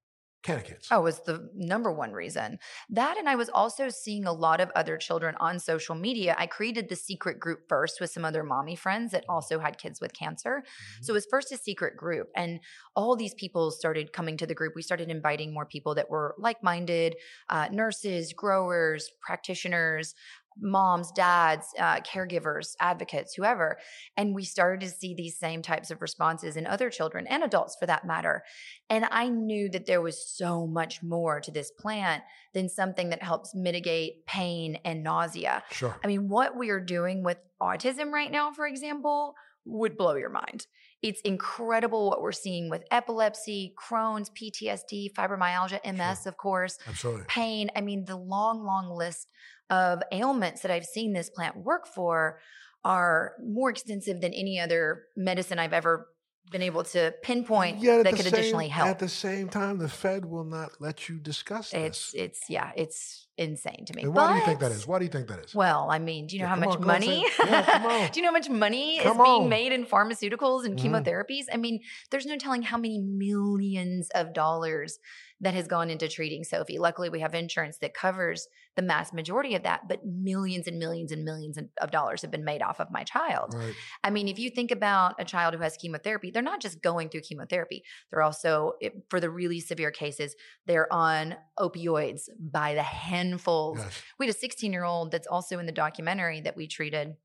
Kids. 0.44 0.88
Oh, 0.90 1.00
it 1.00 1.04
was 1.04 1.20
the 1.20 1.48
number 1.54 1.90
one 1.90 2.12
reason. 2.12 2.58
That 2.90 3.16
and 3.16 3.30
I 3.30 3.34
was 3.34 3.48
also 3.48 3.88
seeing 3.88 4.26
a 4.26 4.32
lot 4.32 4.60
of 4.60 4.70
other 4.76 4.98
children 4.98 5.34
on 5.40 5.58
social 5.58 5.94
media. 5.94 6.36
I 6.38 6.46
created 6.46 6.90
the 6.90 6.96
secret 6.96 7.40
group 7.40 7.60
first 7.66 7.98
with 7.98 8.10
some 8.10 8.26
other 8.26 8.44
mommy 8.44 8.76
friends 8.76 9.12
that 9.12 9.24
also 9.26 9.58
had 9.58 9.78
kids 9.78 10.02
with 10.02 10.12
cancer. 10.12 10.62
Mm-hmm. 10.62 11.02
So 11.02 11.12
it 11.12 11.14
was 11.14 11.26
first 11.30 11.50
a 11.50 11.56
secret 11.56 11.96
group, 11.96 12.28
and 12.36 12.60
all 12.94 13.16
these 13.16 13.32
people 13.32 13.70
started 13.70 14.12
coming 14.12 14.36
to 14.36 14.46
the 14.46 14.54
group. 14.54 14.74
We 14.76 14.82
started 14.82 15.08
inviting 15.08 15.54
more 15.54 15.64
people 15.64 15.94
that 15.94 16.10
were 16.10 16.34
like 16.38 16.62
minded 16.62 17.16
uh, 17.48 17.68
nurses, 17.72 18.34
growers, 18.34 19.10
practitioners, 19.22 20.14
moms, 20.60 21.10
dads, 21.12 21.66
uh, 21.78 22.00
caregivers, 22.00 22.74
advocates, 22.80 23.34
whoever. 23.34 23.78
And 24.16 24.34
we 24.34 24.44
started 24.44 24.80
to 24.80 24.88
see 24.88 25.14
these 25.14 25.38
same 25.38 25.62
types 25.62 25.90
of 25.90 26.02
responses 26.02 26.56
in 26.56 26.66
other 26.66 26.90
children 26.90 27.26
and 27.26 27.42
adults 27.42 27.76
for 27.78 27.86
that 27.86 28.06
matter. 28.06 28.42
And 28.90 29.06
I 29.10 29.28
knew 29.28 29.68
that 29.70 29.86
there 29.86 30.00
was 30.00 30.26
so 30.26 30.66
much 30.66 31.02
more 31.02 31.40
to 31.40 31.50
this 31.50 31.70
plant 31.70 32.22
than 32.52 32.68
something 32.68 33.10
that 33.10 33.22
helps 33.22 33.54
mitigate 33.54 34.26
pain 34.26 34.78
and 34.84 35.02
nausea. 35.02 35.62
Sure. 35.70 35.98
I 36.02 36.06
mean, 36.06 36.28
what 36.28 36.56
we 36.56 36.70
are 36.70 36.80
doing 36.80 37.22
with 37.22 37.38
autism 37.60 38.12
right 38.12 38.30
now, 38.30 38.52
for 38.52 38.66
example, 38.66 39.34
would 39.64 39.96
blow 39.96 40.14
your 40.14 40.30
mind. 40.30 40.66
It's 41.02 41.20
incredible 41.20 42.08
what 42.08 42.22
we're 42.22 42.32
seeing 42.32 42.70
with 42.70 42.84
epilepsy, 42.90 43.74
Crohn's, 43.78 44.30
PTSD, 44.30 45.12
fibromyalgia, 45.12 45.80
MS, 45.84 46.26
of 46.26 46.36
course, 46.38 46.78
Absolutely. 46.88 47.24
pain. 47.28 47.70
I 47.76 47.82
mean, 47.82 48.04
the 48.06 48.16
long, 48.16 48.64
long 48.64 48.90
list 48.90 49.28
of 49.70 50.02
ailments 50.12 50.62
that 50.62 50.70
I've 50.70 50.84
seen 50.84 51.12
this 51.12 51.30
plant 51.30 51.56
work 51.56 51.86
for 51.86 52.40
are 52.84 53.32
more 53.42 53.70
extensive 53.70 54.20
than 54.20 54.32
any 54.34 54.60
other 54.60 55.04
medicine 55.16 55.58
I've 55.58 55.72
ever 55.72 56.08
been 56.50 56.62
able 56.62 56.84
to 56.84 57.14
pinpoint 57.22 57.80
that 57.80 58.04
could 58.04 58.18
same- 58.18 58.34
additionally 58.34 58.68
help. 58.68 58.88
At 58.90 58.98
the 58.98 59.08
same 59.08 59.48
time, 59.48 59.78
the 59.78 59.88
Fed 59.88 60.26
will 60.26 60.44
not 60.44 60.72
let 60.80 61.08
you 61.08 61.18
discuss 61.18 61.72
it's 61.72 62.12
this. 62.12 62.14
it's 62.14 62.50
yeah, 62.50 62.72
it's 62.76 63.26
insane 63.36 63.84
to 63.86 63.94
me. 63.94 64.02
And 64.02 64.14
why 64.14 64.32
do 64.32 64.38
you 64.38 64.44
think 64.46 64.60
that 64.60 64.70
But- 64.72 64.86
Why 64.86 64.98
do 64.98 65.04
you 65.04 65.10
think 65.10 65.28
that 65.28 65.44
is? 65.44 65.54
Well, 65.54 65.88
I 65.90 65.98
mean, 65.98 66.26
do 66.26 66.36
you 66.36 66.42
know 66.42 66.46
Yeah, 66.46 66.54
how 66.54 66.56
much 66.60 66.68
on, 66.76 66.76
on, 66.82 66.86
money? 66.86 67.26
Yeah, 67.38 68.08
do 68.12 68.20
you 68.20 68.22
know 68.22 68.28
how 68.28 68.32
much 68.32 68.48
money 68.48 69.00
Come 69.02 69.20
is 69.20 69.22
being 69.24 69.48
made 69.48 69.72
in 69.72 69.86
pharmaceuticals 69.86 70.64
and 70.64 70.78
Mhm. 70.78 70.82
chemotherapies? 71.04 71.44
I 71.52 71.56
mean, 71.56 71.80
there's 72.10 72.26
no 72.26 72.36
telling 72.36 72.62
how 72.62 72.76
many 72.78 72.98
millions 73.00 74.08
of 74.14 74.32
dollars 74.32 74.98
that 75.40 75.52
has 75.54 75.66
gone 75.66 75.90
into 75.90 76.08
treating 76.08 76.44
Sophie. 76.44 76.78
Luckily, 76.78 77.10
we 77.10 77.20
have 77.20 77.34
insurance 77.34 77.76
that 77.78 77.92
covers 77.92 78.46
the 78.76 78.82
mass 78.82 79.12
majority 79.12 79.54
of 79.54 79.62
that, 79.64 79.82
but 79.88 80.00
millions 80.04 80.66
and 80.66 80.78
millions 80.78 81.12
and 81.12 81.24
millions 81.24 81.58
of 81.80 81.90
dollars 81.90 82.22
have 82.22 82.30
been 82.30 82.44
made 82.44 82.62
off 82.62 82.80
of 82.80 82.90
my 82.90 83.02
child. 83.04 83.52
Right. 83.54 83.74
I 84.02 84.10
mean, 84.10 84.26
if 84.28 84.38
you 84.38 84.48
think 84.50 84.70
about 84.70 85.14
a 85.18 85.24
child 85.24 85.54
who 85.54 85.60
has 85.60 85.76
chemotherapy, 85.76 86.30
they're 86.30 86.42
not 86.42 86.60
just 86.62 86.80
going 86.82 87.08
through 87.08 87.22
chemotherapy. 87.22 87.82
They're 88.10 88.22
also, 88.22 88.72
for 89.10 89.20
the 89.20 89.28
really 89.30 89.60
severe 89.60 89.90
cases, 89.90 90.34
they're 90.66 90.90
on 90.92 91.36
opioids 91.58 92.22
by 92.40 92.74
the 92.74 92.82
handfuls. 93.24 93.78
Yes. 93.78 94.02
We 94.18 94.26
had 94.26 94.34
a 94.34 94.38
16 94.38 94.72
year 94.72 94.84
old 94.84 95.10
that's 95.10 95.26
also 95.26 95.58
in 95.58 95.66
the 95.66 95.72
documentary 95.72 96.40
that 96.42 96.56
we 96.56 96.66
treated 96.66 97.16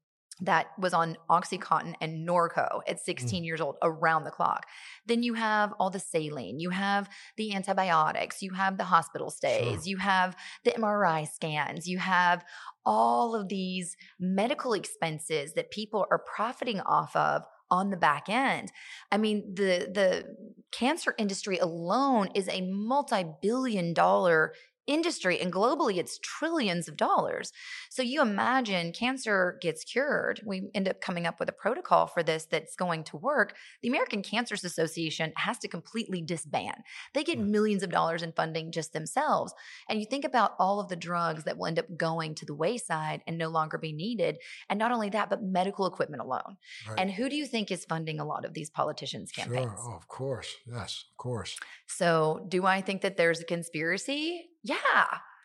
that 0.42 0.68
was 0.80 0.94
on 0.94 1.18
Oxycontin 1.30 1.96
and 2.00 2.28
Norco 2.28 2.80
at 2.88 2.96
mm. 2.96 3.00
16 3.00 3.44
years 3.44 3.60
old 3.60 3.76
around 3.84 4.24
the 4.24 4.32
clock. 4.32 4.66
Then 5.06 5.22
you 5.22 5.34
have 5.34 5.74
all 5.80 5.90
the 5.90 6.00
saline, 6.00 6.60
you 6.60 6.70
have 6.70 7.10
the 7.36 7.54
antibiotics, 7.54 8.42
you 8.42 8.54
have 8.54 8.78
the 8.78 8.86
hospital 8.86 9.30
stays, 9.30 9.86
you 9.86 9.98
have 9.98 10.36
the 10.64 10.72
MRI 10.72 11.28
scans, 11.28 11.88
you 11.88 11.98
have 11.98 12.46
all 12.86 13.36
of 13.36 13.50
these 13.50 13.98
medical 14.20 14.74
expenses 14.74 15.54
that 15.54 15.72
people 15.72 16.06
are 16.10 16.20
profiting 16.20 16.80
off 16.82 17.16
of 17.16 17.44
on 17.72 17.90
the 17.90 17.98
back 17.98 18.30
end. 18.30 18.72
I 19.12 19.18
mean, 19.18 19.54
the 19.54 19.90
the 19.94 20.36
cancer 20.72 21.14
industry 21.18 21.58
alone 21.58 22.30
is 22.34 22.48
a 22.50 22.62
multi-billion 22.62 23.94
dollar 23.94 24.54
industry 24.90 25.40
and 25.40 25.54
globally 25.54 25.98
it's 25.98 26.20
trillions 26.20 26.88
of 26.88 26.98
dollars. 26.98 27.54
So 27.90 28.02
you 28.02 28.22
imagine 28.22 28.92
cancer 28.92 29.58
gets 29.62 29.84
cured. 29.84 30.42
We 30.46 30.70
end 30.74 30.90
up 30.90 31.00
coming 31.00 31.26
up 31.26 31.40
with 31.40 31.48
a 31.48 31.54
protocol 31.54 32.08
for 32.08 32.24
this 32.24 32.46
that's 32.46 32.76
going 32.76 33.04
to 33.06 33.18
work. 33.18 33.56
The 33.82 33.88
American 33.88 34.22
Cancer 34.24 34.56
Association 34.56 35.32
has 35.38 35.60
to 35.60 35.68
completely 35.68 36.22
disband. 36.22 36.78
They 37.14 37.24
get 37.24 37.38
Right. 37.38 37.48
millions 37.48 37.84
of 37.84 37.92
dollars 37.92 38.24
in 38.24 38.34
funding 38.34 38.72
just 38.72 38.92
themselves. 38.92 39.54
And 39.88 40.00
you 40.00 40.06
think 40.10 40.26
about 40.26 40.56
all 40.60 40.80
of 40.80 40.90
the 40.90 40.96
drugs 40.96 41.44
that 41.44 41.58
will 41.58 41.68
end 41.68 41.80
up 41.80 41.86
going 41.96 42.34
to 42.36 42.46
the 42.46 42.56
wayside 42.56 43.22
and 43.28 43.38
no 43.38 43.50
longer 43.50 43.78
be 43.78 43.94
needed. 43.94 44.40
And 44.70 44.80
not 44.80 44.92
only 44.92 45.10
that, 45.12 45.30
but 45.30 45.44
medical 45.44 45.86
equipment 45.86 46.22
alone. 46.24 46.58
Right. 46.88 47.00
And 47.00 47.12
who 47.12 47.30
do 47.30 47.36
you 47.36 47.46
think 47.46 47.70
is 47.72 47.86
funding 47.86 48.20
a 48.20 48.26
lot 48.26 48.44
of 48.44 48.54
these 48.56 48.70
politicians' 48.72 49.32
campaigns? 49.32 49.72
Sure. 49.72 49.92
Oh, 49.92 49.96
of 49.96 50.08
course. 50.08 50.56
Yes, 50.66 51.06
of 51.12 51.18
course. 51.18 51.58
So, 51.88 52.46
do 52.50 52.66
I 52.66 52.82
think 52.82 53.02
that 53.02 53.16
there's 53.18 53.40
a 53.40 53.46
conspiracy? 53.46 54.49
Yeah, 54.64 54.76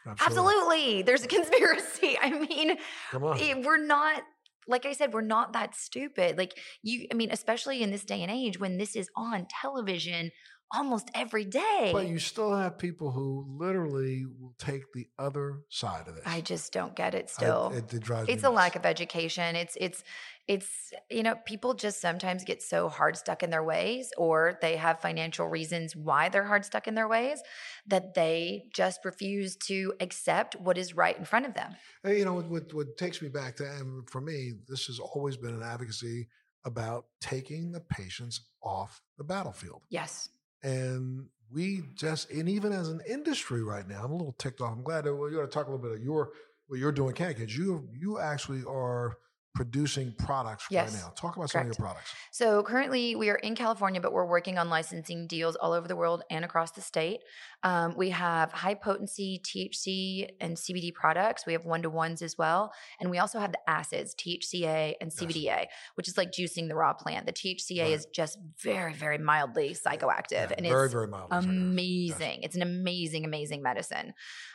Absolutely. 0.06 0.24
absolutely. 0.26 1.02
There's 1.02 1.24
a 1.24 1.28
conspiracy. 1.38 2.18
I 2.20 2.30
mean, 2.30 2.76
Come 3.10 3.24
on. 3.24 3.38
it- 3.40 3.64
we're 3.64 3.84
not 3.84 4.22
like 4.66 4.86
I 4.86 4.94
said, 4.94 5.12
we're 5.12 5.20
not 5.20 5.52
that 5.52 5.74
stupid. 5.74 6.38
Like 6.38 6.56
you, 6.82 7.06
I 7.12 7.14
mean, 7.14 7.28
especially 7.30 7.82
in 7.82 7.90
this 7.90 8.02
day 8.04 8.22
and 8.22 8.30
age 8.30 8.58
when 8.58 8.78
this 8.78 8.96
is 8.96 9.10
on 9.14 9.46
television 9.60 10.30
almost 10.72 11.10
every 11.14 11.44
day. 11.44 11.90
But 11.92 12.08
you 12.08 12.18
still 12.18 12.56
have 12.56 12.78
people 12.78 13.10
who 13.10 13.44
literally 13.60 14.24
will 14.40 14.54
take 14.58 14.90
the 14.94 15.06
other 15.18 15.58
side 15.68 16.08
of 16.08 16.14
this. 16.14 16.24
I 16.26 16.40
just 16.40 16.72
don't 16.72 16.96
get 16.96 17.14
it 17.14 17.26
I- 17.28 17.32
still. 17.32 17.72
it, 17.76 17.92
it 17.92 18.02
drives 18.02 18.26
me 18.26 18.32
it's 18.32 18.42
a 18.42 18.48
lack 18.50 18.74
of 18.74 18.86
education. 18.86 19.54
It's 19.54 19.76
it's 19.78 20.02
it's 20.46 20.92
you 21.10 21.22
know 21.22 21.34
people 21.46 21.74
just 21.74 22.00
sometimes 22.00 22.44
get 22.44 22.62
so 22.62 22.88
hard 22.88 23.16
stuck 23.16 23.42
in 23.42 23.50
their 23.50 23.62
ways 23.62 24.12
or 24.18 24.58
they 24.60 24.76
have 24.76 25.00
financial 25.00 25.48
reasons 25.48 25.96
why 25.96 26.28
they're 26.28 26.44
hard 26.44 26.64
stuck 26.64 26.86
in 26.86 26.94
their 26.94 27.08
ways 27.08 27.42
that 27.86 28.14
they 28.14 28.64
just 28.74 29.04
refuse 29.04 29.56
to 29.56 29.94
accept 30.00 30.54
what 30.56 30.76
is 30.76 30.94
right 30.94 31.18
in 31.18 31.24
front 31.24 31.46
of 31.46 31.54
them. 31.54 31.74
Uh, 32.04 32.10
you 32.10 32.24
know, 32.24 32.34
what, 32.34 32.48
what, 32.48 32.74
what 32.74 32.96
takes 32.96 33.22
me 33.22 33.28
back 33.28 33.56
to, 33.56 33.64
and 33.64 34.08
for 34.10 34.20
me, 34.20 34.52
this 34.68 34.86
has 34.86 34.98
always 34.98 35.36
been 35.36 35.54
an 35.54 35.62
advocacy 35.62 36.28
about 36.64 37.06
taking 37.20 37.72
the 37.72 37.80
patients 37.80 38.40
off 38.62 39.02
the 39.18 39.24
battlefield. 39.24 39.82
Yes. 39.90 40.28
And 40.62 41.26
we 41.52 41.82
just, 41.94 42.30
and 42.30 42.48
even 42.48 42.72
as 42.72 42.88
an 42.88 43.00
industry 43.08 43.62
right 43.62 43.86
now, 43.86 44.02
I'm 44.02 44.12
a 44.12 44.16
little 44.16 44.34
ticked 44.38 44.60
off. 44.60 44.72
I'm 44.72 44.82
glad 44.82 45.04
that 45.04 45.14
well, 45.14 45.30
you're 45.30 45.40
going 45.40 45.48
to 45.48 45.52
talk 45.52 45.66
a 45.66 45.70
little 45.70 45.82
bit 45.82 45.96
of 45.96 46.02
your 46.02 46.30
what 46.66 46.78
you're 46.78 46.92
doing, 46.92 47.14
CannaKids. 47.14 47.54
You 47.54 47.86
you 47.92 48.18
actually 48.18 48.62
are 48.66 49.18
producing 49.54 50.12
products 50.18 50.66
Yes, 50.70 50.92
right 50.92 51.02
now. 51.02 51.12
Talk 51.14 51.36
about 51.36 51.50
some 51.50 51.62
of 51.62 51.66
your 51.68 51.74
products. 51.74 52.12
So 52.30 52.62
currently 52.62 53.14
we 53.14 53.30
are 53.30 53.36
in 53.36 53.54
California, 53.54 54.00
but 54.00 54.12
we're 54.12 54.26
working 54.26 54.58
on 54.58 54.68
licensing 54.68 55.26
deals 55.26 55.56
all 55.56 55.72
over 55.72 55.86
the 55.86 55.96
world 55.96 56.22
and 56.30 56.44
across 56.44 56.72
the 56.72 56.80
state. 56.80 57.20
Um, 57.64 57.94
we 57.96 58.10
have 58.10 58.52
high 58.52 58.74
potency 58.74 59.40
THC 59.42 60.28
and 60.40 60.56
CBD 60.56 60.94
products. 60.94 61.46
We 61.46 61.54
have 61.54 61.64
one 61.64 61.82
to 61.82 61.90
ones 61.90 62.22
as 62.22 62.38
well. 62.38 62.72
And 63.00 63.10
we 63.10 63.18
also 63.18 63.40
have 63.40 63.50
the 63.52 63.58
acids, 63.68 64.14
THCA 64.14 64.94
and. 65.00 65.10
CBDA, 65.14 65.66
which 65.94 66.08
is 66.08 66.16
like 66.16 66.32
juicing 66.32 66.68
the 66.68 66.74
raw 66.74 66.92
plant. 66.92 67.26
The 67.26 67.32
THCA 67.32 67.82
Right. 67.82 67.92
is 67.92 68.06
just 68.06 68.38
very, 68.62 68.92
very 68.92 69.18
mildly 69.18 69.74
psychoactive. 69.74 70.50
Yeah, 70.50 70.54
and 70.56 70.66
very, 70.66 70.84
it's 70.84 70.92
very 70.92 71.08
mild. 71.08 71.28
Yes, 71.32 71.44
I 71.44 71.48
amazing. 71.48 72.42
It's 72.42 72.56
an 72.56 72.62
amazing, 72.62 73.24
amazing 73.24 73.62
medicine. 73.62 74.14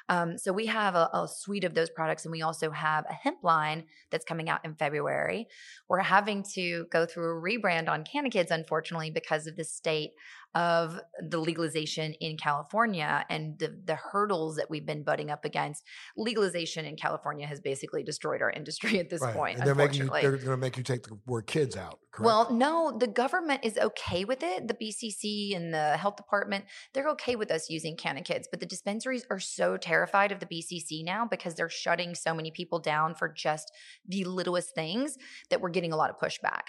Um, 0.10 0.38
so 0.38 0.52
we 0.52 0.66
have 0.68 0.96
a, 0.96 1.10
a 1.14 1.28
suite 1.28 1.64
of 1.64 1.74
those 1.74 1.90
products, 1.90 2.26
and 2.26 2.32
we 2.32 2.42
also 2.42 2.72
have 2.72 3.06
a 3.10 3.14
hemp 3.14 3.44
line 3.44 3.86
that's 4.12 4.26
coming 4.26 4.50
out 4.50 4.66
in 4.66 4.76
February. 4.76 5.48
We're 5.88 6.00
having 6.00 6.44
to 6.56 6.86
go 6.92 7.06
through 7.06 7.38
a 7.38 7.42
rebrand 7.42 7.90
on 7.90 8.04
CannaKids, 8.04 8.52
unfortunately, 8.52 9.12
because 9.12 9.48
of 9.48 9.56
the 9.56 9.64
state 9.64 10.12
of 10.56 11.00
the 11.22 11.38
legalization 11.38 12.14
in 12.20 12.38
California 12.38 13.26
and 13.30 13.58
the, 13.60 13.80
the 13.86 13.96
hurdles 13.96 14.56
that 14.56 14.70
we've 14.70 14.86
been 14.86 15.04
butting 15.04 15.30
up 15.30 15.46
against. 15.46 15.84
Legalization 16.18 16.86
in 16.86 16.96
California 16.96 17.46
has 17.46 17.60
basically 17.60 18.04
destroyed 18.04 18.42
our 18.42 18.50
industry 18.50 19.00
at 19.00 19.10
this 19.10 19.22
Right. 19.22 19.36
point. 19.36 19.58
And 19.58 19.68
they're 19.68 19.76
making 19.76 20.04
you, 20.04 20.10
they're 20.10 20.32
going 20.32 20.46
to 20.46 20.58
make 20.58 20.78
you 20.78 20.84
take 20.84 21.04
the 21.04 21.18
word 21.26 21.46
kids 21.46 21.78
out. 21.78 22.00
Correct? 22.12 22.26
Well, 22.26 22.52
no, 22.52 22.98
the 22.98 23.08
government 23.08 23.62
is 23.64 23.78
okay 23.78 24.26
with 24.26 24.42
it. 24.42 24.68
The 24.68 24.74
BCC 24.74 25.56
and 25.56 25.72
the 25.74 25.98
health 25.98 26.16
department, 26.16 26.66
they're 26.94 27.10
okay 27.10 27.36
with 27.36 27.52
us 27.52 27.70
using 27.70 27.96
CannaKids, 27.96 28.46
but 28.50 28.60
the 28.60 28.66
dispensaries 28.66 29.26
are 29.30 29.40
so 29.40 29.78
terrified 29.78 30.32
of 30.32 30.40
the 30.40 30.48
BCC 30.48 31.04
now 31.06 31.26
because 31.30 31.54
they're 31.54 31.70
shutting 31.70 32.16
so 32.16 32.34
many 32.34 32.50
people 32.50 32.80
down 32.80 33.14
for 33.14 33.30
just 33.30 33.72
the 34.08 34.24
littlest 34.24 34.74
things 34.74 35.18
that 35.50 35.62
we're 35.62 35.70
getting 35.70 35.94
a 35.94 35.96
lot 35.96 36.10
of 36.10 36.18
pushback. 36.18 36.64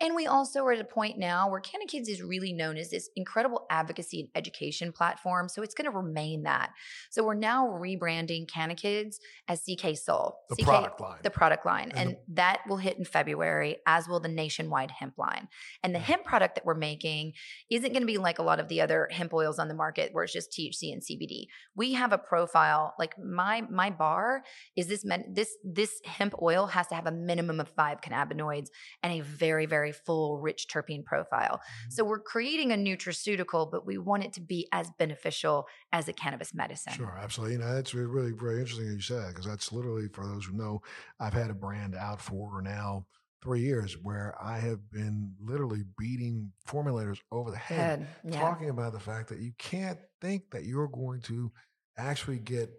And 0.00 0.14
we 0.14 0.26
also 0.26 0.62
are 0.64 0.72
at 0.72 0.80
a 0.80 0.84
point 0.84 1.18
now 1.18 1.50
where 1.50 1.60
CannaKids 1.60 2.08
is 2.08 2.22
really 2.22 2.52
known 2.52 2.76
as 2.76 2.90
this 2.90 3.08
incredible 3.16 3.66
advocacy 3.70 4.20
and 4.20 4.28
education 4.34 4.92
platform. 4.92 5.48
So 5.48 5.62
it's 5.62 5.74
going 5.74 5.90
to 5.90 5.96
remain 5.96 6.42
that. 6.42 6.72
So 7.10 7.24
we're 7.24 7.34
now 7.34 7.68
rebranding 7.68 8.46
CannaKids 8.46 9.16
as 9.48 9.60
CK 9.60 9.96
Soul. 9.96 10.36
The 10.50 10.56
CK, 10.56 10.64
product 10.64 11.00
line. 11.00 11.18
The 11.22 11.30
product 11.30 11.66
line. 11.66 11.92
And 11.94 12.10
And, 12.10 12.16
that 12.36 12.60
will 12.68 12.76
hit 12.76 12.98
in 12.98 13.04
February, 13.04 13.78
as 13.86 14.08
will 14.08 14.20
the 14.20 14.28
nationwide 14.28 14.90
hemp 14.90 15.14
line. 15.16 15.48
And 15.82 15.94
the 15.94 15.98
hemp 15.98 16.24
product 16.24 16.56
that 16.56 16.66
we're 16.66 16.74
making 16.74 17.32
isn't 17.70 17.92
going 17.92 18.02
to 18.02 18.06
be 18.06 18.18
like 18.18 18.38
a 18.38 18.42
lot 18.42 18.60
of 18.60 18.68
the 18.68 18.80
other 18.80 19.08
hemp 19.10 19.32
oils 19.32 19.58
on 19.58 19.68
the 19.68 19.74
market 19.74 20.10
where 20.12 20.24
it's 20.24 20.32
just 20.32 20.52
THC 20.52 20.92
and 20.92 21.02
CBD. 21.02 21.46
We 21.74 21.94
have 21.94 22.12
a 22.12 22.18
profile 22.18 22.94
like 22.98 23.14
my 23.18 23.62
my 23.70 23.90
bar 23.90 24.42
is 24.76 24.86
this 24.88 25.04
med- 25.04 25.34
this 25.34 25.56
this 25.64 26.00
hemp 26.04 26.34
oil 26.42 26.66
has 26.66 26.86
to 26.88 26.94
have 26.94 27.06
a 27.06 27.12
minimum 27.12 27.60
of 27.60 27.68
5 27.68 28.00
cannabinoids 28.00 28.68
and 29.02 29.12
a 29.12 29.20
very 29.20 29.66
very 29.66 29.85
full 29.92 30.38
rich 30.38 30.66
terpene 30.68 31.04
profile. 31.04 31.60
Mm-hmm. 31.60 31.90
So 31.90 32.04
we're 32.04 32.20
creating 32.20 32.72
a 32.72 32.76
nutraceutical 32.76 33.70
but 33.70 33.86
we 33.86 33.98
want 33.98 34.24
it 34.24 34.32
to 34.34 34.40
be 34.40 34.68
as 34.72 34.90
beneficial 34.98 35.66
as 35.92 36.08
a 36.08 36.12
cannabis 36.12 36.54
medicine. 36.54 36.92
Sure, 36.92 37.18
absolutely. 37.20 37.54
You 37.54 37.60
know, 37.60 37.74
that's 37.74 37.94
re- 37.94 38.04
really 38.04 38.32
very 38.32 38.60
interesting 38.60 38.88
that 38.88 38.94
you 38.94 39.00
said 39.00 39.28
because 39.28 39.46
that's 39.46 39.72
literally 39.72 40.08
for 40.12 40.26
those 40.26 40.44
who 40.44 40.56
know, 40.56 40.80
I've 41.20 41.32
had 41.32 41.50
a 41.50 41.54
brand 41.54 41.94
out 41.94 42.20
for 42.20 42.62
now 42.62 43.06
three 43.42 43.60
years 43.60 43.96
where 44.02 44.34
I 44.40 44.58
have 44.58 44.90
been 44.90 45.32
literally 45.40 45.84
beating 45.98 46.52
formulators 46.68 47.18
over 47.30 47.50
the 47.50 47.56
head, 47.56 48.00
Head, 48.00 48.08
yeah. 48.24 48.40
talking 48.40 48.70
about 48.70 48.92
the 48.92 49.00
fact 49.00 49.28
that 49.28 49.40
you 49.40 49.52
can't 49.58 49.98
think 50.20 50.50
that 50.50 50.64
you're 50.64 50.88
going 50.88 51.20
to 51.22 51.52
actually 51.96 52.38
get 52.38 52.70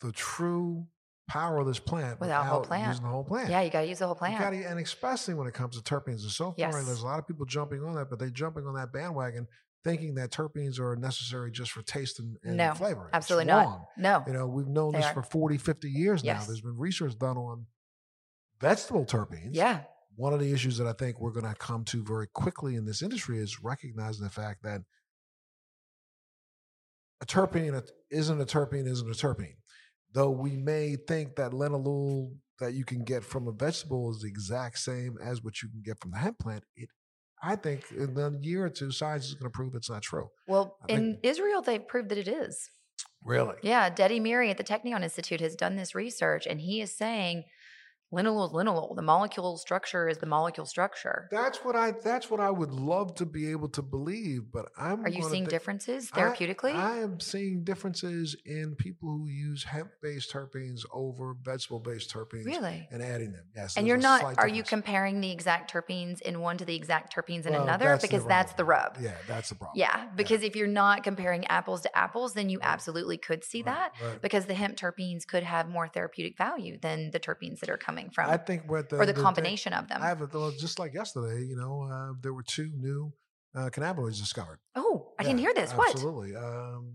the 0.00 0.12
true 0.12 0.86
power 1.28 1.58
of 1.58 1.66
this 1.66 1.78
plant 1.78 2.18
Without 2.20 2.44
without 2.44 2.64
plant. 2.64 2.88
using 2.88 3.04
the 3.04 3.10
whole 3.10 3.22
plant. 3.24 3.50
Yeah, 3.50 3.60
you 3.60 3.70
got 3.70 3.82
to 3.82 3.86
use 3.86 3.98
the 3.98 4.06
whole 4.06 4.14
You 4.14 4.18
plant. 4.18 4.38
gotta, 4.40 4.68
and 4.68 4.80
especially 4.80 5.34
when 5.34 5.46
it 5.46 5.54
comes 5.54 5.80
to 5.80 5.82
terpenes. 5.82 6.22
And 6.22 6.30
so 6.30 6.46
far, 6.46 6.54
Yes. 6.56 6.74
there's 6.86 7.02
a 7.02 7.06
lot 7.06 7.18
of 7.18 7.26
people 7.28 7.44
jumping 7.46 7.84
on 7.84 7.94
that, 7.96 8.08
but 8.10 8.18
they're 8.18 8.30
jumping 8.30 8.66
on 8.66 8.74
that 8.74 8.92
bandwagon 8.92 9.46
thinking 9.84 10.14
that 10.16 10.30
terpenes 10.30 10.80
are 10.80 10.96
necessary 10.96 11.50
just 11.52 11.70
for 11.70 11.82
taste 11.82 12.18
and, 12.18 12.36
and 12.42 12.56
No, 12.56 12.74
flavor. 12.74 13.08
Absolutely 13.12 13.44
not. 13.44 13.82
No. 13.96 14.24
You 14.26 14.32
know, 14.32 14.46
we've 14.48 14.66
known 14.66 14.92
They 14.92 14.98
this 14.98 15.06
are. 15.08 15.14
for 15.14 15.22
40, 15.22 15.56
50 15.58 15.88
years 15.90 16.24
now. 16.24 16.42
There's 16.42 16.60
been 16.62 16.76
research 16.76 17.16
done 17.18 17.36
on 17.36 17.66
vegetable 18.60 19.04
terpenes. 19.04 19.50
Yeah. 19.52 19.80
One 20.16 20.32
of 20.32 20.40
the 20.40 20.52
issues 20.52 20.78
that 20.78 20.86
I 20.88 20.94
think 20.94 21.20
we're 21.20 21.30
going 21.30 21.46
to 21.46 21.54
come 21.54 21.84
to 21.84 22.02
very 22.02 22.26
quickly 22.26 22.74
in 22.74 22.86
this 22.86 23.02
industry 23.02 23.38
is 23.38 23.62
recognizing 23.62 24.24
the 24.24 24.30
fact 24.30 24.64
that 24.64 24.80
a 27.20 27.26
terpene 27.26 27.88
isn't 28.10 28.40
a 28.40 28.44
terpene 28.46 28.86
isn't 28.86 29.08
a 29.08 29.12
terpene. 29.14 29.54
Though 30.12 30.30
we 30.30 30.56
may 30.56 30.96
think 30.96 31.36
that 31.36 31.52
linalool 31.52 32.32
that 32.60 32.74
you 32.74 32.84
can 32.84 33.04
get 33.04 33.22
from 33.22 33.46
a 33.46 33.52
vegetable 33.52 34.10
is 34.10 34.22
the 34.22 34.28
exact 34.28 34.78
same 34.78 35.16
as 35.22 35.42
what 35.44 35.62
you 35.62 35.68
can 35.68 35.82
get 35.82 36.00
from 36.00 36.10
the 36.10 36.18
hemp 36.18 36.38
plant, 36.38 36.64
it 36.76 36.88
I 37.42 37.54
think 37.54 37.84
in 37.92 38.18
a 38.18 38.32
year 38.40 38.64
or 38.64 38.68
two, 38.68 38.90
science 38.90 39.26
is 39.26 39.34
going 39.34 39.44
to 39.44 39.50
prove 39.50 39.74
it's 39.76 39.88
not 39.90 40.02
true. 40.02 40.28
Well, 40.48 40.76
I 40.82 40.86
think- 40.86 40.98
in 40.98 41.18
Israel, 41.22 41.62
they've 41.62 41.86
proved 41.86 42.08
that 42.08 42.18
it 42.18 42.28
is. 42.28 42.70
Really? 43.24 43.56
Yeah, 43.62 43.90
Dedi 43.90 44.20
Meiri 44.20 44.50
at 44.50 44.58
the 44.58 44.64
Technion 44.64 45.02
Institute 45.02 45.40
has 45.40 45.54
done 45.54 45.76
this 45.76 45.94
research, 45.94 46.46
and 46.46 46.60
he 46.60 46.80
is 46.80 46.96
saying 46.96 47.44
linalool 48.12 48.46
is 48.46 48.52
linalool. 48.52 48.94
The 48.96 49.02
molecule 49.02 49.56
structure 49.58 50.08
is 50.08 50.18
the 50.18 50.26
molecule 50.26 50.66
structure. 50.66 51.28
That's 51.30 51.58
what 51.58 51.76
I. 51.76 51.92
That's 51.92 52.30
what 52.30 52.40
I 52.40 52.50
would 52.50 52.72
love 52.72 53.14
to 53.16 53.26
be 53.26 53.50
able 53.50 53.68
to 53.70 53.82
believe, 53.82 54.50
but 54.52 54.66
I'm. 54.78 55.04
Are 55.04 55.08
you 55.08 55.22
seeing 55.22 55.44
thi- 55.44 55.50
differences 55.50 56.10
therapeutically? 56.10 56.74
I, 56.74 56.98
am 56.98 57.20
seeing 57.20 57.64
differences 57.64 58.36
in 58.44 58.74
people 58.76 59.08
who 59.08 59.28
use 59.28 59.64
hemp-based 59.64 60.32
terpenes 60.32 60.82
over 60.92 61.34
vegetable-based 61.42 62.12
terpenes, 62.12 62.46
really? 62.46 62.88
and 62.90 63.02
adding 63.02 63.32
them. 63.32 63.44
Yes, 63.54 63.76
And 63.76 63.86
you're 63.86 63.96
not, 63.96 64.38
are 64.38 64.48
you 64.48 64.62
comparing 64.62 65.20
the 65.20 65.30
exact 65.30 65.72
terpenes 65.72 66.20
in 66.22 66.40
one 66.40 66.58
to 66.58 66.64
the 66.64 66.74
exact 66.74 67.14
terpenes 67.14 67.46
in 67.46 67.52
Well, 67.52 67.62
another? 67.62 67.86
that's 67.86 68.02
Because 68.02 68.24
that's 68.26 68.52
the 68.54 68.64
rub. 68.64 68.96
Yeah, 69.00 69.14
that's 69.26 69.48
the 69.50 69.54
problem. 69.54 69.78
Yeah, 69.78 70.06
because 70.16 70.42
if 70.42 70.56
you're 70.56 70.66
not 70.66 71.02
comparing 71.02 71.46
apples 71.46 71.82
to 71.82 71.98
apples, 71.98 72.34
then 72.34 72.48
you 72.48 72.58
absolutely 72.62 73.16
could 73.18 73.44
see 73.44 73.62
Right, 73.62 73.92
that 73.98 74.06
right. 74.06 74.22
because 74.22 74.46
the 74.46 74.54
hemp 74.54 74.76
terpenes 74.76 75.26
could 75.26 75.42
have 75.42 75.68
more 75.68 75.88
therapeutic 75.88 76.36
value 76.36 76.78
than 76.80 77.10
the 77.10 77.20
terpenes 77.20 77.60
that 77.60 77.68
are 77.70 77.76
coming 77.76 77.97
from, 78.10 78.30
I 78.30 78.36
think 78.36 78.70
what 78.70 78.88
the, 78.88 78.96
or 78.96 79.06
the 79.06 79.12
thing- 79.12 79.22
combination 79.22 79.72
of 79.72 79.88
them. 79.88 80.00
I 80.02 80.06
have 80.08 80.20
a, 80.22 80.28
well, 80.32 80.52
just 80.52 80.78
like 80.78 80.94
yesterday. 80.94 81.44
You 81.44 81.56
know, 81.56 81.74
uh, 81.90 82.12
there 82.22 82.32
were 82.32 82.42
two 82.44 82.70
new 82.74 83.12
uh, 83.54 83.68
cannabinoids 83.70 84.18
discovered. 84.18 84.58
oh, 84.76 85.12
I 85.18 85.24
didn't 85.24 85.40
hear 85.40 85.54
this. 85.54 85.72
What? 85.72 85.90
Absolutely. 85.90 86.36
Um, 86.36 86.94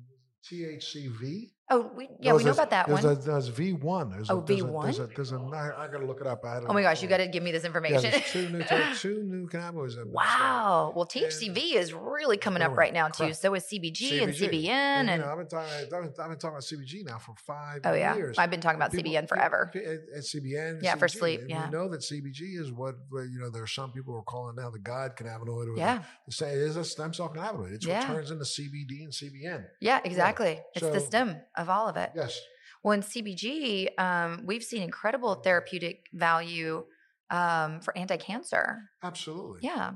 THCV. 0.49 1.51
Oh, 1.69 1.89
we, 1.95 2.09
yeah, 2.19 2.33
we 2.33 2.43
know 2.43 2.51
about 2.51 2.69
that 2.71 2.87
there's 2.87 3.03
one. 3.03 3.13
A, 3.13 3.15
there's 3.15 3.49
V1. 3.49 4.11
There's 4.11 4.29
Oh, 4.29 4.39
a, 4.39 4.45
there's 4.45 4.61
A, 4.61 4.63
V1? 4.65 4.83
there's 4.83 4.99
a, 4.99 5.07
there's 5.07 5.31
a, 5.31 5.37
I, 5.37 5.85
I 5.85 5.87
got 5.87 5.99
to 5.99 6.05
look 6.05 6.19
it 6.19 6.27
up. 6.27 6.43
I 6.43 6.55
don't 6.59 6.69
Oh 6.69 6.73
my 6.73 6.81
gosh, 6.81 7.01
you 7.01 7.07
got 7.07 7.17
to 7.17 7.27
give 7.27 7.41
me 7.41 7.53
this 7.53 7.63
information. 7.63 8.01
there's 8.11 8.31
two 8.31 8.49
new 8.49 8.63
two 8.95 9.23
new 9.23 9.47
cannabinoids. 9.47 9.95
that 9.95 9.99
have 9.99 10.11
been 10.11 10.13
discovered. 10.13 10.13
wow. 10.13 10.93
Well, 10.93 11.05
THCV 11.05 11.75
is 11.75 11.93
really 11.93 12.35
coming 12.37 12.61
up 12.61 12.75
right 12.77 12.93
now 12.93 13.07
too. 13.07 13.23
Correct. 13.23 13.37
So 13.37 13.53
is 13.55 13.63
CBG, 13.63 14.21
and 14.21 14.33
CBN, 14.33 14.67
And, 14.67 15.09
and, 15.09 15.19
you 15.21 15.25
know, 15.25 15.31
I've 15.31 15.37
been 15.37 15.47
talking. 15.47 15.73
I've 15.73 15.89
been, 15.89 15.99
I've 16.19 16.29
been 16.29 16.37
talking 16.37 16.49
about 16.49 16.63
CBG 16.63 17.05
now 17.05 17.17
for 17.17 17.33
five 17.37 17.79
oh 17.85 17.93
yeah, 17.93 18.15
years. 18.15 18.37
I've 18.37 18.51
been 18.51 18.61
talking 18.61 18.75
about 18.77 18.91
People- 18.91 19.11
CBN 19.13 19.29
forever. 19.29 19.71
And, 19.73 19.85
and 19.85 20.21
CBN. 20.23 20.83
Yeah, 20.83 20.95
for 20.95 21.07
sleep, 21.07 21.41
And 21.41 21.49
yeah. 21.49 21.65
we 21.65 21.71
know 21.71 21.87
that 21.87 22.01
CBG 22.01 22.59
is 22.59 22.73
what 22.73 22.95
you 23.13 23.39
know. 23.39 23.49
There 23.49 23.63
are 23.63 23.67
some 23.67 23.91
people 23.93 24.13
who 24.13 24.19
are 24.19 24.23
calling 24.23 24.57
now 24.57 24.69
the 24.69 24.79
God 24.79 25.15
cannabinoid. 25.15 25.73
Or 25.73 25.77
Yeah, 25.77 26.03
the, 26.25 26.33
say 26.33 26.51
it 26.51 26.57
is 26.59 26.75
a 26.75 26.83
stem 26.83 27.13
cell 27.13 27.29
cannabinoid. 27.33 27.71
It's 27.73 27.85
Yeah. 27.85 27.99
what 28.07 28.15
turns 28.17 28.31
into 28.31 28.43
CBD 28.43 29.03
and 29.05 29.13
CBN. 29.13 29.63
yeah, 29.79 30.01
exactly. 30.03 30.59
It's 30.75 30.85
the 30.85 30.99
stem 30.99 31.37
of 31.55 31.69
all 31.69 31.87
of 31.87 31.97
it. 31.97 32.11
Yes. 32.15 32.39
Well, 32.83 32.93
in 32.93 33.01
CBG, 33.01 33.97
um, 33.99 34.43
we've 34.45 34.63
seen 34.63 34.81
incredible 34.81 35.35
therapeutic 35.35 36.07
value 36.13 36.83
um, 37.29 37.79
for 37.79 37.97
anti-cancer. 37.97 38.81
Absolutely. 39.01 39.59
Yeah. 39.63 39.93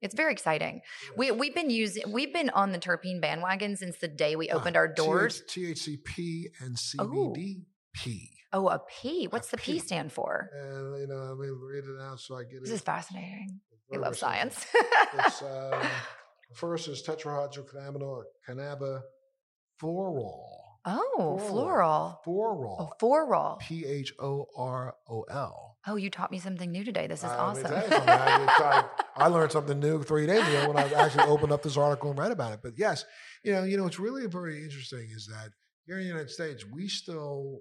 It's 0.00 0.14
very 0.14 0.32
exciting. 0.32 0.80
We 1.16 1.30
we've 1.30 1.54
been 1.54 1.70
using 1.70 2.10
we've 2.12 2.32
been 2.32 2.50
on 2.50 2.72
the 2.72 2.78
terpene 2.78 3.20
bandwagon 3.20 3.76
since 3.76 3.98
the 3.98 4.08
day 4.08 4.34
we 4.34 4.50
Ah, 4.50 4.56
opened 4.56 4.76
our 4.76 4.88
doors. 4.88 5.42
THCP 5.48 6.46
and 6.60 6.76
Oh. 6.98 7.32
CBDP. 7.36 8.30
Oh, 8.52 8.68
a 8.68 8.80
P. 9.00 9.26
What's 9.26 9.48
the 9.50 9.56
P 9.56 9.74
P. 9.74 9.78
stand 9.78 10.12
for? 10.12 10.50
And 10.52 11.00
you 11.00 11.06
know, 11.06 11.22
I 11.22 11.34
mean, 11.34 11.56
read 11.62 11.84
it 11.84 12.00
out 12.02 12.18
so 12.20 12.36
I 12.36 12.42
get 12.42 12.56
it. 12.56 12.60
This 12.62 12.70
it. 12.70 12.74
is 12.74 12.80
fascinating. 12.82 13.60
We 13.90 13.98
love 13.98 14.16
science. 14.16 14.66
It's 15.18 15.42
um, 15.52 15.80
first 16.54 16.88
is 16.88 17.02
tetrahydrocannabinol 17.06 18.24
cannabiphorol. 18.48 20.40
Oh, 20.84 21.38
Floral. 21.48 22.20
floral. 22.24 22.76
Oh, 22.80 22.92
floral. 22.98 23.58
P 23.60 23.84
H 23.84 24.12
O 24.18 24.46
R 24.56 24.94
O 25.08 25.22
L. 25.22 25.76
Oh, 25.86 25.96
you 25.96 26.10
taught 26.10 26.30
me 26.30 26.38
something 26.38 26.70
new 26.70 26.84
today. 26.84 27.06
This 27.08 27.20
is 27.20 27.30
I 27.30 27.36
awesome. 27.36 27.64
tell 27.64 27.74
I, 27.74 27.78
it's- 28.42 28.84
I- 29.16 29.28
learned 29.28 29.50
something 29.52 29.78
new 29.80 30.02
three 30.02 30.26
days 30.26 30.46
ago 30.46 30.68
when 30.68 30.76
I 30.76 30.92
actually 30.92 31.24
opened 31.24 31.52
up 31.52 31.62
this 31.62 31.76
article 31.76 32.10
and 32.10 32.18
read 32.18 32.30
about 32.32 32.52
it. 32.52 32.60
But 32.62 32.74
yes, 32.76 33.04
you 33.42 33.52
know, 33.52 33.64
you 33.64 33.76
know, 33.76 33.82
what's 33.84 33.98
really 33.98 34.26
very 34.26 34.62
interesting 34.62 35.08
is 35.12 35.26
that 35.26 35.50
here 35.86 35.96
in 35.96 36.02
the 36.02 36.08
United 36.08 36.30
States, 36.30 36.64
we 36.64 36.86
still 36.88 37.58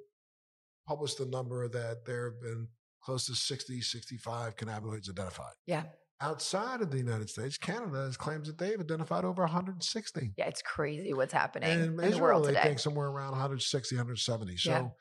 publish 0.88 1.16
the 1.16 1.26
number 1.26 1.68
that 1.68 2.06
there 2.06 2.26
have 2.32 2.42
been 2.42 2.68
close 3.04 3.26
to 3.26 3.34
60, 3.36 3.82
65 3.82 4.56
cannabinoids 4.56 5.10
identified. 5.10 5.54
yeah. 5.66 5.84
Outside 6.22 6.82
of 6.82 6.92
the 6.92 6.98
United 7.00 7.30
States, 7.30 7.58
Canada 7.58 8.04
has 8.04 8.16
claims 8.16 8.48
that 8.48 8.58
they've 8.58 8.80
identified 8.80 9.26
over 9.26 9.42
160. 9.42 10.36
Yeah, 10.38 10.48
it's 10.48 10.62
crazy 10.62 11.14
what's 11.14 11.34
happening 11.34 11.84
And 11.84 12.02
in 12.02 12.10
the 12.12 12.18
Israel, 12.18 12.18
world 12.18 12.44
they 12.44 12.56
today. 12.56 12.56
think 12.56 12.80
somewhere 12.80 13.08
around 13.08 13.32
160, 13.32 13.96
170. 13.96 14.58
So 14.58 14.90
Yeah. 14.90 14.92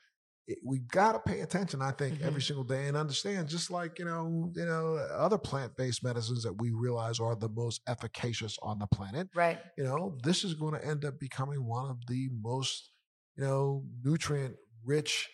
it, 0.47 0.59
we've 0.63 0.87
got 0.87 1.13
to 1.13 1.19
pay 1.19 1.41
attention, 1.41 1.81
I 1.81 1.91
think, 1.91 2.17
Mhm. 2.17 2.21
every 2.21 2.41
single 2.41 2.63
day 2.63 2.87
and 2.87 2.95
understand, 2.95 3.49
just 3.49 3.71
like, 3.71 3.97
you 3.97 4.05
know, 4.05 4.51
you 4.55 4.65
know, 4.65 4.95
other 4.95 5.37
plant-based 5.39 6.03
medicines 6.03 6.43
that 6.43 6.53
we 6.53 6.71
realize 6.71 7.19
are 7.19 7.35
the 7.35 7.49
most 7.49 7.81
efficacious 7.87 8.57
on 8.61 8.77
the 8.79 8.87
planet. 8.87 9.29
Right. 9.33 9.61
You 9.77 9.83
know, 9.85 10.19
this 10.23 10.43
is 10.43 10.53
going 10.53 10.73
to 10.79 10.85
end 10.85 11.03
up 11.05 11.19
becoming 11.19 11.65
one 11.65 11.89
of 11.89 12.05
the 12.07 12.29
most, 12.31 12.91
you 13.35 13.43
know, 13.43 13.85
nutrient-rich 14.03 15.29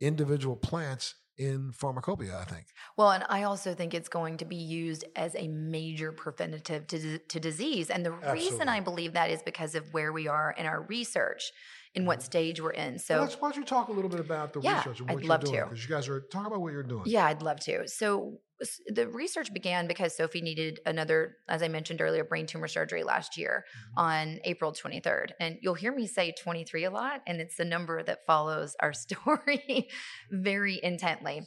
individual 0.00 0.56
plants 0.56 1.14
in 1.38 1.72
pharmacopoeia, 1.72 2.36
I 2.36 2.44
think. 2.44 2.66
Well, 2.96 3.12
and 3.12 3.24
I 3.28 3.44
also 3.44 3.72
think 3.72 3.94
it's 3.94 4.08
going 4.08 4.38
to 4.38 4.44
be 4.44 4.56
used 4.56 5.04
as 5.14 5.36
a 5.36 5.46
major 5.48 6.10
preventative 6.10 6.86
to, 6.88 7.18
to 7.18 7.40
disease. 7.40 7.90
And 7.90 8.04
the 8.04 8.12
reason 8.12 8.68
I 8.68 8.80
believe 8.80 9.12
that 9.12 9.30
is 9.30 9.42
because 9.42 9.74
of 9.74 9.94
where 9.94 10.12
we 10.12 10.26
are 10.26 10.54
in 10.58 10.66
our 10.66 10.82
research, 10.82 11.52
in 11.94 12.04
what 12.06 12.18
Mhm. 12.20 12.22
stage 12.22 12.60
we're 12.60 12.70
in. 12.72 12.98
So, 12.98 13.20
let's, 13.20 13.34
why 13.40 13.48
don't 13.50 13.56
you 13.58 13.64
talk 13.64 13.88
a 13.88 13.92
little 13.92 14.10
bit 14.10 14.20
about 14.20 14.52
the 14.52 14.60
Yeah, 14.60 14.76
research 14.78 15.00
and 15.00 15.10
I'd 15.10 15.24
love 15.24 15.42
you're 15.42 15.52
doing? 15.52 15.62
to. 15.64 15.68
Because 15.70 15.88
you 15.88 15.94
guys 15.94 16.08
are, 16.08 16.20
talk 16.20 16.46
about 16.46 16.60
what 16.60 16.72
you're 16.72 16.82
doing. 16.82 17.02
yeah, 17.06 17.26
I'd 17.26 17.42
love 17.42 17.60
to. 17.60 17.86
So, 17.88 18.40
the 18.88 19.06
research 19.06 19.52
began 19.54 19.86
because 19.86 20.16
Sophie 20.16 20.40
needed 20.42 20.80
another, 20.84 21.36
as 21.48 21.62
I 21.62 21.68
mentioned 21.68 22.00
earlier, 22.00 22.24
brain 22.24 22.44
tumor 22.46 22.66
surgery 22.66 23.04
last 23.04 23.36
year 23.36 23.64
Mhm. 23.96 24.02
on 24.02 24.38
April 24.44 24.72
23rd. 24.72 25.32
And 25.38 25.58
you'll 25.62 25.74
hear 25.74 25.94
me 25.94 26.06
say 26.08 26.32
23 26.42 26.82
a 26.84 26.90
lot, 26.90 27.22
and 27.26 27.40
it's 27.40 27.56
the 27.56 27.64
number 27.64 28.02
that 28.02 28.26
follows 28.26 28.74
our 28.80 28.92
story 29.06 29.88
very 30.32 30.80
intently. 30.82 31.46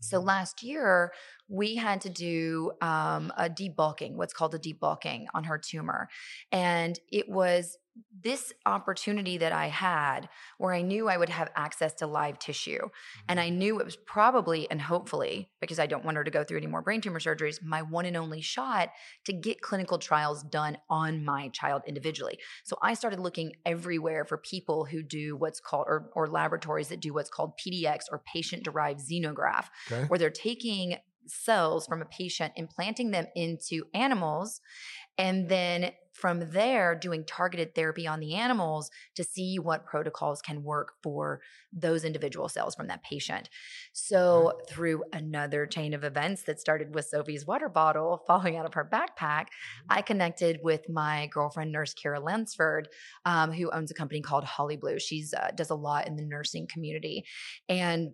So 0.00 0.20
Mhm. 0.20 0.26
last 0.26 0.62
year, 0.62 1.12
we 1.48 1.76
had 1.76 2.00
to 2.02 2.10
do 2.10 2.72
um, 2.80 3.32
a 3.36 3.48
debulking, 3.50 4.14
what's 4.14 4.32
called 4.32 4.54
a 4.54 4.58
debulking 4.58 5.26
on 5.34 5.44
her 5.44 5.58
tumor. 5.58 6.08
And 6.50 6.98
it 7.10 7.28
was 7.28 7.76
this 8.22 8.52
opportunity 8.66 9.38
that 9.38 9.52
I 9.52 9.68
had 9.68 10.28
where 10.58 10.72
I 10.74 10.82
knew 10.82 11.08
I 11.08 11.16
would 11.16 11.28
have 11.28 11.50
access 11.54 11.94
to 11.94 12.08
live 12.08 12.38
tissue. 12.40 12.88
And 13.28 13.38
Mm-hmm. 13.38 13.46
I 13.46 13.50
knew 13.50 13.78
it 13.78 13.84
was 13.84 13.94
probably 13.96 14.68
and 14.68 14.80
hopefully, 14.82 15.50
because 15.60 15.78
I 15.78 15.86
don't 15.86 16.04
want 16.04 16.16
her 16.16 16.24
to 16.24 16.30
go 16.30 16.42
through 16.42 16.58
any 16.58 16.66
more 16.66 16.82
brain 16.82 17.00
tumor 17.00 17.20
surgeries, 17.20 17.62
my 17.62 17.82
one 17.82 18.04
and 18.06 18.16
only 18.16 18.40
shot 18.40 18.90
to 19.26 19.32
get 19.32 19.60
clinical 19.60 19.98
trials 19.98 20.42
done 20.42 20.78
on 20.90 21.24
my 21.24 21.48
child 21.50 21.82
individually. 21.86 22.38
So 22.64 22.76
I 22.82 22.94
started 22.94 23.20
looking 23.20 23.52
everywhere 23.64 24.24
for 24.24 24.38
people 24.38 24.86
who 24.86 25.02
do 25.02 25.36
what's 25.36 25.60
called, 25.60 25.84
or, 25.86 26.10
or 26.14 26.26
laboratories 26.26 26.88
that 26.88 27.00
do 27.00 27.14
what's 27.14 27.30
called 27.30 27.52
PDX 27.64 28.04
or 28.10 28.22
patient 28.26 28.64
derived 28.64 29.00
xenograft, 29.00 29.68
Okay. 29.90 30.06
where 30.08 30.18
they're 30.18 30.30
taking 30.30 30.96
cells 31.26 31.86
from 31.86 32.02
a 32.02 32.06
patient, 32.06 32.52
implanting 32.56 33.10
them 33.10 33.26
into 33.34 33.84
animals, 33.94 34.60
and 35.18 35.48
then 35.48 35.92
from 36.14 36.48
there 36.50 36.94
doing 36.94 37.24
targeted 37.24 37.74
therapy 37.74 38.06
on 38.06 38.20
the 38.20 38.34
animals 38.34 38.90
to 39.16 39.24
see 39.24 39.58
what 39.58 39.84
protocols 39.84 40.40
can 40.40 40.62
work 40.62 40.92
for 41.02 41.40
those 41.72 42.04
individual 42.04 42.48
cells 42.48 42.74
from 42.74 42.86
that 42.86 43.02
patient. 43.02 43.50
So, 43.92 44.60
through 44.68 45.02
another 45.12 45.66
chain 45.66 45.92
of 45.92 46.04
events 46.04 46.44
that 46.44 46.60
started 46.60 46.94
with 46.94 47.06
Sophie's 47.06 47.46
water 47.46 47.68
bottle 47.68 48.22
falling 48.26 48.56
out 48.56 48.64
of 48.64 48.74
her 48.74 48.88
backpack, 48.90 49.46
I 49.90 50.02
connected 50.02 50.60
with 50.62 50.88
my 50.88 51.26
girlfriend, 51.32 51.72
nurse 51.72 51.94
Kara 51.94 52.20
Lansford, 52.20 52.88
um, 53.24 53.52
who 53.52 53.70
owns 53.72 53.90
a 53.90 53.94
company 53.94 54.20
called 54.20 54.44
Holly 54.44 54.76
Blue. 54.76 55.00
She's 55.00 55.34
uh, 55.34 55.50
does 55.54 55.70
a 55.70 55.74
lot 55.74 56.06
in 56.06 56.14
the 56.16 56.22
nursing 56.22 56.68
community, 56.68 57.24
and 57.68 58.12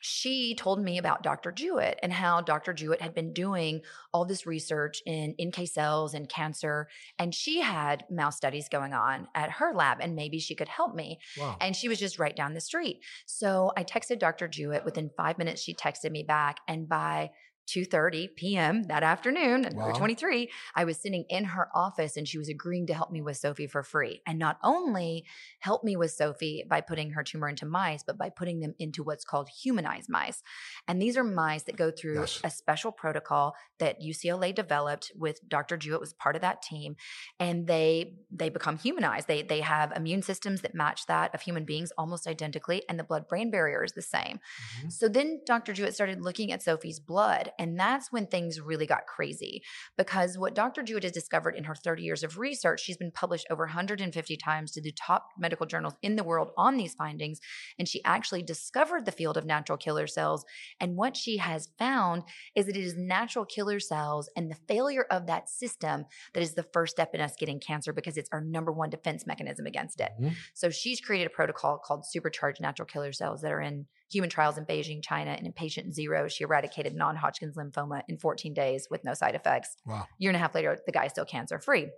she 0.00 0.54
told 0.54 0.82
me 0.82 0.98
about 0.98 1.22
Dr. 1.22 1.52
Jewett 1.52 1.98
and 2.02 2.12
how 2.12 2.40
Dr. 2.40 2.72
Jewett 2.72 3.02
had 3.02 3.14
been 3.14 3.32
doing 3.32 3.82
all 4.12 4.24
this 4.24 4.46
research 4.46 5.02
in 5.06 5.34
NK 5.40 5.68
cells 5.68 6.14
and 6.14 6.28
cancer. 6.28 6.88
And 7.18 7.34
she 7.34 7.60
had 7.60 8.04
mouse 8.10 8.36
studies 8.36 8.68
going 8.68 8.94
on 8.94 9.28
at 9.34 9.50
her 9.50 9.72
lab, 9.74 9.98
and 10.00 10.16
maybe 10.16 10.38
she 10.38 10.54
could 10.54 10.68
help 10.68 10.94
me. 10.94 11.18
Wow. 11.38 11.56
And 11.60 11.76
she 11.76 11.88
was 11.88 11.98
just 11.98 12.18
right 12.18 12.34
down 12.34 12.54
the 12.54 12.60
street. 12.60 13.00
So 13.26 13.72
I 13.76 13.84
texted 13.84 14.18
Dr. 14.18 14.48
Jewett. 14.48 14.84
Within 14.84 15.10
five 15.16 15.38
minutes, 15.38 15.62
she 15.62 15.74
texted 15.74 16.10
me 16.10 16.22
back. 16.22 16.58
And 16.66 16.88
by 16.88 17.30
2:30 17.66 18.34
p.m. 18.36 18.82
that 18.84 19.02
afternoon, 19.02 19.68
Wow. 19.74 19.92
23, 19.92 20.50
I 20.74 20.84
was 20.84 20.98
sitting 21.00 21.24
in 21.28 21.44
her 21.44 21.68
office 21.74 22.16
and 22.16 22.26
she 22.26 22.38
was 22.38 22.48
agreeing 22.48 22.86
to 22.88 22.94
help 22.94 23.10
me 23.12 23.22
with 23.22 23.36
Sophie 23.36 23.66
for 23.68 23.82
free. 23.82 24.22
And 24.26 24.38
not 24.38 24.58
only 24.62 25.24
help 25.60 25.84
me 25.84 25.94
with 25.96 26.10
Sophie 26.10 26.64
by 26.68 26.80
putting 26.80 27.10
her 27.12 27.22
tumor 27.22 27.48
into 27.48 27.66
mice, 27.66 28.02
but 28.04 28.18
by 28.18 28.30
putting 28.30 28.60
them 28.60 28.74
into 28.78 29.02
what's 29.04 29.24
called 29.24 29.48
humanized 29.48 30.08
mice. 30.08 30.42
And 30.88 31.00
these 31.00 31.16
are 31.16 31.24
mice 31.24 31.62
that 31.64 31.76
go 31.76 31.90
through 31.90 32.20
Yes. 32.20 32.40
a 32.42 32.50
special 32.50 32.90
protocol 32.92 33.54
that 33.78 34.00
UCLA 34.02 34.52
developed 34.54 35.12
with 35.16 35.38
Dr. 35.48 35.76
Jewett 35.76 36.00
was 36.00 36.12
part 36.12 36.34
of 36.36 36.42
that 36.42 36.62
team. 36.62 36.96
And 37.38 37.66
they 37.66 38.16
they 38.32 38.48
become 38.48 38.78
humanized. 38.78 39.28
They 39.28 39.42
they 39.42 39.60
have 39.60 39.92
immune 39.92 40.22
systems 40.22 40.62
that 40.62 40.74
match 40.74 41.06
that 41.06 41.34
of 41.34 41.42
human 41.42 41.64
beings 41.64 41.92
almost 41.96 42.26
identically, 42.26 42.82
and 42.88 42.98
the 42.98 43.04
blood-brain 43.04 43.50
barrier 43.50 43.84
is 43.84 43.92
the 43.92 44.02
same. 44.02 44.40
Mhm. 44.82 44.92
So 44.92 45.08
then 45.08 45.40
Dr. 45.46 45.72
Jewett 45.72 45.94
started 45.94 46.20
looking 46.22 46.50
at 46.52 46.62
Sophie's 46.62 46.98
blood, 47.00 47.52
and 47.60 47.78
that's 47.78 48.10
when 48.10 48.26
things 48.26 48.58
really 48.58 48.86
got 48.86 49.06
crazy. 49.06 49.62
Because 49.98 50.38
what 50.38 50.54
Dr. 50.54 50.82
Jewett 50.82 51.02
has 51.02 51.12
discovered 51.12 51.54
in 51.54 51.64
her 51.64 51.74
30 51.74 52.02
years 52.02 52.24
of 52.24 52.38
research, 52.38 52.80
she's 52.80 52.96
been 52.96 53.10
published 53.10 53.46
over 53.50 53.64
150 53.64 54.36
times 54.38 54.72
to 54.72 54.80
the 54.80 54.92
top 54.92 55.28
medical 55.38 55.66
journals 55.66 55.94
in 56.00 56.16
the 56.16 56.24
world 56.24 56.52
on 56.56 56.78
these 56.78 56.94
findings. 56.94 57.38
And 57.78 57.86
she 57.86 58.02
actually 58.02 58.42
discovered 58.42 59.04
the 59.04 59.12
field 59.12 59.36
of 59.36 59.44
natural 59.44 59.76
killer 59.76 60.06
cells. 60.06 60.46
And 60.80 60.96
what 60.96 61.18
she 61.18 61.36
has 61.36 61.68
found 61.78 62.22
is 62.54 62.64
that 62.64 62.76
it 62.76 62.82
is 62.82 62.96
natural 62.96 63.44
killer 63.44 63.78
cells 63.78 64.30
and 64.34 64.50
the 64.50 64.56
failure 64.66 65.04
of 65.10 65.26
that 65.26 65.50
system 65.50 66.06
that 66.32 66.42
is 66.42 66.54
the 66.54 66.62
first 66.72 66.92
step 66.92 67.14
in 67.14 67.20
us 67.20 67.36
getting 67.38 67.60
cancer 67.60 67.92
because 67.92 68.16
it's 68.16 68.30
our 68.32 68.40
number 68.40 68.72
one 68.72 68.88
defense 68.88 69.26
mechanism 69.26 69.66
against 69.66 70.00
it. 70.00 70.12
Mhm. 70.18 70.34
So 70.54 70.70
she's 70.70 71.00
created 71.02 71.26
a 71.26 71.30
protocol 71.30 71.76
called 71.76 72.06
supercharged 72.06 72.62
natural 72.62 72.86
killer 72.86 73.12
cells 73.12 73.42
that 73.42 73.52
are 73.52 73.60
in 73.60 73.86
human 74.10 74.30
trials 74.30 74.58
in 74.58 74.64
Beijing, 74.66 75.02
China. 75.02 75.30
And 75.30 75.46
in 75.46 75.52
patient 75.52 75.94
zero, 75.94 76.28
she 76.28 76.44
eradicated 76.44 76.94
non 76.94 77.16
Hodgkin's 77.16 77.56
lymphoma 77.56 78.02
in 78.08 78.18
14 78.18 78.52
days 78.54 78.88
with 78.90 79.04
no 79.04 79.14
side 79.14 79.34
effects. 79.34 79.76
Wow. 79.86 80.06
Year 80.18 80.30
and 80.30 80.36
a 80.36 80.40
half 80.40 80.54
later, 80.54 80.78
the 80.86 80.92
guy's 80.92 81.10
still 81.12 81.24
cancer 81.24 81.58
free. 81.58 81.88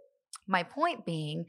My 0.47 0.63
point 0.63 1.05
being, 1.07 1.47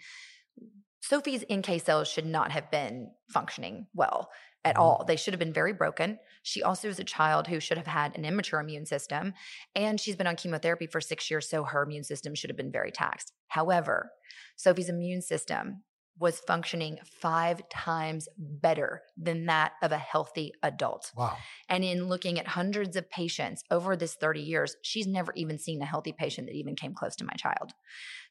Sophie's 1.01 1.43
NK 1.51 1.81
cells 1.81 2.07
should 2.07 2.25
not 2.25 2.51
have 2.51 2.71
been 2.71 3.11
functioning 3.29 3.87
well 3.93 4.29
at 4.63 4.75
Mhm. 4.75 4.79
all. 4.79 5.03
They 5.05 5.17
should 5.17 5.33
have 5.33 5.39
been 5.39 5.51
very 5.51 5.73
broken. 5.73 6.19
She 6.43 6.63
also 6.63 6.87
is 6.87 6.97
a 6.99 7.03
child 7.03 7.47
who 7.47 7.59
should 7.59 7.77
have 7.77 7.87
had 7.87 8.17
an 8.17 8.23
immature 8.23 8.61
immune 8.61 8.85
system, 8.85 9.33
and 9.75 9.99
she's 9.99 10.15
been 10.15 10.27
on 10.27 10.37
chemotherapy 10.37 10.87
for 10.87 11.01
six 11.01 11.29
years, 11.29 11.49
so 11.49 11.65
her 11.65 11.83
immune 11.83 12.05
system 12.05 12.33
should 12.35 12.49
have 12.49 12.55
been 12.55 12.71
very 12.71 12.91
taxed. 12.91 13.33
However, 13.47 14.11
Sophie's 14.55 14.87
immune 14.87 15.21
system 15.21 15.83
was 16.19 16.39
functioning 16.39 16.99
five 17.21 17.67
times 17.69 18.27
better 18.37 19.01
than 19.17 19.47
that 19.47 19.73
of 19.81 19.91
a 19.91 19.97
healthy 19.97 20.53
adult. 20.61 21.11
Wow. 21.17 21.35
And 21.69 21.83
in 21.83 22.07
looking 22.07 22.39
at 22.39 22.47
hundreds 22.47 22.95
of 22.95 23.09
patients 23.09 23.63
over 23.71 23.95
this 23.95 24.13
30 24.15 24.41
years, 24.41 24.75
she's 24.83 25.07
never 25.07 25.33
even 25.35 25.57
seen 25.57 25.81
a 25.81 25.85
healthy 25.85 26.11
patient 26.11 26.47
that 26.47 26.55
even 26.55 26.75
came 26.75 26.93
close 26.93 27.15
to 27.17 27.25
my 27.25 27.33
child. 27.33 27.71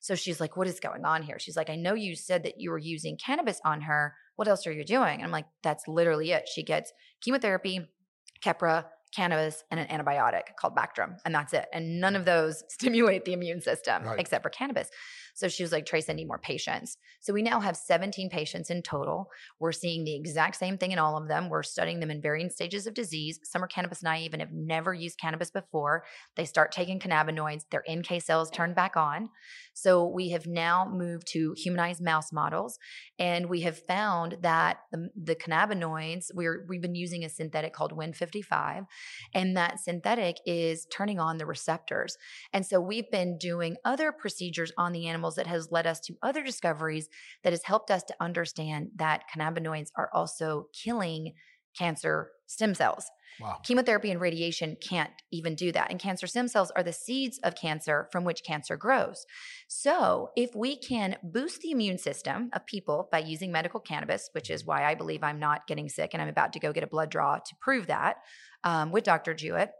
So 0.00 0.14
she's 0.14 0.40
like, 0.40 0.56
What 0.56 0.68
is 0.68 0.80
going 0.80 1.04
on 1.04 1.22
here? 1.22 1.38
She's 1.38 1.56
like, 1.56 1.70
I 1.70 1.76
know 1.76 1.94
you 1.94 2.14
said 2.14 2.44
that 2.44 2.60
you 2.60 2.70
were 2.70 2.78
using 2.78 3.16
cannabis 3.16 3.60
on 3.64 3.82
her. 3.82 4.14
What 4.36 4.48
else 4.48 4.66
are 4.66 4.72
you 4.72 4.84
doing? 4.84 5.14
And 5.16 5.24
I'm 5.24 5.30
like, 5.32 5.46
That's 5.62 5.86
literally 5.88 6.30
it. 6.30 6.48
She 6.48 6.62
gets 6.62 6.92
chemotherapy, 7.20 7.88
Keppra, 8.44 8.86
cannabis, 9.14 9.62
and 9.70 9.78
an 9.78 9.86
antibiotic 9.88 10.42
called 10.58 10.74
Bactrim. 10.74 11.16
And 11.24 11.34
that's 11.34 11.52
it. 11.52 11.66
And 11.72 12.00
none 12.00 12.16
of 12.16 12.24
those 12.24 12.64
stimulate 12.68 13.24
the 13.24 13.32
immune 13.34 13.60
system 13.60 14.04
Right. 14.04 14.18
except 14.18 14.42
for 14.42 14.50
cannabis. 14.50 14.88
So 15.34 15.48
she 15.48 15.62
was 15.62 15.72
like, 15.72 15.86
Trace, 15.86 16.08
I 16.08 16.12
need 16.12 16.28
more 16.28 16.38
patients. 16.38 16.96
So 17.20 17.32
we 17.32 17.42
now 17.42 17.60
have 17.60 17.76
17 17.76 18.28
patients 18.30 18.70
in 18.70 18.82
total. 18.82 19.28
We're 19.60 19.72
seeing 19.72 20.04
the 20.04 20.14
exact 20.14 20.56
same 20.56 20.76
thing 20.76 20.92
in 20.92 20.98
all 20.98 21.16
of 21.16 21.28
them. 21.28 21.48
We're 21.48 21.62
studying 21.62 22.00
them 22.00 22.10
in 22.10 22.20
varying 22.20 22.50
stages 22.50 22.86
of 22.86 22.94
disease. 22.94 23.40
Some 23.44 23.62
are 23.62 23.68
cannabis 23.68 24.02
naive 24.02 24.32
and 24.32 24.42
have 24.42 24.52
never 24.52 24.92
used 24.92 25.18
cannabis 25.18 25.50
before. 25.50 26.04
They 26.36 26.44
start 26.44 26.72
taking 26.72 26.98
cannabinoids, 26.98 27.64
their 27.70 27.84
NK 27.90 28.22
cells 28.22 28.50
turn 28.50 28.74
back 28.74 28.96
on. 28.96 29.30
So 29.74 30.06
we 30.06 30.30
have 30.30 30.46
now 30.46 30.90
moved 30.92 31.26
to 31.28 31.54
humanized 31.56 32.02
mouse 32.02 32.32
models, 32.32 32.78
and 33.18 33.48
we 33.48 33.62
have 33.62 33.78
found 33.78 34.36
that 34.42 34.78
the, 34.90 35.08
the 35.16 35.34
cannabinoids 35.34 36.26
we're 36.34 36.66
we've 36.68 36.82
been 36.82 36.94
using 36.94 37.24
a 37.24 37.28
synthetic 37.28 37.72
called 37.72 37.96
Win55, 37.96 38.86
and 39.34 39.56
that 39.56 39.80
synthetic 39.80 40.36
is 40.44 40.86
turning 40.92 41.18
on 41.18 41.38
the 41.38 41.46
receptors. 41.46 42.16
And 42.52 42.66
so 42.66 42.80
we've 42.80 43.10
been 43.10 43.38
doing 43.38 43.76
other 43.84 44.12
procedures 44.12 44.72
on 44.76 44.92
the 44.92 45.06
animals 45.22 45.36
that 45.36 45.46
has 45.46 45.70
led 45.70 45.86
us 45.86 46.00
to 46.00 46.16
other 46.22 46.42
discoveries 46.42 47.08
that 47.44 47.52
has 47.52 47.62
helped 47.64 47.90
us 47.90 48.02
to 48.02 48.14
understand 48.20 48.88
that 48.96 49.22
cannabinoids 49.32 49.90
are 49.96 50.10
also 50.12 50.66
killing 50.72 51.32
cancer 51.78 52.30
stem 52.46 52.74
cells. 52.74 53.06
Wow. 53.40 53.60
Chemotherapy 53.64 54.10
and 54.10 54.20
radiation 54.20 54.76
can't 54.86 55.12
even 55.30 55.54
do 55.54 55.72
that. 55.72 55.90
And 55.90 55.98
cancer 55.98 56.26
stem 56.26 56.48
cells 56.48 56.70
are 56.76 56.82
the 56.82 56.92
seeds 56.92 57.38
of 57.42 57.54
cancer 57.54 58.08
from 58.12 58.24
which 58.24 58.42
cancer 58.44 58.76
grows. 58.76 59.24
So, 59.68 60.30
if 60.36 60.50
we 60.54 60.76
can 60.76 61.16
boost 61.22 61.62
the 61.62 61.70
immune 61.70 61.96
system 61.96 62.50
of 62.52 62.66
people 62.66 63.08
by 63.10 63.20
using 63.20 63.50
medical 63.50 63.80
cannabis, 63.80 64.28
which 64.32 64.50
is 64.50 64.66
why 64.66 64.84
I 64.84 64.94
believe 64.94 65.22
I'm 65.22 65.38
not 65.38 65.66
getting 65.66 65.88
sick 65.88 66.10
and 66.12 66.20
I'm 66.20 66.28
about 66.28 66.52
to 66.54 66.60
go 66.60 66.74
get 66.74 66.82
a 66.82 66.88
blood 66.88 67.10
draw 67.10 67.36
to 67.36 67.56
prove 67.58 67.86
that 67.86 68.16
um, 68.64 68.92
with 68.92 69.04
Dr. 69.04 69.32
Jewett, 69.32 69.70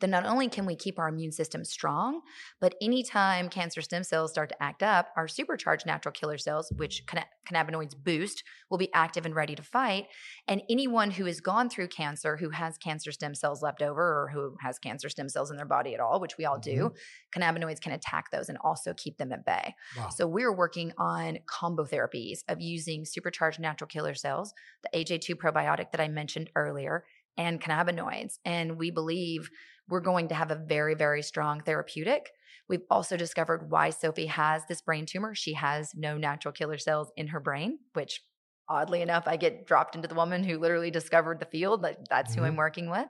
then 0.00 0.10
not 0.10 0.26
only 0.26 0.48
can 0.48 0.66
we 0.66 0.76
keep 0.76 0.98
our 0.98 1.08
immune 1.08 1.32
system 1.32 1.64
strong, 1.64 2.20
but 2.60 2.74
anytime 2.80 3.48
cancer 3.48 3.80
stem 3.80 4.04
cells 4.04 4.30
start 4.30 4.48
to 4.50 4.62
act 4.62 4.82
up, 4.82 5.08
our 5.16 5.28
supercharged 5.28 5.86
natural 5.86 6.12
killer 6.12 6.38
cells, 6.38 6.72
which 6.76 7.04
cannabinoids 7.50 7.96
boost, 7.96 8.42
will 8.70 8.78
be 8.78 8.92
active 8.92 9.24
and 9.24 9.34
ready 9.34 9.54
to 9.54 9.62
fight. 9.62 10.06
And 10.48 10.62
anyone 10.68 11.10
who 11.10 11.26
has 11.26 11.40
gone 11.40 11.68
through 11.70 11.88
cancer, 11.88 12.36
who 12.36 12.50
has 12.50 12.78
cancer 12.78 13.12
stem 13.12 13.34
cells 13.34 13.62
left 13.62 13.82
over, 13.82 14.02
or 14.02 14.30
who 14.32 14.56
has 14.60 14.78
cancer 14.78 15.08
stem 15.08 15.28
cells 15.28 15.50
in 15.50 15.56
their 15.56 15.66
body 15.66 15.94
at 15.94 16.00
all, 16.00 16.20
which 16.20 16.36
we 16.38 16.44
all 16.44 16.58
do, 16.58 16.90
mm-hmm. 16.90 17.40
cannabinoids 17.40 17.80
can 17.80 17.92
attack 17.92 18.30
those 18.30 18.48
and 18.48 18.58
also 18.62 18.94
keep 18.94 19.18
them 19.18 19.32
at 19.32 19.44
bay. 19.44 19.74
Wow. 19.96 20.08
So 20.08 20.26
we're 20.26 20.54
working 20.54 20.92
on 20.98 21.38
combo 21.46 21.84
therapies 21.84 22.40
of 22.48 22.60
using 22.60 23.04
supercharged 23.04 23.60
natural 23.60 23.88
killer 23.88 24.14
cells, 24.14 24.52
the 24.82 24.98
AJ2 24.98 25.34
probiotic 25.34 25.92
that 25.92 26.00
I 26.00 26.08
mentioned 26.08 26.50
earlier, 26.56 27.04
and 27.36 27.60
cannabinoids. 27.60 28.38
And 28.44 28.78
we 28.78 28.90
believe 28.90 29.50
we're 29.88 30.00
going 30.00 30.28
to 30.28 30.34
have 30.34 30.50
a 30.50 30.56
very, 30.56 30.94
very 30.94 31.22
strong 31.22 31.60
therapeutic. 31.60 32.30
We've 32.68 32.84
also 32.90 33.16
discovered 33.16 33.70
why 33.70 33.90
Sophie 33.90 34.26
has 34.26 34.62
this 34.68 34.82
brain 34.82 35.06
tumor. 35.06 35.34
She 35.34 35.54
has 35.54 35.92
no 35.94 36.18
natural 36.18 36.52
killer 36.52 36.78
cells 36.78 37.12
in 37.16 37.28
her 37.28 37.40
brain, 37.40 37.78
which 37.92 38.20
oddly 38.68 39.02
enough, 39.02 39.24
I 39.26 39.36
get 39.36 39.66
dropped 39.66 39.94
into 39.94 40.08
the 40.08 40.14
woman 40.14 40.42
who 40.42 40.58
literally 40.58 40.90
discovered 40.90 41.40
the 41.40 41.46
field. 41.46 41.82
Like 41.82 41.98
that's 42.08 42.34
who 42.34 42.42
I'm 42.42 42.48
mm-hmm. 42.48 42.58
working 42.58 42.90
with. 42.90 43.06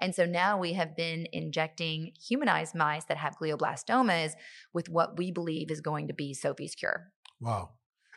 And 0.00 0.14
so 0.14 0.24
now 0.24 0.58
we 0.58 0.74
have 0.74 0.96
been 0.96 1.26
injecting 1.32 2.12
humanized 2.28 2.74
mice 2.74 3.04
that 3.06 3.16
have 3.16 3.36
glioblastomas 3.38 4.32
with 4.72 4.88
what 4.88 5.18
we 5.18 5.32
believe 5.32 5.70
is 5.70 5.80
going 5.80 6.08
to 6.08 6.14
be 6.14 6.34
Sophie's 6.34 6.74
cure. 6.74 7.08
Wow. 7.40 7.70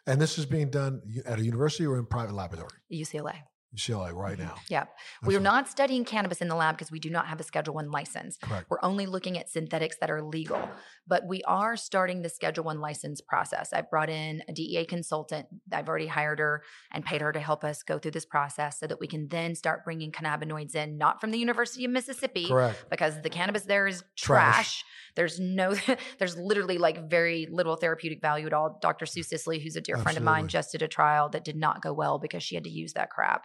And 0.06 0.22
this 0.22 0.38
is 0.38 0.46
being 0.46 0.70
done 0.70 1.02
at 1.26 1.40
a 1.40 1.44
university 1.44 1.88
or 1.88 1.98
in 1.98 2.06
private 2.06 2.34
laboratory? 2.34 2.70
UCLA. 2.92 3.36
UCLA 3.76 4.14
right 4.14 4.38
mm-hmm. 4.38 4.48
now. 4.48 4.56
Yep. 4.70 4.90
That's 4.96 5.28
We're 5.28 5.38
right. 5.38 5.44
not 5.44 5.68
studying 5.68 6.06
cannabis 6.06 6.42
in 6.42 6.48
the 6.48 6.56
lab 6.56 6.76
because 6.76 6.92
we 6.92 7.00
do 7.00 7.10
not 7.10 7.28
have 7.28 7.40
a 7.40 7.44
Schedule 7.44 7.74
One 7.74 7.92
license. 7.92 8.38
Correct. 8.42 8.70
We're 8.70 8.84
only 8.84 9.06
looking 9.06 9.38
at 9.38 9.50
synthetics 9.50 9.98
that 10.00 10.12
are 10.12 10.22
legal, 10.22 10.70
but 11.08 11.28
we 11.28 11.42
are 11.44 11.76
starting 11.76 12.22
the 12.22 12.30
Schedule 12.30 12.66
One 12.66 12.80
license 12.80 13.22
process. 13.22 13.74
I 13.74 13.82
brought 13.82 14.10
in 14.10 14.44
a 14.48 14.54
DEA 14.54 14.86
consultant. 14.86 15.48
I've 15.72 15.90
already 15.90 16.08
hired 16.08 16.40
her 16.40 16.64
and 16.92 17.04
paid 17.04 17.22
her 17.22 17.32
to 17.32 17.40
help 17.40 17.64
us 17.64 17.84
go 17.84 17.98
through 17.98 18.12
this 18.12 18.26
process 18.26 18.80
so 18.80 18.88
that 18.88 19.00
we 19.00 19.08
can 19.08 19.28
then 19.28 19.56
start 19.56 19.84
bringing 19.84 20.12
cannabinoids 20.12 20.76
in, 20.76 20.98
not 20.98 21.20
from 21.20 21.32
the 21.32 21.40
University 21.40 21.86
of 21.86 21.92
Mississippi, 21.92 22.48
Correct. 22.48 22.86
because 22.90 23.22
the 23.22 23.30
cannabis 23.30 23.64
there 23.64 23.88
is 23.88 24.04
Trash. 24.16 24.54
trash. 24.54 24.86
There's 25.16 25.40
no, 25.40 25.76
there's 26.20 26.38
literally 26.38 26.78
like 26.78 27.10
very 27.10 27.48
little 27.52 27.76
therapeutic 27.76 28.22
value 28.22 28.48
at 28.48 28.54
all. 28.54 28.80
Dr. 28.82 29.06
Sue 29.06 29.24
Sisley, 29.24 29.60
who's 29.60 29.76
a 29.76 29.82
dear 29.82 29.98
friend 29.98 30.18
of 30.18 30.24
mine, 30.24 30.48
just 30.48 30.72
did 30.72 30.82
a 30.82 30.88
trial 30.88 31.30
that 31.30 31.44
did 31.44 31.56
not 31.56 31.82
go 31.82 31.94
well 31.94 32.20
because 32.20 32.44
she 32.44 32.56
had 32.56 32.64
to 32.64 32.70
use 32.70 32.94
that 32.94 33.10
crap. 33.10 33.44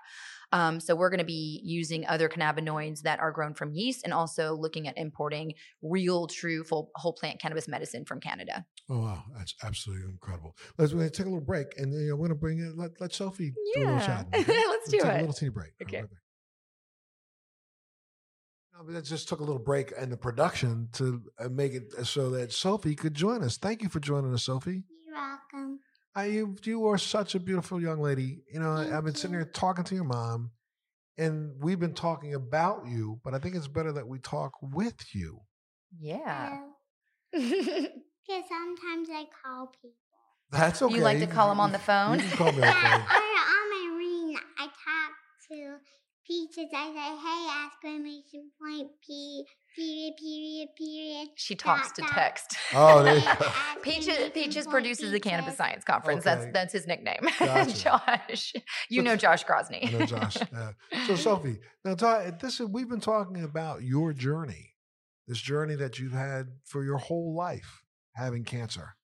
Um, 0.53 0.81
so 0.81 0.97
we're 0.97 1.11
going 1.11 1.19
to 1.19 1.25
be 1.25 1.61
using 1.63 2.07
other 2.07 2.29
cannabinoids 2.29 3.03
that 3.03 3.21
are 3.21 3.31
grown 3.31 3.55
from 3.55 3.73
yeast, 3.73 4.03
and 4.05 4.13
also 4.15 4.55
looking 4.55 4.89
at 4.89 4.97
importing 4.97 5.53
real, 5.83 6.27
true, 6.27 6.65
full 6.65 6.91
whole 6.95 7.13
plant 7.13 7.41
cannabis 7.41 7.69
medicine 7.69 8.05
from 8.05 8.21
Canada. 8.21 8.65
Oh 8.91 9.01
wow, 9.01 9.25
that's 9.37 9.55
absolutely 9.63 10.07
incredible. 10.09 10.57
Let's 10.79 10.93
we're 10.93 11.01
gonna 11.01 11.11
take 11.11 11.27
a 11.27 11.29
little 11.29 11.45
break, 11.45 11.75
and 11.77 11.93
then 11.93 12.17
we're 12.17 12.27
gonna 12.29 12.35
bring 12.39 12.59
in 12.59 12.77
let, 12.77 12.93
let 13.01 13.13
Sophie 13.13 13.53
do 13.75 13.81
a 13.81 13.85
little 13.85 13.97
Yeah. 13.97 14.07
chat. 14.07 14.27
Let's 14.33 14.91
do 14.91 14.99
take 14.99 15.05
it. 15.07 15.17
A 15.17 15.19
little 15.21 15.33
teeny 15.35 15.51
break. 15.51 15.73
Okay. 15.83 16.01
right 16.01 16.09
back. 16.11 16.19
No, 18.75 18.85
but 18.85 18.95
that 18.95 19.05
just 19.05 19.29
took 19.29 19.41
a 19.41 19.45
little 19.45 19.59
break 19.59 19.93
in 19.93 20.09
the 20.11 20.17
production 20.17 20.89
to 20.93 21.21
uh, 21.39 21.49
make 21.49 21.73
it 21.75 22.07
so 22.07 22.31
that 22.31 22.53
Sophie 22.53 22.95
could 22.95 23.13
join 23.15 23.43
us. 23.43 23.57
Thank 23.59 23.83
you 23.83 23.89
for 23.89 24.01
joining 24.01 24.33
us, 24.33 24.45
Sophie. 24.45 24.85
You're 25.05 25.15
welcome. 25.17 25.81
I, 26.19 26.25
you 26.27 26.57
you 26.65 26.87
are 26.89 26.99
such 26.99 27.37
a 27.37 27.41
beautiful 27.41 27.81
young 27.81 28.01
lady. 28.01 28.43
You 28.53 28.59
know, 28.59 28.77
Thank 28.77 28.93
I've 28.93 29.05
been 29.05 29.15
sitting 29.15 29.35
you. 29.35 29.39
here 29.39 29.51
talking 29.53 29.85
to 29.85 29.95
your 29.95 30.05
mom, 30.05 30.51
and 31.17 31.53
we've 31.61 31.79
been 31.79 31.95
talking 31.95 32.35
about 32.35 32.87
you. 32.89 33.21
But 33.23 33.35
I 33.35 33.39
think 33.39 33.55
it's 33.55 33.69
better 33.69 33.93
that 33.93 34.09
we 34.09 34.19
talk 34.19 34.55
with 34.61 35.15
you. 35.15 35.41
Yeah. 35.97 36.59
Because 37.31 37.47
sometimes 38.49 39.09
I 39.11 39.27
call 39.45 39.69
people. 39.69 39.95
That's 40.51 40.83
okay. 40.83 40.95
You 40.97 41.03
like 41.03 41.21
to 41.21 41.27
call 41.27 41.51
'em 41.53 41.61
on 41.61 41.71
the 41.71 41.79
phone? 41.79 42.15
You 42.15 42.21
can 42.21 42.37
call 42.37 42.53
me 42.53 42.53
on 42.53 42.57
the 42.59 42.65
Yeah, 42.67 42.83
phone. 42.83 43.01
or 43.15 43.23
on 43.55 43.65
my 43.71 43.97
ring, 43.97 44.39
I 44.59 44.67
talk 44.67 45.13
to 45.51 45.77
Peaches. 46.29 46.69
I 46.77 46.93
say, 46.93 47.17
hey, 47.25 47.67
exclamation 47.67 48.51
point, 48.61 48.89
P, 49.05 49.45
period, 49.75 50.13
period, 50.19 50.69
period. 50.77 51.29
she 51.37 51.55
talks 51.55 51.89
dot, 51.89 51.95
to 51.97 52.03
dot. 52.03 52.11
text. 52.13 52.57
Oh, 52.75 53.03
there 53.03 53.17
you 53.17 53.23
go. 53.23 53.51
Peaches, 53.83 54.31
Peaches 54.35 54.67
point, 54.67 54.73
produces 54.73 55.11
the 55.11 55.21
Cannabis 55.21 55.57
Science 55.57 55.85
Conference. 55.85 56.27
Okay. 56.27 56.37
That's 56.37 56.53
that's 56.53 56.73
his 56.75 56.87
nickname. 56.87 57.21
Gotcha. 57.39 57.73
Josh. 57.73 58.53
You 58.91 59.01
But- 59.03 59.05
know 59.11 59.17
Josh 59.17 59.45
Crossney. 59.47 59.87
I 59.89 59.99
know 59.99 60.05
Josh. 60.07 60.37
Yeah. 60.53 60.73
So 61.07 61.17
Sophie, 61.17 61.61
now 61.85 61.95
talk, 61.95 62.39
this 62.41 62.61
is 62.61 62.67
we've 62.69 62.89
been 62.91 63.01
talking 63.01 63.43
about 63.43 63.83
your 63.83 64.13
journey, 64.13 64.75
this 65.27 65.41
journey 65.41 65.77
that 65.77 65.99
you've 65.99 66.13
had 66.13 66.49
for 66.67 66.85
your 66.85 66.99
whole 66.99 67.35
life 67.35 67.83
having 68.17 68.45
cancer. 68.45 68.97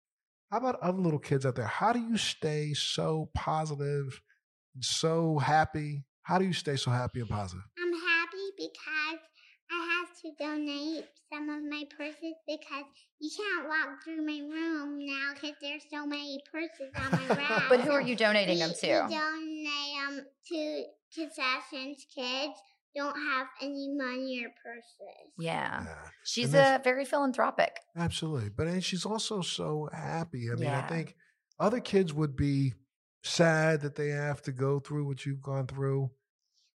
How 0.50 0.58
about 0.58 0.78
other 0.82 0.98
little 0.98 1.18
kids 1.18 1.46
out 1.46 1.54
there? 1.54 1.66
How 1.66 1.92
do 1.94 2.00
you 2.00 2.18
stay 2.18 2.74
so 2.74 3.30
positive, 3.34 4.20
and 4.74 4.84
so 4.84 5.38
happy? 5.38 6.04
How 6.24 6.38
do 6.38 6.44
you 6.44 6.52
stay 6.54 6.76
so 6.76 6.90
happy 6.90 7.20
and 7.20 7.28
positive? 7.28 7.64
I'm 7.78 7.92
happy 7.92 8.48
because 8.56 9.20
I 9.70 9.98
have 9.98 10.08
to 10.22 10.30
donate 10.42 11.04
some 11.32 11.50
of 11.50 11.62
my 11.62 11.84
purses 11.96 12.34
because 12.46 12.84
you 13.20 13.30
can't 13.36 13.68
walk 13.68 14.02
through 14.02 14.24
my 14.24 14.40
room 14.40 15.04
now 15.04 15.34
because 15.34 15.56
there's 15.60 15.82
so 15.92 16.06
many 16.06 16.40
purses 16.50 16.92
on 16.96 17.10
my 17.12 17.34
rack. 17.36 17.64
But 17.68 17.80
who 17.82 17.92
are 17.92 18.00
you 18.00 18.16
donating 18.16 18.58
them 18.58 18.70
we, 18.70 18.88
to? 18.88 19.06
We 19.06 19.14
donate 19.14 20.16
them 20.16 20.26
to 20.48 20.84
concessions. 21.14 22.06
Kids 22.14 22.58
don't 22.96 23.16
have 23.16 23.48
any 23.60 23.90
money 23.94 24.44
or 24.44 24.50
purses. 24.62 25.32
Yeah. 25.38 25.82
Yeah, 25.84 25.94
She's 26.24 26.54
a 26.54 26.80
very 26.82 27.04
philanthropic. 27.04 27.80
absolutely. 27.96 28.48
But 28.48 28.68
and 28.68 28.82
she's 28.82 29.04
also 29.04 29.42
so 29.42 29.90
happy. 29.92 30.48
I 30.50 30.54
mean, 30.54 30.70
I 30.70 30.82
think 30.82 31.16
other 31.60 31.80
kids 31.80 32.14
would 32.14 32.34
be 32.34 32.72
sad 33.24 33.80
that 33.80 33.96
they 33.96 34.08
have 34.10 34.42
to 34.42 34.52
go 34.52 34.78
through 34.78 35.06
what 35.06 35.24
you've 35.26 35.42
gone 35.42 35.66
through. 35.66 36.10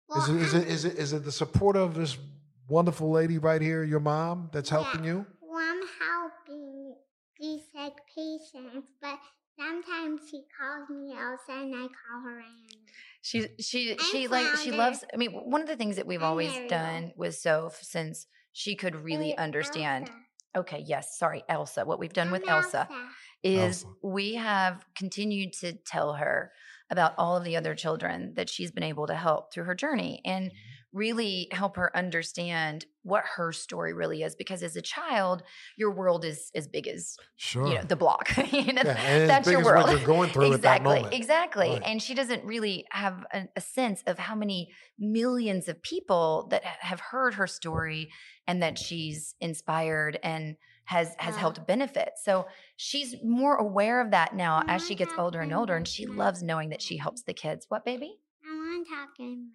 Well, 0.08 0.22
is 0.22 0.28
it, 0.28 0.36
is, 0.40 0.54
it, 0.54 0.68
is, 0.68 0.84
it, 0.86 0.94
is 0.98 1.12
it 1.12 1.24
the 1.24 1.32
support 1.32 1.76
of 1.76 1.94
this 1.94 2.16
wonderful 2.68 3.10
lady 3.10 3.38
right 3.38 3.60
here, 3.60 3.84
your 3.84 4.00
mom, 4.00 4.48
that's 4.52 4.70
helping 4.70 5.04
Yeah. 5.04 5.10
you? 5.10 5.26
Well, 5.42 5.58
I'm 5.58 5.82
helping 6.00 6.94
these 7.38 7.60
sick 7.74 7.92
patients, 8.14 8.88
but 9.02 9.18
sometimes 9.58 10.22
she 10.30 10.42
calls 10.58 10.88
me 10.88 11.12
Elsa 11.12 11.52
and 11.60 11.74
I 11.74 11.86
call 11.88 12.22
her 12.24 12.38
Anna. 12.40 12.78
She 13.20 13.46
she 13.60 13.92
I'm 13.92 13.98
she 13.98 14.28
like 14.28 14.46
she 14.56 14.70
loves 14.70 15.04
I 15.12 15.16
mean 15.16 15.32
one 15.32 15.60
of 15.60 15.66
the 15.68 15.76
things 15.76 15.96
that 15.96 16.06
we've 16.06 16.22
I'm 16.22 16.28
always 16.30 16.52
Ariel. 16.54 16.68
done 16.68 17.12
with 17.16 17.34
Soph 17.34 17.82
since 17.82 18.26
she 18.52 18.74
could 18.76 18.94
really 18.96 19.30
Wait, 19.30 19.38
understand. 19.38 20.04
Elsa. 20.08 20.18
Okay, 20.56 20.84
yes, 20.86 21.18
sorry, 21.18 21.44
Elsa. 21.48 21.84
What 21.84 21.98
we've 21.98 22.12
done 22.12 22.30
with 22.30 22.42
I'm 22.48 22.62
Elsa 22.62 22.88
is 23.42 23.84
we 24.02 24.34
have 24.34 24.84
continued 24.96 25.52
to 25.60 25.72
tell 25.86 26.14
her 26.14 26.50
about 26.90 27.12
all 27.18 27.36
of 27.36 27.44
the 27.44 27.56
other 27.56 27.74
children 27.74 28.32
that 28.36 28.48
she's 28.48 28.70
been 28.70 28.82
able 28.82 29.06
to 29.06 29.14
help 29.14 29.52
through 29.52 29.64
her 29.64 29.74
journey 29.74 30.20
and 30.24 30.50
Mm-hmm. 30.50 30.98
really 30.98 31.48
help 31.52 31.76
her 31.76 31.94
understand 31.94 32.86
what 33.02 33.22
her 33.36 33.52
story 33.52 33.92
really 33.92 34.22
is 34.22 34.34
because 34.34 34.62
as 34.62 34.74
a 34.74 34.80
child 34.80 35.42
your 35.76 35.90
world 35.90 36.24
is 36.24 36.50
as 36.54 36.66
big 36.66 36.88
as 36.88 37.14
Sure. 37.36 37.68
you 37.68 37.74
know 37.74 37.82
the 37.82 37.94
block 37.96 38.30
you 38.52 38.72
know 38.72 38.80
Yeah, 38.82 39.26
that's 39.26 39.46
your 39.50 39.62
world 39.62 39.84
what 39.88 39.98
you're 39.98 40.06
going 40.06 40.30
through 40.34 40.54
exactly 40.54 41.04
exactly 41.12 41.68
Right. 41.68 41.82
and 41.84 42.02
she 42.02 42.14
doesn't 42.14 42.42
really 42.44 42.86
have 42.90 43.22
a, 43.34 43.44
a 43.54 43.60
sense 43.60 44.02
of 44.06 44.18
how 44.18 44.34
many 44.34 44.70
millions 44.98 45.68
of 45.68 45.82
people 45.82 46.48
that 46.50 46.64
have 46.64 47.00
heard 47.00 47.34
her 47.34 47.46
story 47.46 48.08
and 48.46 48.62
that 48.62 48.78
she's 48.78 49.34
inspired 49.42 50.18
and 50.22 50.56
has 50.88 51.14
has 51.18 51.34
Yeah. 51.34 51.40
helped 51.40 51.66
benefit 51.66 52.10
so 52.22 52.46
she's 52.76 53.14
more 53.22 53.56
aware 53.56 54.00
of 54.00 54.10
that 54.12 54.34
now 54.34 54.62
as 54.68 54.86
she 54.86 54.94
gets 54.94 55.12
older 55.18 55.40
and 55.40 55.52
older 55.52 55.76
and 55.76 55.86
she 55.86 56.06
mm-hmm. 56.06 56.18
loves 56.18 56.42
knowing 56.42 56.70
that 56.70 56.80
she 56.80 56.96
helps 56.96 57.22
the 57.22 57.34
kids 57.34 57.66
what 57.68 57.84
baby 57.84 58.10
I 58.42 58.54
want 58.56 58.86
to 58.86 58.94
talk 58.94 59.10
in 59.18 59.50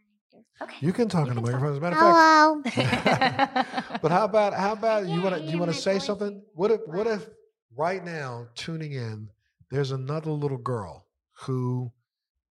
okay 0.61 0.75
You 0.79 0.93
can 0.93 1.09
talk 1.09 1.25
You 1.25 1.31
in 1.31 1.35
the 1.37 1.41
can 1.41 1.51
talk. 1.51 1.61
microphone. 1.61 1.71
As 1.71 1.77
a 1.77 1.81
matter 1.81 1.95
of 1.95 2.63
fact, 2.65 2.85
Hello. 2.85 3.97
but 4.03 4.11
how 4.11 4.25
about 4.25 4.53
how 4.53 4.73
about 4.79 5.07
you 5.07 5.21
want 5.21 5.35
to 5.35 5.41
I 5.41 5.45
you 5.45 5.57
want 5.57 5.71
to 5.73 5.77
say 5.77 5.93
voice 5.93 6.05
something? 6.05 6.43
What 6.53 6.69
if 6.71 6.81
what 6.85 7.07
if 7.07 7.27
right 7.75 8.03
now 8.05 8.47
tuning 8.55 8.93
in, 8.93 9.29
there's 9.71 9.91
another 9.91 10.31
little 10.31 10.57
girl 10.59 11.07
who 11.45 11.91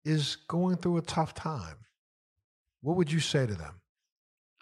is 0.04 0.36
going 0.48 0.78
through 0.78 0.98
a 0.98 1.02
tough 1.04 1.34
time. 1.36 1.78
What 2.82 2.98
would 2.98 3.12
you 3.12 3.20
say 3.20 3.46
to 3.46 3.54
them? 3.54 3.76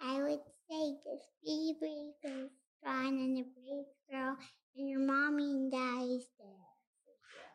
I 0.00 0.20
would 0.20 0.40
say 0.68 0.92
just 1.04 1.28
be 1.44 1.74
brave 1.80 2.32
and 2.34 2.50
strong 2.80 3.08
and 3.08 3.38
a 3.38 3.42
brave 3.42 3.84
girl, 4.10 4.36
and 4.76 4.88
your 4.88 5.00
mommy 5.00 5.44
and 5.44 5.70
daddy's 5.72 6.26
there. 6.38 6.48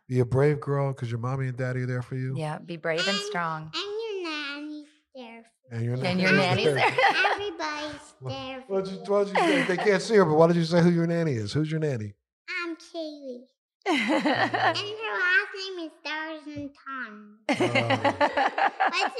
Be 0.08 0.20
a 0.20 0.26
brave 0.26 0.60
girl 0.62 0.92
because 0.94 1.10
your 1.10 1.20
mommy 1.20 1.48
and 1.48 1.58
daddy 1.58 1.82
are 1.82 1.86
there 1.88 2.02
for 2.04 2.16
you. 2.16 2.36
yeah 2.38 2.60
be 2.60 2.78
brave 2.78 3.08
and 3.08 3.18
strong 3.18 3.72
And 3.74 3.84
your 4.24 4.32
nanny's 4.32 4.88
there. 5.16 5.46
And 5.72 5.84
your, 5.84 5.96
and 6.06 6.20
your 6.20 6.32
nanny's 6.32 6.66
nanny's 6.66 6.76
there 6.76 6.98
Everybody's 7.32 8.14
there. 8.22 8.64
Why 8.68 8.82
don't 8.82 8.92
you, 8.92 8.98
why 9.08 9.24
don't 9.24 9.30
you 9.30 9.36
say, 9.36 9.64
they 9.64 9.78
can't 9.78 10.02
see 10.02 10.16
her, 10.16 10.26
but 10.26 10.36
why 10.36 10.46
don't 10.48 10.56
you 10.58 10.64
say 10.64 10.82
who 10.82 10.92
your 10.92 11.08
nanny 11.08 11.34
is? 11.34 11.54
Who's 11.54 11.72
your 11.72 11.80
nanny? 11.80 12.14
I'm 12.50 12.76
Kaylee. 12.76 13.46
And 13.88 14.00
her 14.00 15.14
last 15.22 15.52
name 15.58 15.86
is 15.86 15.92
Stars 16.02 16.42
and 16.48 16.70
Tons. 16.74 17.40
What's 17.48 17.62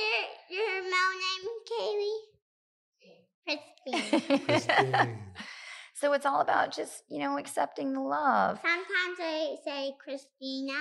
your, 0.02 0.22
your 0.50 0.84
middle 0.84 1.16
name, 1.26 1.46
Kaylee? 1.72 2.20
Christine. 3.46 4.40
Christine. 4.46 5.20
So 5.96 6.14
it's 6.14 6.26
all 6.26 6.42
about 6.42 6.76
just 6.76 7.04
you 7.10 7.20
know 7.20 7.38
accepting 7.38 7.94
the 7.94 8.02
love 8.02 8.60
Sometimes 8.62 9.18
I 9.20 9.56
say 9.66 9.94
Christina. 10.04 10.78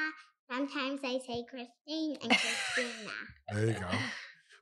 Sometimes 0.51 1.01
I 1.03 1.19
say 1.27 1.45
Christine 1.49 2.19
and 2.23 2.31
Christina. 2.31 3.13
there 3.55 3.67
you 3.67 3.73
go. 3.73 3.87
Well, 3.87 3.99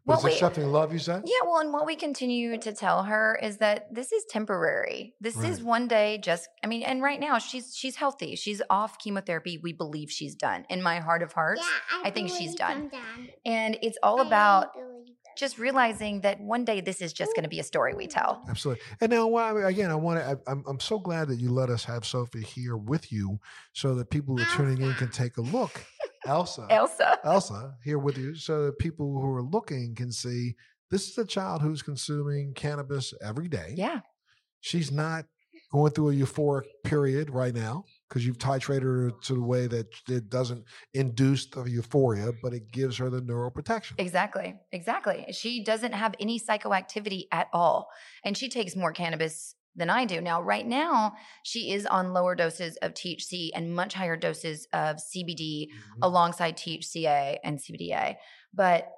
But 0.06 0.14
it's 0.14 0.24
wait. 0.24 0.32
accepting 0.34 0.66
love, 0.72 0.92
you 0.92 0.98
said? 0.98 1.22
Yeah, 1.24 1.46
well, 1.48 1.60
and 1.60 1.72
what 1.72 1.86
we 1.86 1.94
continue 1.96 2.56
to 2.58 2.72
tell 2.72 3.04
her 3.04 3.38
is 3.42 3.58
that 3.58 3.92
this 3.94 4.10
is 4.12 4.24
temporary. 4.28 5.14
This 5.20 5.36
is 5.42 5.62
one 5.62 5.86
day 5.88 6.18
just 6.22 6.48
I 6.62 6.66
mean, 6.68 6.82
and 6.82 7.02
right 7.02 7.18
now 7.20 7.38
she's 7.38 7.74
she's 7.76 7.96
healthy. 7.96 8.34
She's 8.36 8.60
off 8.70 8.98
chemotherapy. 8.98 9.58
We 9.58 9.72
believe 9.72 10.10
she's 10.10 10.34
done. 10.36 10.66
In 10.70 10.82
my 10.82 10.98
heart 11.00 11.22
of 11.22 11.32
hearts. 11.32 11.62
yeah, 11.62 11.98
I, 12.04 12.08
I 12.08 12.10
think 12.10 12.30
she's 12.30 12.54
done. 12.54 12.88
Done. 12.88 13.28
And 13.44 13.78
it's 13.82 13.98
all 14.02 14.20
I 14.20 14.26
about 14.26 14.72
believe 14.74 14.86
them. 14.88 15.01
Just 15.36 15.58
realizing 15.58 16.20
that 16.22 16.40
one 16.40 16.64
day 16.64 16.80
this 16.80 17.00
is 17.00 17.12
just 17.12 17.34
going 17.34 17.44
to 17.44 17.48
be 17.48 17.60
a 17.60 17.64
story 17.64 17.94
we 17.94 18.06
tell. 18.06 18.44
Absolutely. 18.48 18.82
And 19.00 19.10
now, 19.10 19.66
again, 19.66 19.90
I 19.90 19.94
want 19.94 20.20
to. 20.20 20.38
I'm 20.46 20.64
I'm 20.66 20.80
so 20.80 20.98
glad 20.98 21.28
that 21.28 21.36
you 21.36 21.50
let 21.50 21.70
us 21.70 21.84
have 21.84 22.04
Sophie 22.04 22.42
here 22.42 22.76
with 22.76 23.12
you, 23.12 23.38
so 23.72 23.94
that 23.94 24.10
people 24.10 24.36
who 24.36 24.42
are 24.42 24.56
tuning 24.56 24.82
in 24.82 24.94
can 24.94 25.10
take 25.10 25.36
a 25.36 25.42
look. 25.42 25.84
Elsa, 26.26 26.66
Elsa. 26.70 27.18
Elsa, 27.24 27.74
here 27.82 27.98
with 27.98 28.16
you, 28.16 28.34
so 28.34 28.66
that 28.66 28.78
people 28.78 29.20
who 29.20 29.28
are 29.34 29.42
looking 29.42 29.94
can 29.94 30.12
see 30.12 30.54
this 30.90 31.08
is 31.08 31.18
a 31.18 31.24
child 31.24 31.62
who's 31.62 31.82
consuming 31.82 32.52
cannabis 32.54 33.14
every 33.22 33.48
day. 33.48 33.74
Yeah. 33.76 34.00
She's 34.60 34.92
not 34.92 35.24
going 35.72 35.92
through 35.92 36.10
a 36.10 36.14
euphoric 36.14 36.64
period 36.84 37.30
right 37.30 37.54
now 37.54 37.84
because 38.12 38.26
you've 38.26 38.36
titrated 38.36 38.82
her 38.82 39.10
to 39.22 39.34
the 39.34 39.40
way 39.42 39.66
that 39.66 39.86
it 40.06 40.28
doesn't 40.28 40.62
induce 40.92 41.46
the 41.46 41.64
euphoria, 41.64 42.30
but 42.42 42.52
it 42.52 42.70
gives 42.70 42.98
her 42.98 43.08
the 43.08 43.22
neuroprotection. 43.22 43.92
Exactly. 43.96 44.54
Exactly. 44.70 45.24
She 45.32 45.64
doesn't 45.64 45.92
have 45.92 46.14
any 46.20 46.38
psychoactivity 46.38 47.22
at 47.32 47.48
all. 47.54 47.88
And 48.22 48.36
she 48.36 48.50
takes 48.50 48.76
more 48.76 48.92
cannabis 48.92 49.54
than 49.74 49.88
I 49.88 50.04
do. 50.04 50.20
Now, 50.20 50.42
right 50.42 50.66
now, 50.66 51.14
she 51.42 51.72
is 51.72 51.86
on 51.86 52.12
lower 52.12 52.34
doses 52.34 52.76
of 52.82 52.92
THC 52.92 53.48
and 53.54 53.74
much 53.74 53.94
higher 53.94 54.18
doses 54.18 54.68
of 54.74 54.96
CBD 55.00 55.70
Mhm. 55.70 55.98
alongside 56.02 56.58
THCA 56.58 57.38
and 57.42 57.58
CBDA. 57.58 58.18
But 58.52 58.92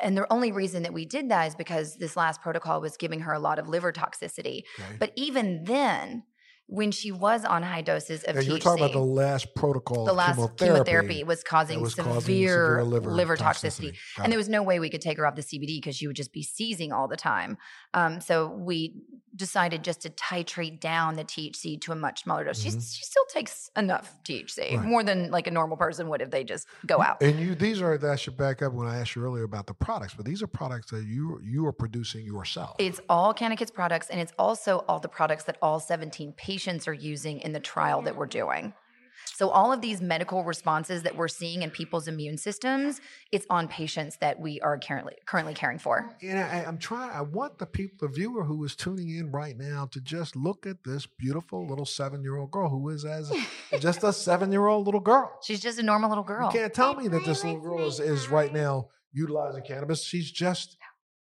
and 0.00 0.16
the 0.16 0.32
only 0.32 0.52
reason 0.52 0.84
that 0.84 0.92
we 0.92 1.04
did 1.04 1.28
that 1.30 1.48
is 1.48 1.56
because 1.56 1.96
this 1.96 2.16
last 2.16 2.40
protocol 2.40 2.80
was 2.80 2.96
giving 2.96 3.20
her 3.20 3.32
a 3.32 3.40
lot 3.40 3.58
of 3.58 3.66
liver 3.68 3.92
toxicity. 3.92 4.62
Okay. 4.78 4.96
But 5.00 5.12
even 5.16 5.64
then, 5.64 6.22
when 6.70 6.92
she 6.92 7.10
was 7.10 7.44
on 7.44 7.64
high 7.64 7.82
doses 7.82 8.22
of 8.22 8.36
THC, 8.36 8.46
you're 8.46 8.58
talking 8.58 8.84
about 8.84 8.92
the 8.92 9.00
last 9.00 9.56
protocol 9.56 10.04
the 10.04 10.12
last 10.12 10.36
chemotherapy, 10.36 10.64
chemotherapy 10.64 11.24
was 11.24 11.42
causing, 11.42 11.80
was 11.80 11.94
severe, 11.94 12.12
causing 12.12 12.20
severe 12.20 12.84
liver, 12.84 13.10
liver, 13.10 13.36
toxicity. 13.36 13.96
Got 14.16 14.22
And 14.24 14.32
there 14.32 14.38
was 14.38 14.48
no 14.48 14.62
way 14.62 14.78
we 14.78 14.88
could 14.88 15.00
take 15.00 15.18
her 15.18 15.26
off 15.26 15.34
the 15.34 15.42
CBD 15.42 15.78
because 15.78 15.96
she 15.96 16.06
would 16.06 16.14
just 16.14 16.32
be 16.32 16.44
seizing 16.44 16.92
all 16.92 17.08
the 17.08 17.16
time. 17.16 17.58
Um, 17.94 18.20
so 18.20 18.48
we 18.48 19.02
decided 19.36 19.84
just 19.84 20.02
to 20.02 20.10
titrate 20.10 20.80
down 20.80 21.14
the 21.14 21.24
THC 21.24 21.80
to 21.80 21.92
a 21.92 21.94
much 21.96 22.24
smaller 22.24 22.44
dose. 22.44 22.60
She's, 22.60 22.76
Mhm. 22.76 22.96
she 22.98 23.04
still 23.04 23.24
takes 23.32 23.70
enough 23.76 24.16
THC, 24.24 24.76
Right. 24.76 24.84
more 24.84 25.04
than 25.04 25.30
like 25.30 25.46
a 25.46 25.50
normal 25.52 25.76
person 25.76 26.08
would 26.08 26.20
if 26.20 26.30
they 26.30 26.42
just 26.42 26.66
go 26.84 27.00
out. 27.00 27.22
And 27.22 27.38
you, 27.38 27.54
these 27.54 27.80
are. 27.80 27.96
that 27.96 28.18
should 28.18 28.36
back 28.36 28.60
up 28.60 28.72
when 28.72 28.88
I 28.88 28.98
asked 28.98 29.14
you 29.14 29.24
earlier 29.24 29.44
about 29.44 29.66
the 29.66 29.74
products, 29.74 30.14
but 30.14 30.24
these 30.26 30.42
are 30.42 30.46
products 30.48 30.90
that 30.90 31.04
you 31.04 31.40
you 31.44 31.64
are 31.66 31.72
producing 31.72 32.24
yourself. 32.26 32.74
It's 32.78 33.00
all 33.08 33.32
Kids 33.32 33.70
products, 33.70 34.08
and 34.10 34.20
it's 34.20 34.32
also 34.38 34.84
all 34.88 34.98
the 35.00 35.08
products 35.08 35.44
that 35.44 35.56
all 35.62 35.78
17 35.80 36.32
patients 36.32 36.86
are 36.88 36.92
using 36.92 37.40
in 37.40 37.52
the 37.52 37.60
trial 37.60 38.02
that 38.02 38.16
we're 38.16 38.26
doing. 38.26 38.74
So, 39.40 39.48
all 39.48 39.72
of 39.72 39.80
these 39.80 40.02
medical 40.02 40.44
responses 40.44 41.02
that 41.04 41.16
we're 41.16 41.26
seeing 41.26 41.62
in 41.62 41.70
people's 41.70 42.08
immune 42.08 42.36
systems, 42.36 43.00
it's 43.32 43.46
on 43.48 43.68
patients 43.68 44.18
that 44.18 44.38
we 44.38 44.60
are 44.60 44.78
currently 44.78 45.14
currently 45.24 45.54
caring 45.54 45.78
for. 45.78 46.14
And 46.22 46.38
I, 46.38 46.66
I'm 46.68 46.76
trying. 46.76 47.10
I 47.10 47.22
want 47.22 47.56
the 47.56 47.64
people, 47.64 48.06
the 48.06 48.12
viewer 48.12 48.44
who 48.44 48.62
is 48.64 48.76
tuning 48.76 49.08
in 49.08 49.30
right 49.30 49.56
now, 49.56 49.86
to 49.92 50.00
just 50.02 50.36
look 50.36 50.66
at 50.66 50.84
this 50.84 51.06
beautiful 51.06 51.66
little 51.66 51.86
seven-year-old 51.86 52.50
girl 52.50 52.68
who 52.68 52.90
is 52.90 53.06
as 53.06 53.32
just 53.80 54.04
a 54.04 54.12
seven-year-old 54.12 54.84
little 54.84 55.00
girl. 55.00 55.32
She's 55.42 55.60
just 55.60 55.78
a 55.78 55.82
normal 55.82 56.10
little 56.10 56.22
girl. 56.22 56.48
You 56.52 56.60
can't 56.60 56.74
tell 56.74 56.94
me 56.94 57.08
that 57.08 57.24
this 57.24 57.42
little 57.42 57.62
girl 57.62 57.86
is, 57.86 57.98
is 57.98 58.28
right 58.28 58.52
now 58.52 58.88
utilizing 59.10 59.62
cannabis. 59.62 60.04
She's 60.04 60.30
just 60.30 60.76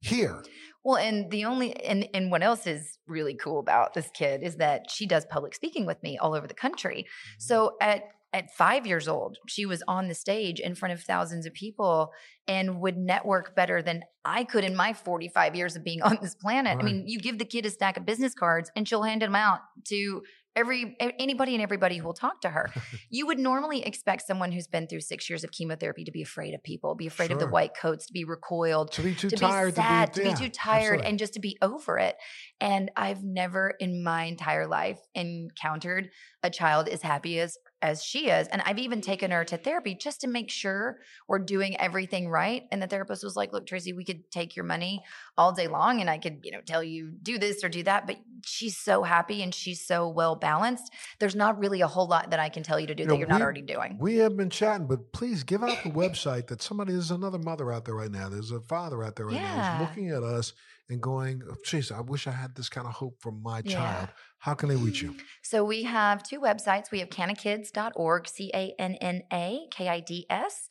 here. 0.06 0.42
Well, 0.84 0.96
and 0.96 1.30
the 1.30 1.44
only 1.44 1.74
and 1.84 2.08
and 2.14 2.30
what 2.30 2.42
else 2.42 2.66
is 2.66 2.98
really 3.08 3.34
cool 3.34 3.58
about 3.58 3.94
this 3.94 4.08
kid 4.14 4.42
is 4.42 4.56
that 4.56 4.90
she 4.90 5.06
does 5.06 5.26
public 5.26 5.54
speaking 5.54 5.84
with 5.84 6.00
me 6.02 6.16
all 6.16 6.34
over 6.34 6.46
the 6.46 6.54
country. 6.54 7.02
Mm-hmm. 7.02 7.34
So 7.38 7.76
at 7.80 8.04
at 8.32 8.54
five 8.54 8.86
years 8.86 9.08
old, 9.08 9.38
she 9.46 9.66
was 9.66 9.82
on 9.88 10.08
the 10.08 10.14
stage 10.14 10.60
in 10.60 10.74
front 10.74 10.92
of 10.92 11.00
thousands 11.00 11.46
of 11.46 11.54
people 11.54 12.12
and 12.46 12.80
would 12.80 12.96
network 12.96 13.56
better 13.56 13.80
than 13.80 14.02
I 14.24 14.44
could 14.44 14.62
in 14.62 14.76
my 14.76 14.92
45 14.92 15.56
years 15.56 15.74
of 15.74 15.82
being 15.82 16.02
on 16.02 16.18
this 16.20 16.34
planet. 16.34 16.76
Right. 16.76 16.84
I 16.84 16.86
mean, 16.86 17.04
you 17.06 17.18
give 17.18 17.38
the 17.38 17.44
kid 17.44 17.64
a 17.66 17.70
stack 17.70 17.96
of 17.96 18.04
business 18.04 18.34
cards 18.34 18.70
and 18.76 18.86
she'll 18.86 19.04
hand 19.04 19.22
them 19.22 19.34
out 19.34 19.60
to 19.86 20.22
every 20.56 20.96
anybody 20.98 21.54
and 21.54 21.62
everybody 21.62 21.98
who 21.98 22.04
will 22.04 22.14
talk 22.14 22.40
to 22.40 22.48
her. 22.48 22.72
you 23.10 23.26
would 23.26 23.38
normally 23.38 23.84
expect 23.84 24.26
someone 24.26 24.50
who's 24.50 24.66
been 24.66 24.86
through 24.86 25.00
six 25.00 25.28
years 25.28 25.44
of 25.44 25.52
chemotherapy 25.52 26.04
to 26.04 26.10
be 26.10 26.22
afraid 26.22 26.54
of 26.54 26.62
people, 26.64 26.94
be 26.94 27.06
afraid 27.06 27.30
of 27.30 27.38
the 27.38 27.46
white 27.46 27.74
coats, 27.74 28.06
to 28.06 28.12
be 28.12 28.24
recoiled, 28.24 28.90
to 28.92 29.02
be 29.02 29.14
too 29.14 29.28
to 29.28 29.36
tired 29.36 29.74
be 29.74 29.82
sad, 29.82 30.12
to 30.14 30.20
to 30.20 30.28
be, 30.28 30.34
be, 30.34 30.36
too 30.36 30.48
tired, 30.48 30.80
absolutely. 30.80 31.06
and 31.06 31.18
just 31.18 31.34
to 31.34 31.40
be 31.40 31.58
over 31.60 31.98
it. 31.98 32.16
And 32.60 32.90
I've 32.96 33.22
never 33.22 33.74
in 33.78 34.02
my 34.02 34.24
entire 34.24 34.66
life 34.66 34.98
encountered 35.14 36.10
a 36.42 36.50
child 36.50 36.88
as 36.88 37.02
happy 37.02 37.38
as 37.38 37.58
as 37.82 38.02
she 38.02 38.30
is. 38.30 38.48
And 38.48 38.62
I've 38.64 38.78
even 38.78 39.00
taken 39.00 39.30
her 39.30 39.44
to 39.44 39.56
therapy 39.56 39.94
just 39.94 40.22
to 40.22 40.26
make 40.26 40.50
sure 40.50 40.98
we're 41.28 41.38
doing 41.38 41.78
everything 41.78 42.28
right. 42.28 42.64
And 42.70 42.82
the 42.82 42.86
therapist 42.86 43.22
was 43.22 43.36
like, 43.36 43.52
"Look, 43.52 43.66
Tracy, 43.66 43.92
we 43.92 44.04
could 44.04 44.30
take 44.30 44.56
your 44.56 44.64
money 44.64 45.02
all 45.36 45.52
day 45.52 45.68
long, 45.68 46.00
and 46.00 46.08
I 46.08 46.18
could, 46.18 46.40
you 46.42 46.52
know, 46.52 46.60
tell 46.60 46.82
you 46.82 47.12
do 47.22 47.38
this 47.38 47.62
or 47.62 47.68
do 47.68 47.82
that, 47.84 48.06
but 48.06 48.16
she's 48.44 48.76
so 48.76 49.02
happy 49.02 49.42
and 49.42 49.54
she's 49.54 49.86
so 49.86 50.08
well 50.08 50.36
balanced. 50.36 50.92
There's 51.18 51.36
not 51.36 51.58
really 51.58 51.80
a 51.80 51.86
whole 51.86 52.08
lot 52.08 52.30
that 52.30 52.40
I 52.40 52.48
can 52.48 52.62
tell 52.62 52.80
you 52.80 52.86
to 52.86 52.94
do 52.94 53.02
You 53.02 53.08
that 53.08 53.14
know, 53.14 53.18
you're 53.18 53.28
not 53.28 53.42
already 53.42 53.62
doing." 53.62 53.98
We 54.00 54.16
have 54.16 54.36
been 54.36 54.50
chatting, 54.50 54.86
but 54.86 55.12
please 55.12 55.44
give 55.44 55.62
out 55.62 55.82
the 55.82 55.90
website 56.06 56.46
that 56.48 56.62
somebody 56.62 56.92
there's 56.92 57.10
another 57.10 57.38
mother 57.38 57.72
out 57.72 57.84
there 57.84 57.94
right 57.94 58.10
now. 58.10 58.28
There's 58.28 58.50
a 58.50 58.60
father 58.60 59.02
out 59.02 59.16
there 59.16 59.26
right 59.26 59.34
now 59.34 59.76
who's 59.76 59.88
looking 59.88 60.10
at 60.10 60.22
us 60.22 60.52
and 60.88 61.00
going, 61.00 61.42
oh, 61.48 61.56
"Jeez, 61.64 61.90
I 61.90 62.00
wish 62.00 62.26
I 62.26 62.32
had 62.32 62.54
this 62.54 62.68
kind 62.68 62.86
of 62.86 62.94
hope 62.94 63.20
for 63.20 63.32
my 63.32 63.62
Yeah. 63.62 63.76
child." 63.76 64.08
How 64.38 64.54
can 64.54 64.68
they 64.68 64.76
reach 64.76 65.02
you? 65.02 65.14
So 65.42 65.64
we 65.64 65.82
have 65.84 66.22
two 66.22 66.40
websites. 66.40 66.90
We 66.90 67.00
have 67.00 67.08
cannakids.org, 67.08 68.28
C 68.28 68.50
A 68.54 68.74
N 68.78 68.94
N 69.00 69.22
A 69.32 69.66
K 69.70 69.88
I 69.88 70.00
D 70.00 70.26
S. 70.30 70.68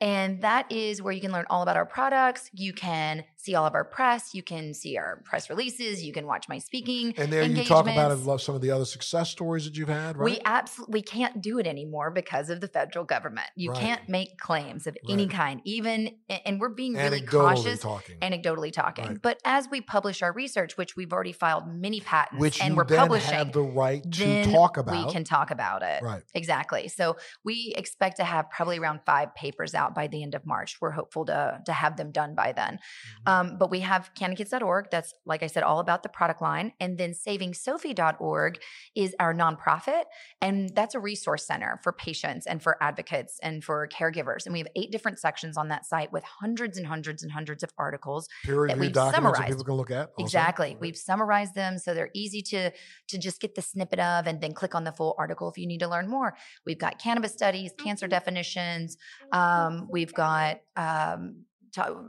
And 0.00 0.42
that 0.42 0.70
is 0.70 1.02
where 1.02 1.12
you 1.12 1.20
can 1.20 1.32
learn 1.32 1.46
all 1.50 1.62
about 1.62 1.76
our 1.76 1.84
products. 1.86 2.48
You 2.52 2.72
can 2.72 3.24
see 3.38 3.54
all 3.54 3.64
of 3.64 3.74
our 3.74 3.84
press. 3.84 4.34
You 4.34 4.42
can 4.42 4.74
see 4.74 4.98
our 4.98 5.22
press 5.24 5.48
releases. 5.48 6.02
You 6.04 6.12
can 6.12 6.26
watch 6.26 6.48
my 6.48 6.58
speaking. 6.58 7.14
And 7.16 7.32
there 7.32 7.42
you 7.44 7.64
talk 7.64 7.86
about 7.88 8.18
love 8.18 8.42
some 8.42 8.54
of 8.56 8.60
the 8.60 8.70
other 8.72 8.84
success 8.84 9.30
stories 9.30 9.64
that 9.64 9.76
you've 9.76 9.88
had, 9.88 10.16
right? 10.16 10.24
We 10.24 10.40
absolutely 10.44 10.98
we 10.98 11.02
can't 11.02 11.40
do 11.40 11.58
it 11.58 11.66
anymore 11.66 12.10
because 12.10 12.50
of 12.50 12.60
the 12.60 12.66
federal 12.68 13.04
government. 13.04 13.46
You 13.54 13.70
Right. 13.70 13.80
can't 13.80 14.08
make 14.08 14.38
claims 14.38 14.86
of 14.88 14.96
any 15.08 15.28
kind, 15.28 15.60
even 15.64 16.10
and 16.28 16.60
we're 16.60 16.68
being 16.70 16.94
really 16.94 17.20
Anecdotally 17.22 17.30
cautious 17.54 17.80
talking. 17.80 18.18
anecdotally 18.20 18.72
talking. 18.72 19.06
Right. 19.06 19.22
But 19.22 19.40
as 19.44 19.68
we 19.70 19.80
publish 19.80 20.20
our 20.22 20.32
research, 20.32 20.76
which 20.76 20.96
we've 20.96 21.12
already 21.12 21.32
filed 21.32 21.64
many 21.68 22.00
patents 22.00 22.40
which 22.40 22.60
and 22.60 22.76
we're 22.76 22.84
then 22.84 22.98
publishing, 22.98 23.34
have 23.34 23.52
the 23.52 23.62
right 23.62 24.02
to 24.12 24.44
talk 24.50 24.76
about. 24.78 25.06
we 25.06 25.12
can 25.12 25.22
talk 25.22 25.50
about 25.52 25.82
it. 25.82 26.02
right. 26.02 26.22
Exactly. 26.34 26.88
So 26.88 27.16
we 27.44 27.72
expect 27.76 28.16
to 28.16 28.24
have 28.24 28.50
probably 28.50 28.78
around 28.78 29.00
five 29.06 29.34
papers 29.36 29.74
out 29.74 29.94
by 29.94 30.08
the 30.08 30.22
end 30.24 30.34
of 30.34 30.44
March. 30.44 30.78
We're 30.80 30.90
hopeful 30.90 31.24
to 31.26 31.60
to 31.66 31.72
have 31.72 31.96
them 31.96 32.10
done 32.10 32.34
by 32.34 32.52
then. 32.52 32.74
Mm-hmm. 32.74 33.27
Um, 33.28 33.56
but 33.58 33.70
we 33.70 33.80
have 33.80 34.10
cannakids.org. 34.18 34.86
That's 34.90 35.14
like 35.26 35.42
I 35.42 35.46
said, 35.48 35.62
all 35.62 35.80
about 35.80 36.02
the 36.02 36.08
product 36.08 36.40
line. 36.40 36.72
And 36.80 36.96
then 36.96 37.12
savingsophie.org 37.12 38.58
is 38.94 39.14
our 39.20 39.34
nonprofit. 39.34 40.04
And 40.40 40.70
that's 40.74 40.94
a 40.94 41.00
resource 41.00 41.46
center 41.46 41.78
for 41.82 41.92
patients 41.92 42.46
and 42.46 42.62
for 42.62 42.82
advocates 42.82 43.38
and 43.42 43.62
for 43.62 43.86
caregivers. 43.88 44.46
And 44.46 44.52
we 44.52 44.58
have 44.60 44.68
eight 44.76 44.90
different 44.90 45.18
sections 45.18 45.56
on 45.56 45.68
that 45.68 45.84
site 45.84 46.12
with 46.12 46.24
hundreds 46.24 46.78
and 46.78 46.86
hundreds 46.86 47.22
and 47.22 47.30
hundreds 47.32 47.62
of 47.62 47.70
articles 47.78 48.28
Peer 48.44 48.60
reviewed 48.62 48.80
we've 48.80 48.92
documents 48.92 49.12
that 49.12 49.16
summarized. 49.16 49.52
people 49.52 49.64
can 49.64 49.74
look 49.74 49.90
at. 49.90 50.08
also. 50.08 50.24
Exactly. 50.24 50.68
Right. 50.68 50.80
We've 50.80 50.96
summarized 50.96 51.54
them 51.54 51.78
so 51.78 51.94
they're 51.94 52.10
easy 52.14 52.42
to 52.42 52.70
to 53.08 53.18
just 53.18 53.40
get 53.40 53.54
the 53.54 53.62
snippet 53.62 53.98
of 53.98 54.26
and 54.26 54.40
then 54.40 54.52
click 54.54 54.74
on 54.74 54.84
the 54.84 54.92
full 54.92 55.14
article 55.18 55.50
if 55.50 55.58
you 55.58 55.66
need 55.66 55.80
to 55.80 55.88
learn 55.88 56.08
more. 56.08 56.34
We've 56.64 56.78
got 56.78 56.98
cannabis 56.98 57.32
studies, 57.32 57.72
cancer 57.78 58.08
definitions. 58.08 58.96
Um, 59.32 59.88
we've 59.90 60.14
got 60.14 60.60
um, 60.76 61.44
to- 61.44 61.47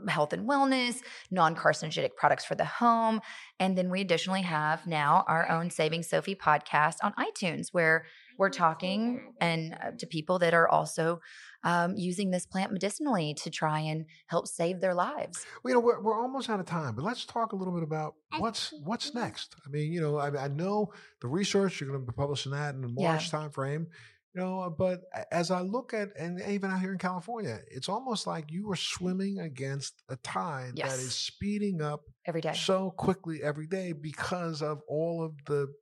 health 0.08 0.32
and 0.32 0.48
wellness, 0.48 0.96
non-carcinogenic 1.30 2.16
products 2.16 2.44
for 2.44 2.54
the 2.54 2.64
home, 2.64 3.20
and 3.58 3.76
then 3.76 3.90
we 3.90 4.00
additionally 4.00 4.42
have 4.42 4.86
now 4.86 5.24
our 5.28 5.50
own 5.50 5.70
Saving 5.70 6.02
Sophie 6.02 6.34
podcast 6.34 6.96
on 7.02 7.12
iTunes 7.14 7.68
where 7.72 8.06
we're 8.38 8.48
talking 8.48 9.34
and 9.40 9.74
uh, 9.74 9.90
to 9.98 10.06
people 10.06 10.38
that 10.38 10.54
are 10.54 10.66
also 10.66 11.20
um, 11.62 11.94
using 11.96 12.30
this 12.30 12.46
plant 12.46 12.72
medicinally 12.72 13.34
to 13.34 13.50
try 13.50 13.80
and 13.80 14.06
help 14.28 14.48
save 14.48 14.80
their 14.80 14.94
lives. 14.94 15.44
Well, 15.62 15.70
you 15.70 15.74
know, 15.74 15.80
we're, 15.80 16.00
we're 16.00 16.18
almost 16.18 16.48
out 16.48 16.58
of 16.58 16.64
time, 16.64 16.94
but 16.94 17.04
let's 17.04 17.26
talk 17.26 17.52
a 17.52 17.56
little 17.56 17.74
bit 17.74 17.82
about 17.82 18.14
what's 18.38 18.72
what's 18.82 19.14
next. 19.14 19.56
I 19.66 19.68
mean, 19.68 19.92
you 19.92 20.00
know, 20.00 20.16
I, 20.16 20.44
I 20.44 20.48
know 20.48 20.92
the 21.20 21.28
research 21.28 21.80
you're 21.80 21.90
going 21.90 22.00
to 22.00 22.06
be 22.06 22.16
publishing 22.16 22.52
that 22.52 22.74
in 22.74 22.80
the 22.80 22.88
March 22.88 23.30
time 23.30 23.50
frame. 23.50 23.88
You 24.34 24.40
know, 24.42 24.60
uh, 24.60 24.70
but 24.70 25.00
as 25.32 25.50
I 25.50 25.60
look 25.60 25.92
at, 25.92 26.10
and 26.16 26.40
even 26.48 26.70
out 26.70 26.80
here 26.80 26.92
in 26.92 26.98
California, 26.98 27.58
it's 27.68 27.88
almost 27.88 28.28
like 28.28 28.52
you 28.52 28.70
are 28.70 28.76
swimming 28.76 29.40
against 29.40 29.94
a 30.08 30.16
tide 30.16 30.76
that 30.76 30.98
is 31.00 31.14
speeding 31.14 31.82
up 31.82 32.02
Every 32.26 32.40
day. 32.40 32.52
so 32.54 32.92
quickly 32.92 33.42
every 33.42 33.66
day 33.66 33.92
because 33.92 34.62
of 34.62 34.82
all 34.86 35.24
of 35.24 35.32
the 35.46 35.72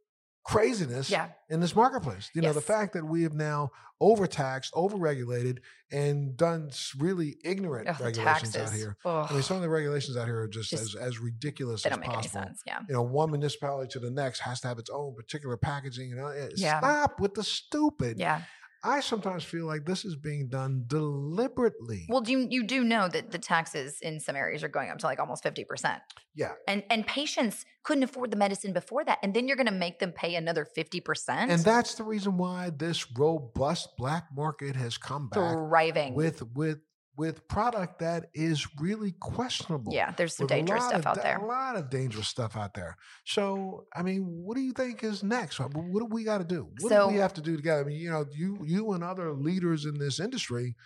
craziness 0.48 1.10
Yeah. 1.10 1.28
in 1.50 1.60
this 1.60 1.74
marketplace. 1.76 2.30
You 2.34 2.42
know, 2.42 2.52
the 2.52 2.60
fact 2.60 2.94
that 2.94 3.04
we 3.04 3.22
have 3.24 3.34
now 3.34 3.70
overtaxed, 4.00 4.72
overregulated, 4.74 5.58
and 5.90 6.36
done 6.36 6.70
really 6.98 7.36
ignorant 7.44 7.88
regulations 8.00 8.56
out 8.56 8.72
here. 8.72 8.96
I 9.04 9.32
mean, 9.32 9.42
some 9.42 9.56
of 9.56 9.62
the 9.62 9.68
regulations 9.68 10.16
out 10.16 10.26
here 10.26 10.40
are 10.40 10.48
just, 10.48 10.70
Just- 10.70 10.94
as, 10.94 10.94
as 10.94 11.18
ridiculous 11.18 11.82
they 11.82 11.90
as 11.90 11.96
don't 11.96 12.00
make 12.00 12.08
any 12.10 12.16
possible. 12.16 12.42
sense. 12.44 12.62
Yeah. 12.66 12.80
You 12.88 12.94
know, 12.94 13.02
one 13.02 13.30
municipality 13.30 13.90
to 13.92 13.98
the 13.98 14.10
next 14.10 14.38
has 14.40 14.60
to 14.62 14.68
have 14.68 14.78
its 14.78 14.88
own 14.90 15.14
particular 15.14 15.56
packaging. 15.56 16.08
You 16.10 16.16
know, 16.16 16.28
Eh, 16.28 16.48
Yeah. 16.56 16.78
stop 16.78 17.20
with 17.20 17.34
the 17.34 17.42
stupid. 17.42 18.18
Yeah. 18.18 18.42
I 18.84 19.00
sometimes 19.00 19.44
feel 19.44 19.66
like 19.66 19.84
this 19.84 20.04
is 20.04 20.14
being 20.16 20.48
done 20.48 20.84
deliberately. 20.86 22.06
Well, 22.08 22.20
do 22.20 22.32
you, 22.32 22.46
you 22.48 22.62
do 22.64 22.84
know 22.84 23.08
that 23.08 23.30
the 23.30 23.38
taxes 23.38 23.98
in 24.00 24.20
some 24.20 24.36
areas 24.36 24.62
are 24.62 24.68
going 24.68 24.90
up 24.90 24.98
to 24.98 25.06
like 25.06 25.18
almost 25.18 25.42
50%. 25.44 25.98
yeah, 26.34 26.52
And 26.66 26.82
and 26.90 27.06
patients 27.06 27.64
couldn't 27.82 28.04
afford 28.04 28.30
the 28.30 28.36
medicine 28.36 28.72
before 28.72 29.04
that. 29.04 29.18
And 29.22 29.34
then 29.34 29.48
you're 29.48 29.56
going 29.56 29.66
to 29.66 29.72
make 29.72 29.98
them 29.98 30.12
pay 30.12 30.34
another 30.36 30.64
50%. 30.76 31.28
and 31.28 31.60
that's 31.64 31.94
the 31.94 32.04
reason 32.04 32.36
why 32.36 32.70
this 32.70 33.06
robust 33.18 33.96
black 33.96 34.26
market 34.34 34.76
has 34.76 34.96
come 34.98 35.28
back 35.28 35.54
thriving. 35.54 36.14
with 36.14 36.42
with 36.54 36.78
with 37.18 37.46
product 37.48 37.98
that 37.98 38.26
is 38.32 38.66
really 38.80 39.12
questionable. 39.20 39.92
Yeah, 39.92 40.12
there's 40.16 40.36
some 40.36 40.46
dangerous 40.46 40.84
stuff 40.84 41.00
of 41.00 41.06
out 41.08 41.22
there. 41.22 41.38
A 41.38 41.44
lot 41.44 41.74
of 41.76 41.90
dangerous 41.90 42.28
stuff 42.28 42.56
out 42.56 42.74
there. 42.74 42.96
So, 43.26 43.86
I 43.94 44.02
mean, 44.02 44.22
what 44.22 44.56
do 44.56 44.62
you 44.62 44.72
think 44.72 45.02
is 45.02 45.24
next? 45.24 45.58
What 45.58 45.72
do 45.74 46.06
we 46.08 46.22
got 46.22 46.38
to 46.38 46.44
do? 46.44 46.68
What 46.80 46.90
So- 46.90 47.08
do 47.08 47.14
we 47.14 47.20
have 47.20 47.34
to 47.34 47.40
do 47.42 47.56
together? 47.56 47.80
I 47.82 47.84
mean, 47.84 47.98
you 47.98 48.10
know, 48.10 48.24
you 48.32 48.58
you 48.64 48.92
and 48.92 49.02
other 49.02 49.32
leaders 49.32 49.84
in 49.84 49.98
this 49.98 50.20
industry, 50.20 50.76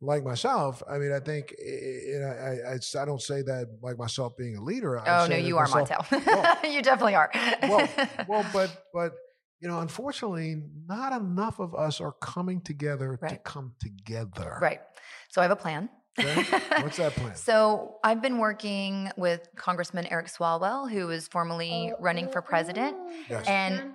like 0.00 0.24
myself. 0.24 0.82
I 0.90 0.96
mean, 0.96 1.12
I 1.12 1.20
think, 1.20 1.54
eh, 1.62 2.14
and 2.16 2.24
I, 2.24 2.28
I, 2.30 2.72
I, 2.72 3.02
I 3.02 3.04
don't 3.04 3.20
say 3.22 3.42
that 3.42 3.66
like 3.82 3.98
myself 3.98 4.34
being 4.36 4.56
a 4.56 4.62
leader. 4.62 4.98
I 4.98 5.24
Oh 5.24 5.26
no, 5.26 5.36
you 5.36 5.58
are 5.58 5.68
myself- 5.68 6.08
Montel. 6.08 6.26
Well- 6.26 6.58
you 6.72 6.80
definitely 6.80 7.16
are. 7.16 7.30
well, 7.62 7.88
well, 8.26 8.46
but 8.54 8.82
but 8.94 9.12
you 9.60 9.68
know, 9.68 9.80
unfortunately, 9.80 10.62
not 10.86 11.12
enough 11.18 11.58
of 11.60 11.74
us 11.74 12.00
are 12.00 12.12
coming 12.12 12.60
together 12.60 13.18
to 13.28 13.36
come 13.38 13.72
together. 13.80 14.58
right. 14.60 14.80
So 15.28 15.40
I 15.40 15.44
have 15.44 15.50
a 15.50 15.56
plan. 15.56 15.88
Okay. 16.18 16.42
What's 16.82 16.96
that 16.96 17.12
plan? 17.14 17.32
So 17.36 17.96
I've 18.02 18.22
been 18.22 18.38
working 18.38 19.10
with 19.18 19.46
Congressman 19.56 20.06
Eric 20.06 20.28
Swalwell, 20.28 20.90
who 20.90 21.10
is 21.10 21.28
formerly 21.28 21.92
running 22.00 22.28
for 22.30 22.40
president. 22.40 22.96
Yes. 23.28 23.46
And- 23.46 23.92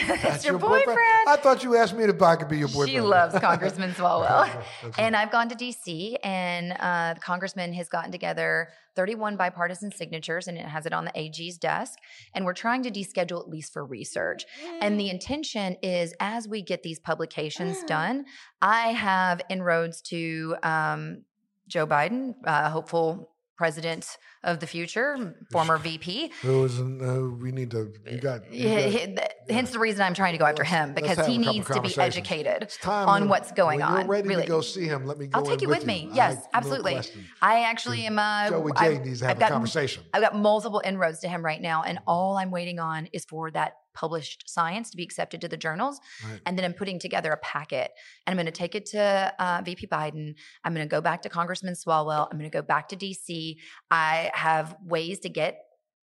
boyfriend. 0.00 0.34
It's 0.34 0.44
your, 0.44 0.58
boyfriend. 0.58 0.98
I 1.26 1.36
thought 1.36 1.62
you 1.62 1.76
asked 1.76 1.96
me 1.96 2.04
if 2.04 2.20
I 2.20 2.36
could 2.36 2.48
be 2.48 2.58
your 2.58 2.68
boyfriend. 2.68 2.90
She 2.90 3.00
loves 3.00 3.38
Congressman 3.38 3.90
Swalwell. 3.94 4.62
And 4.98 5.16
I've 5.16 5.30
gone 5.30 5.48
to 5.48 5.54
DC, 5.54 6.16
and 6.22 6.72
uh, 6.72 7.14
the 7.14 7.20
congressman 7.20 7.72
has 7.74 7.88
gotten 7.88 8.12
together 8.12 8.68
31 8.94 9.36
bipartisan 9.36 9.92
signatures, 9.92 10.48
and 10.48 10.56
it 10.58 10.64
has 10.64 10.86
it 10.86 10.92
on 10.92 11.04
the 11.04 11.12
AG's 11.18 11.58
desk. 11.58 11.98
And 12.34 12.44
we're 12.44 12.54
trying 12.54 12.82
to 12.84 12.90
deschedule 12.90 13.40
at 13.40 13.48
least 13.48 13.72
for 13.72 13.84
research. 13.84 14.44
And 14.80 14.98
the 14.98 15.10
intention 15.10 15.76
is 15.82 16.14
as 16.20 16.48
we 16.48 16.62
get 16.62 16.82
these 16.82 16.98
publications 16.98 17.82
done, 17.84 18.24
I 18.62 18.88
have 18.92 19.42
inroads 19.50 20.00
to 20.02 20.56
um, 20.62 21.22
Joe 21.68 21.86
Biden, 21.86 22.34
uh, 22.44 22.70
hopeful 22.70 23.30
president 23.56 24.18
of 24.44 24.60
the 24.60 24.66
future, 24.66 25.34
former 25.50 25.78
VP. 25.78 26.30
Who 26.42 26.64
is 26.64 26.78
uh, 26.78 27.28
we 27.40 27.50
need 27.52 27.70
to, 27.72 27.92
you 28.10 28.18
got, 28.18 28.52
you 28.52 28.68
got- 28.68 28.90
th- 28.90 29.18
Hence 29.48 29.70
the 29.70 29.78
reason 29.78 30.02
I'm 30.02 30.14
trying 30.14 30.32
to 30.32 30.38
go 30.38 30.44
after 30.44 30.64
him 30.64 30.92
because 30.92 31.24
he 31.26 31.38
needs 31.38 31.66
to 31.68 31.80
be 31.80 31.96
educated. 31.98 32.70
on 32.84 33.28
what's 33.28 33.52
going 33.52 33.78
when 33.80 33.88
on, 33.88 33.98
You're 34.00 34.08
ready 34.08 34.28
really. 34.28 34.42
to 34.42 34.48
go 34.48 34.60
see 34.60 34.84
him. 34.86 35.06
Let 35.06 35.18
me 35.18 35.26
go 35.28 35.38
I'll 35.38 35.46
take 35.46 35.62
you 35.62 35.68
with 35.68 35.86
me. 35.86 36.08
I- 36.12 36.14
Yes, 36.14 36.36
no 36.36 36.42
absolutely. 36.54 36.98
I 37.42 37.62
actually 37.62 38.06
am. 38.06 38.18
Uh, 38.18 38.50
Joey 38.50 38.72
I've- 38.76 38.98
needs 38.98 39.20
to 39.20 39.26
have 39.26 39.32
I've 39.32 39.36
a 39.38 39.40
got- 39.40 39.50
conversation. 39.50 40.02
I've 40.12 40.22
got 40.22 40.36
multiple 40.36 40.82
inroads 40.84 41.20
to 41.20 41.28
him 41.28 41.44
right 41.44 41.60
now, 41.60 41.82
and 41.82 41.98
all 42.06 42.36
I'm 42.36 42.50
waiting 42.50 42.78
on 42.78 43.06
is 43.12 43.24
for 43.24 43.50
that 43.52 43.74
published 43.96 44.48
science 44.48 44.90
to 44.90 44.96
be 44.96 45.02
accepted 45.02 45.40
to 45.40 45.48
the 45.48 45.56
journals. 45.56 45.98
Right. 46.24 46.40
And 46.46 46.56
then 46.56 46.64
I'm 46.64 46.74
putting 46.74 47.00
together 47.00 47.32
a 47.32 47.38
packet, 47.38 47.90
and 48.26 48.32
I'm 48.32 48.36
going 48.36 48.46
to 48.46 48.52
take 48.52 48.74
it 48.76 48.86
to 48.86 49.34
uh, 49.38 49.62
VP 49.64 49.88
Biden. 49.88 50.34
I'm 50.62 50.74
going 50.74 50.86
to 50.86 50.90
go 50.90 51.00
back 51.00 51.22
to 51.22 51.28
Congressman 51.28 51.74
Swalwell. 51.74 52.28
I'm 52.30 52.38
going 52.38 52.50
to 52.50 52.56
go 52.56 52.62
back 52.62 52.88
to 52.88 52.96
DC. 52.96 53.56
I 53.90 54.30
have 54.34 54.76
ways 54.84 55.18
to 55.20 55.28
get 55.28 55.62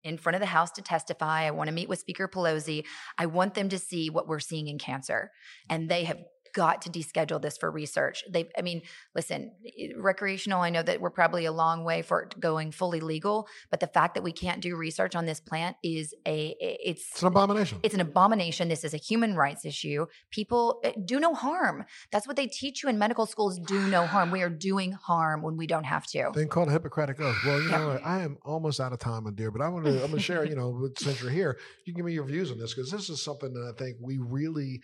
in 0.05 0.19
front 0.19 0.37
of 0.37 0.41
the 0.41 0.47
House 0.47 0.71
to 0.73 0.83
testify. 0.83 1.45
I 1.45 1.51
want 1.53 1.69
to 1.69 1.75
meet 1.75 1.89
with 1.89 1.99
Speaker 1.99 2.29
Pelosi. 2.29 2.85
I 3.17 3.27
want 3.27 3.55
them 3.55 3.69
to 3.71 3.79
see 3.79 4.11
what 4.11 4.29
we're 4.29 4.41
seeing 4.41 4.69
in 4.69 4.79
cancer, 4.79 5.31
and 5.71 5.89
they 5.89 6.05
have 6.05 6.19
got 6.63 6.81
to 6.83 6.91
deschedule 6.91 7.41
this 7.41 7.57
for 7.59 7.71
research. 7.71 8.25
They, 8.33 8.49
I 8.59 8.63
mean, 8.63 8.81
listen, 9.15 9.53
recreational. 9.99 10.63
I 10.63 10.71
know 10.71 10.83
that 10.83 11.01
we're 11.03 11.11
probably 11.11 11.45
a 11.45 11.53
long 11.53 11.85
way 11.85 12.01
for 12.03 12.23
it 12.23 12.41
going 12.41 12.73
fully 12.73 13.01
legal, 13.01 13.47
but 13.71 13.81
the 13.81 13.87
fact 13.87 14.15
that 14.15 14.23
we 14.23 14.33
can't 14.33 14.63
do 14.63 14.75
research 14.75 15.15
on 15.15 15.27
this 15.27 15.39
plant 15.39 15.77
is 15.85 16.15
a 16.27 16.57
it's, 16.61 17.03
It's 17.13 17.21
an 17.23 17.29
abomination. 17.29 17.79
it's 17.83 17.95
an 17.95 18.01
abomination. 18.01 18.69
This 18.69 18.85
is 18.85 18.95
a 18.95 18.97
human 18.97 19.35
rights 19.37 19.65
issue. 19.67 20.07
People 20.31 20.81
uh, 20.85 20.93
do 21.05 21.21
no 21.21 21.35
harm. 21.35 21.85
That's 22.11 22.27
what 22.27 22.37
they 22.37 22.47
teach 22.47 22.83
you 22.83 22.89
in 22.89 22.99
medical 22.99 23.27
schools. 23.27 23.59
Do 23.59 23.79
no 23.89 24.07
harm. 24.07 24.31
We 24.31 24.41
are 24.43 24.49
doing 24.51 24.93
harm 24.93 25.43
when 25.43 25.57
we 25.59 25.67
don't 25.67 25.85
have 25.85 26.07
to. 26.09 26.31
thing 26.33 26.49
called 26.49 26.69
a 26.69 26.73
Hippocratic 26.73 27.21
oath. 27.21 27.37
Well, 27.45 27.61
you 27.61 27.69
Yeah. 27.71 27.79
know? 27.79 28.01
I 28.03 28.23
am 28.23 28.39
almost 28.45 28.81
out 28.81 28.93
of 28.95 28.99
time, 28.99 29.25
my 29.25 29.31
dear, 29.31 29.51
but 29.51 29.61
I 29.61 29.69
want 29.69 29.85
to. 29.85 29.93
I'm 29.93 29.99
going 29.99 30.13
to 30.13 30.21
share. 30.21 30.45
You 30.47 30.57
know, 30.57 30.89
since 30.99 31.21
you're 31.21 31.31
here, 31.31 31.59
you 31.85 31.93
can 31.93 31.99
give 31.99 32.07
me 32.07 32.13
your 32.15 32.25
views 32.25 32.51
on 32.51 32.59
this 32.59 32.73
because 32.75 32.91
this 32.91 33.11
is 33.11 33.23
something 33.23 33.53
that 33.53 33.73
I 33.75 33.77
think 33.77 33.97
we 34.01 34.19
really, 34.19 34.81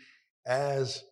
as 0.46 1.02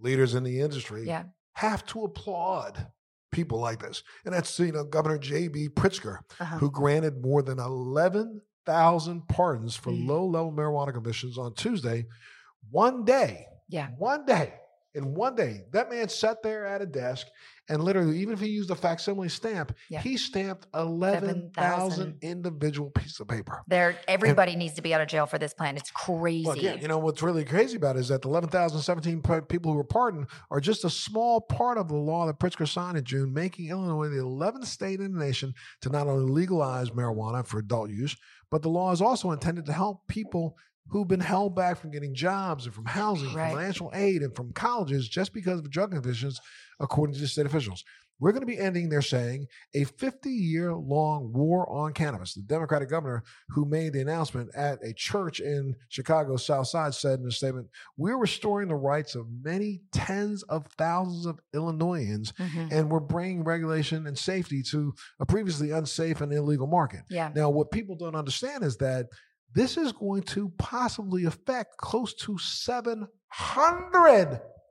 leaders 0.00 0.34
in 0.34 0.44
the 0.44 0.60
industry, 0.60 1.04
Yeah. 1.06 1.24
have 1.54 1.84
to 1.86 2.04
applaud 2.04 2.86
people 3.32 3.58
like 3.58 3.80
this. 3.80 4.02
And 4.24 4.32
that's 4.34 4.58
you 4.58 4.72
know 4.72 4.84
Governor 4.84 5.18
J.B. 5.18 5.68
Pritzker, 5.70 6.18
Uh-huh. 6.40 6.58
who 6.58 6.70
granted 6.70 7.20
more 7.22 7.42
than 7.42 7.58
11,000 7.58 9.28
pardons 9.28 9.76
for 9.76 9.90
Mm. 9.90 10.06
low-level 10.06 10.52
marijuana 10.52 10.92
convictions 10.92 11.36
on 11.38 11.54
Tuesday, 11.54 12.06
one 12.70 13.04
day. 13.04 13.46
Yeah. 13.68 13.88
One 13.98 14.24
day. 14.24 14.54
In 14.98 15.14
one 15.14 15.36
day, 15.36 15.62
that 15.72 15.88
man 15.90 16.08
sat 16.08 16.42
there 16.42 16.66
at 16.66 16.82
a 16.82 16.86
desk 16.86 17.28
and 17.68 17.84
literally, 17.84 18.18
even 18.18 18.32
if 18.32 18.40
he 18.40 18.48
used 18.48 18.70
a 18.70 18.74
facsimile 18.74 19.28
stamp, 19.28 19.74
Yeah. 19.90 20.00
he 20.00 20.16
stamped 20.16 20.66
11,000 20.74 21.52
11,000. 21.56 22.18
individual 22.22 22.90
pieces 22.90 23.20
of 23.20 23.28
paper. 23.28 23.62
There, 23.68 23.96
everybody 24.08 24.56
needs 24.56 24.74
to 24.74 24.82
be 24.82 24.94
out 24.94 25.00
of 25.02 25.08
jail 25.08 25.26
for 25.26 25.38
this 25.38 25.52
plan. 25.54 25.76
It's 25.76 25.90
crazy. 25.90 26.46
Well, 26.46 26.56
yeah, 26.56 26.74
you 26.74 26.88
know 26.88 26.98
what's 26.98 27.22
really 27.22 27.44
crazy 27.44 27.76
about 27.76 27.96
it 27.96 28.00
is 28.00 28.08
that 28.08 28.22
the 28.22 28.28
11,017 28.28 29.22
people 29.48 29.72
who 29.72 29.76
were 29.76 29.84
pardoned 29.84 30.26
are 30.50 30.60
just 30.60 30.84
a 30.84 30.90
small 30.90 31.40
part 31.42 31.78
of 31.78 31.88
the 31.88 31.96
law 31.96 32.26
that 32.26 32.40
Pritzker 32.40 32.66
signed 32.66 32.96
in 32.96 33.04
June, 33.04 33.32
making 33.32 33.68
Illinois 33.68 34.08
the 34.08 34.16
11th 34.16 34.66
state 34.66 35.00
in 35.00 35.12
the 35.12 35.24
nation 35.24 35.52
to 35.82 35.90
not 35.90 36.06
only 36.08 36.30
legalize 36.30 36.90
marijuana 36.90 37.46
for 37.46 37.58
adult 37.58 37.90
use, 37.90 38.16
but 38.50 38.62
the 38.62 38.70
law 38.70 38.92
is 38.92 39.02
also 39.02 39.30
intended 39.30 39.66
to 39.66 39.72
help 39.72 40.06
people 40.08 40.56
who've 40.90 41.08
been 41.08 41.20
held 41.20 41.54
back 41.54 41.78
from 41.78 41.90
getting 41.90 42.14
jobs 42.14 42.66
and 42.66 42.74
from 42.74 42.86
housing, 42.86 43.32
Right. 43.34 43.50
from 43.50 43.58
financial 43.58 43.90
aid, 43.94 44.22
and 44.22 44.34
from 44.34 44.52
colleges 44.52 45.08
just 45.08 45.32
because 45.32 45.60
of 45.60 45.70
drug 45.70 45.92
conditions, 45.92 46.40
according 46.80 47.14
to 47.14 47.20
the 47.20 47.28
state 47.28 47.46
officials. 47.46 47.84
We're 48.20 48.32
going 48.32 48.40
to 48.42 48.46
be 48.46 48.58
ending, 48.58 48.88
they're 48.88 49.00
saying, 49.00 49.46
a 49.74 49.84
50 49.84 50.28
year 50.28 50.74
long 50.74 51.32
war 51.32 51.70
on 51.70 51.92
cannabis. 51.92 52.34
The 52.34 52.42
Democratic 52.42 52.88
governor 52.88 53.22
who 53.50 53.64
made 53.64 53.92
the 53.92 54.00
announcement 54.00 54.50
at 54.56 54.80
a 54.82 54.92
church 54.92 55.38
in 55.38 55.76
Chicago's 55.88 56.44
South 56.44 56.66
Side 56.66 56.94
said 56.94 57.20
in 57.20 57.26
a 57.28 57.30
statement, 57.30 57.68
We're 57.96 58.18
restoring 58.18 58.66
the 58.66 58.74
rights 58.74 59.14
of 59.14 59.28
many 59.44 59.82
tens 59.92 60.42
of 60.44 60.66
thousands 60.76 61.26
of 61.26 61.38
Illinoisans, 61.54 62.32
Mhm. 62.32 62.72
and 62.72 62.90
we're 62.90 62.98
bringing 62.98 63.44
regulation 63.44 64.08
and 64.08 64.18
safety 64.18 64.64
to 64.64 64.94
a 65.20 65.26
previously 65.26 65.70
unsafe 65.70 66.20
and 66.20 66.32
illegal 66.32 66.66
market. 66.66 67.02
Yeah. 67.08 67.30
Now, 67.32 67.50
what 67.50 67.70
people 67.70 67.94
don't 67.94 68.16
understand 68.16 68.64
is 68.64 68.78
that 68.78 69.06
this 69.54 69.76
is 69.76 69.92
going 69.92 70.22
to 70.22 70.50
possibly 70.58 71.24
affect 71.24 71.76
close 71.76 72.14
to 72.14 72.38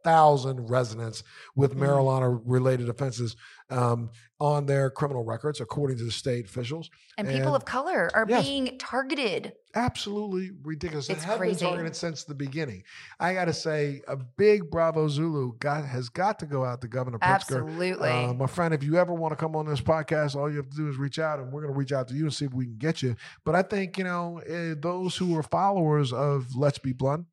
700,000 0.08 0.70
residents 0.70 1.24
with 1.56 1.76
Mm. 1.76 1.80
marijuana 1.82 2.42
related 2.46 2.90
offenses 2.90 3.36
um, 3.70 4.10
on 4.40 4.66
their 4.66 4.90
criminal 4.90 5.26
records, 5.26 5.60
according 5.60 5.98
to 5.98 6.06
the 6.06 6.12
state 6.12 6.46
officials. 6.46 6.90
And 7.18 7.28
people 7.28 7.54
of 7.54 7.66
color 7.66 8.10
are 8.14 8.26
Yes. 8.30 8.46
being 8.46 8.78
targeted. 8.78 9.52
Absolutely 9.76 10.52
ridiculous. 10.64 11.10
It's 11.10 11.24
it 11.24 11.26
has 11.26 11.38
crazy. 11.38 11.60
been 11.60 11.70
targeted 11.70 11.96
since 11.96 12.24
the 12.24 12.34
beginning. 12.34 12.84
I 13.20 13.34
got 13.34 13.46
to 13.46 13.54
say, 13.54 14.02
a 14.08 14.16
big 14.16 14.72
bravo 14.72 15.10
Zulu 15.10 15.58
got 15.60 15.84
has 15.86 16.08
got 16.08 16.40
to 16.40 16.46
go 16.46 16.64
out 16.64 16.80
to 16.82 16.88
Governor 16.88 17.20
Pritzker. 17.20 17.34
Absolutely. 17.58 18.10
Uh, 18.10 18.34
my 18.34 18.48
friend, 18.48 18.74
if 18.74 18.84
you 18.84 18.96
ever 18.98 19.14
want 19.14 19.34
to 19.34 19.36
come 19.36 19.56
on 19.56 19.66
this 19.66 19.82
podcast, 19.82 20.36
all 20.36 20.50
you 20.50 20.58
have 20.58 20.70
to 20.70 20.78
do 20.78 20.88
is 20.88 20.96
reach 20.98 21.20
out, 21.20 21.40
and 21.40 21.52
we're 21.52 21.62
going 21.62 21.74
to 21.74 21.78
reach 21.78 21.92
out 21.92 22.08
to 22.08 22.14
you 22.14 22.24
and 22.24 22.34
see 22.34 22.46
if 22.46 22.54
we 22.54 22.66
can 22.66 22.78
get 22.78 23.02
you. 23.04 23.16
But 23.44 23.56
I 23.56 23.64
think 23.64 23.98
you 23.98 24.06
know 24.06 24.38
eh, 24.48 24.76
those 24.80 25.18
who 25.18 25.38
are 25.38 25.44
followers 25.44 26.14
of 26.14 26.56
Let's 26.56 26.78
Be 26.80 26.94
Blunt. 26.94 27.26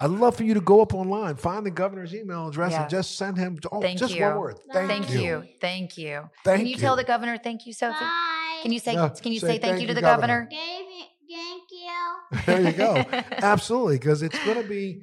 I'd 0.00 0.10
love 0.10 0.36
for 0.36 0.44
you 0.44 0.54
to 0.54 0.60
go 0.60 0.80
up 0.80 0.94
online, 0.94 1.36
find 1.36 1.64
the 1.64 1.70
governor's 1.70 2.14
email 2.14 2.48
address, 2.48 2.72
Yeah. 2.72 2.82
and 2.82 2.90
just 2.90 3.16
send 3.16 3.38
him 3.38 3.58
oh, 3.72 3.80
Thank 3.80 3.98
just 3.98 4.14
you. 4.14 4.24
one 4.24 4.38
word. 4.38 4.58
Thank, 4.72 4.88
thank 4.88 5.10
you. 5.10 5.20
you. 5.20 5.44
Thank 5.60 5.98
you. 5.98 6.28
Thank 6.44 6.60
can 6.60 6.66
you, 6.66 6.76
tell 6.76 6.96
the 6.96 7.04
governor 7.04 7.38
thank 7.38 7.66
you, 7.66 7.72
Sophie? 7.72 7.98
Bye. 8.00 8.60
Can 8.62 8.72
you 8.72 8.78
say 8.78 8.94
No, 8.94 9.08
can 9.10 9.32
you 9.32 9.40
say 9.40 9.46
say, 9.46 9.52
thank, 9.52 9.62
thank 9.62 9.74
you 9.76 9.80
you, 9.82 9.86
to 9.88 9.94
the 9.94 10.00
Governor. 10.00 10.44
governor? 10.44 10.48
Gave 10.50 10.86
Thank 11.28 11.62
you. 11.70 12.42
there 12.46 12.60
you 12.60 12.72
go. 12.72 13.04
Absolutely, 13.32 13.98
because 13.98 14.22
it's 14.22 14.38
going 14.44 14.60
to 14.62 14.68
be 14.68 15.02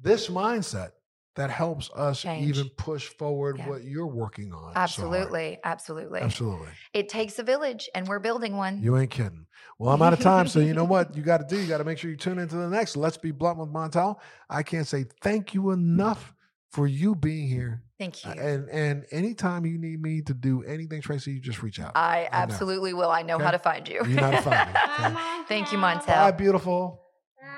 this 0.00 0.28
mindset 0.28 0.90
that 1.36 1.50
helps 1.50 1.90
us 1.94 2.22
Change. 2.22 2.46
even 2.48 2.68
push 2.70 3.06
forward 3.08 3.58
Yeah. 3.58 3.68
what 3.68 3.84
you're 3.84 4.06
working 4.06 4.52
on. 4.52 4.58
so 4.60 4.62
hard. 4.62 4.76
Absolutely. 4.76 5.58
Absolutely. 5.64 6.20
Absolutely. 6.20 6.68
It 6.94 7.08
takes 7.08 7.38
a 7.38 7.42
village 7.42 7.88
and 7.94 8.08
we're 8.08 8.18
building 8.18 8.56
one. 8.56 8.82
You 8.82 8.96
ain't 8.96 9.10
kidding. 9.10 9.46
Well, 9.78 9.92
I'm 9.94 10.00
out 10.02 10.12
of 10.14 10.20
time. 10.20 10.48
so 10.48 10.60
you 10.60 10.72
know 10.74 10.84
what 10.84 11.14
you 11.16 11.22
got 11.22 11.46
to 11.46 11.54
do? 11.54 11.60
You 11.60 11.68
got 11.68 11.78
to 11.78 11.84
make 11.84 11.98
sure 11.98 12.10
you 12.10 12.16
tune 12.16 12.38
into 12.38 12.56
the 12.56 12.68
next 12.68 12.96
Let's 12.96 13.16
Be 13.18 13.30
Blunt 13.30 13.58
with 13.58 13.68
Montel. 13.68 14.16
I 14.50 14.62
can't 14.62 14.86
say 14.86 15.04
thank 15.22 15.52
you 15.54 15.70
enough 15.70 16.34
for 16.70 16.86
you 16.86 17.14
being 17.14 17.48
here. 17.48 17.82
Thank 17.98 18.24
you. 18.24 18.30
And 18.32 18.68
and 18.68 19.06
anytime 19.10 19.64
you 19.64 19.78
need 19.78 20.00
me 20.02 20.20
to 20.22 20.34
do 20.34 20.62
anything, 20.64 21.00
Tracy, 21.00 21.32
you 21.32 21.40
just 21.40 21.62
reach 21.62 21.80
out. 21.80 21.92
I 21.94 22.22
know. 22.24 22.28
absolutely 22.32 22.92
will. 22.92 23.10
I 23.10 23.22
know 23.22 23.36
Okay. 23.36 23.44
how 23.44 23.50
to 23.52 23.58
find 23.58 23.88
you. 23.88 24.02
You 24.06 24.16
know 24.16 24.22
how 24.22 24.30
to 24.32 24.42
find 24.42 24.68
me. 24.72 24.74
Okay? 24.80 25.14
Montel. 25.14 25.46
Thank 25.48 25.72
you, 25.72 25.78
Bye, 25.78 25.96
Montel. 25.96 26.36
beautiful. 26.36 27.02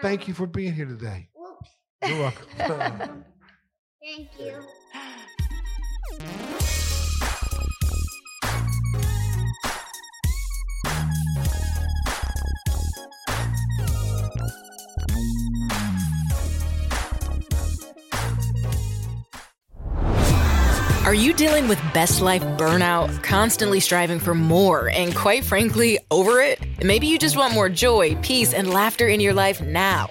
Thank 0.02 0.28
you 0.28 0.34
for 0.34 0.46
being 0.46 0.72
here 0.74 0.86
today. 0.86 1.28
Whoops. 1.34 1.68
You're 2.06 2.18
welcome. 2.20 3.24
Thank 4.08 4.30
you. 4.40 4.54
Are 21.04 21.14
you 21.14 21.32
dealing 21.34 21.68
with 21.68 21.78
best 21.92 22.20
life 22.22 22.42
burnout, 22.42 23.22
constantly 23.22 23.80
striving 23.80 24.20
for 24.20 24.34
more, 24.34 24.88
and 24.88 25.14
quite 25.14 25.44
frankly, 25.44 25.98
over 26.10 26.40
it? 26.40 26.60
Maybe 26.82 27.06
you 27.08 27.18
just 27.18 27.36
want 27.36 27.52
more 27.52 27.68
joy, 27.68 28.14
peace, 28.22 28.54
and 28.54 28.70
laughter 28.70 29.06
in 29.06 29.20
your 29.20 29.34
life 29.34 29.60
now. 29.60 30.10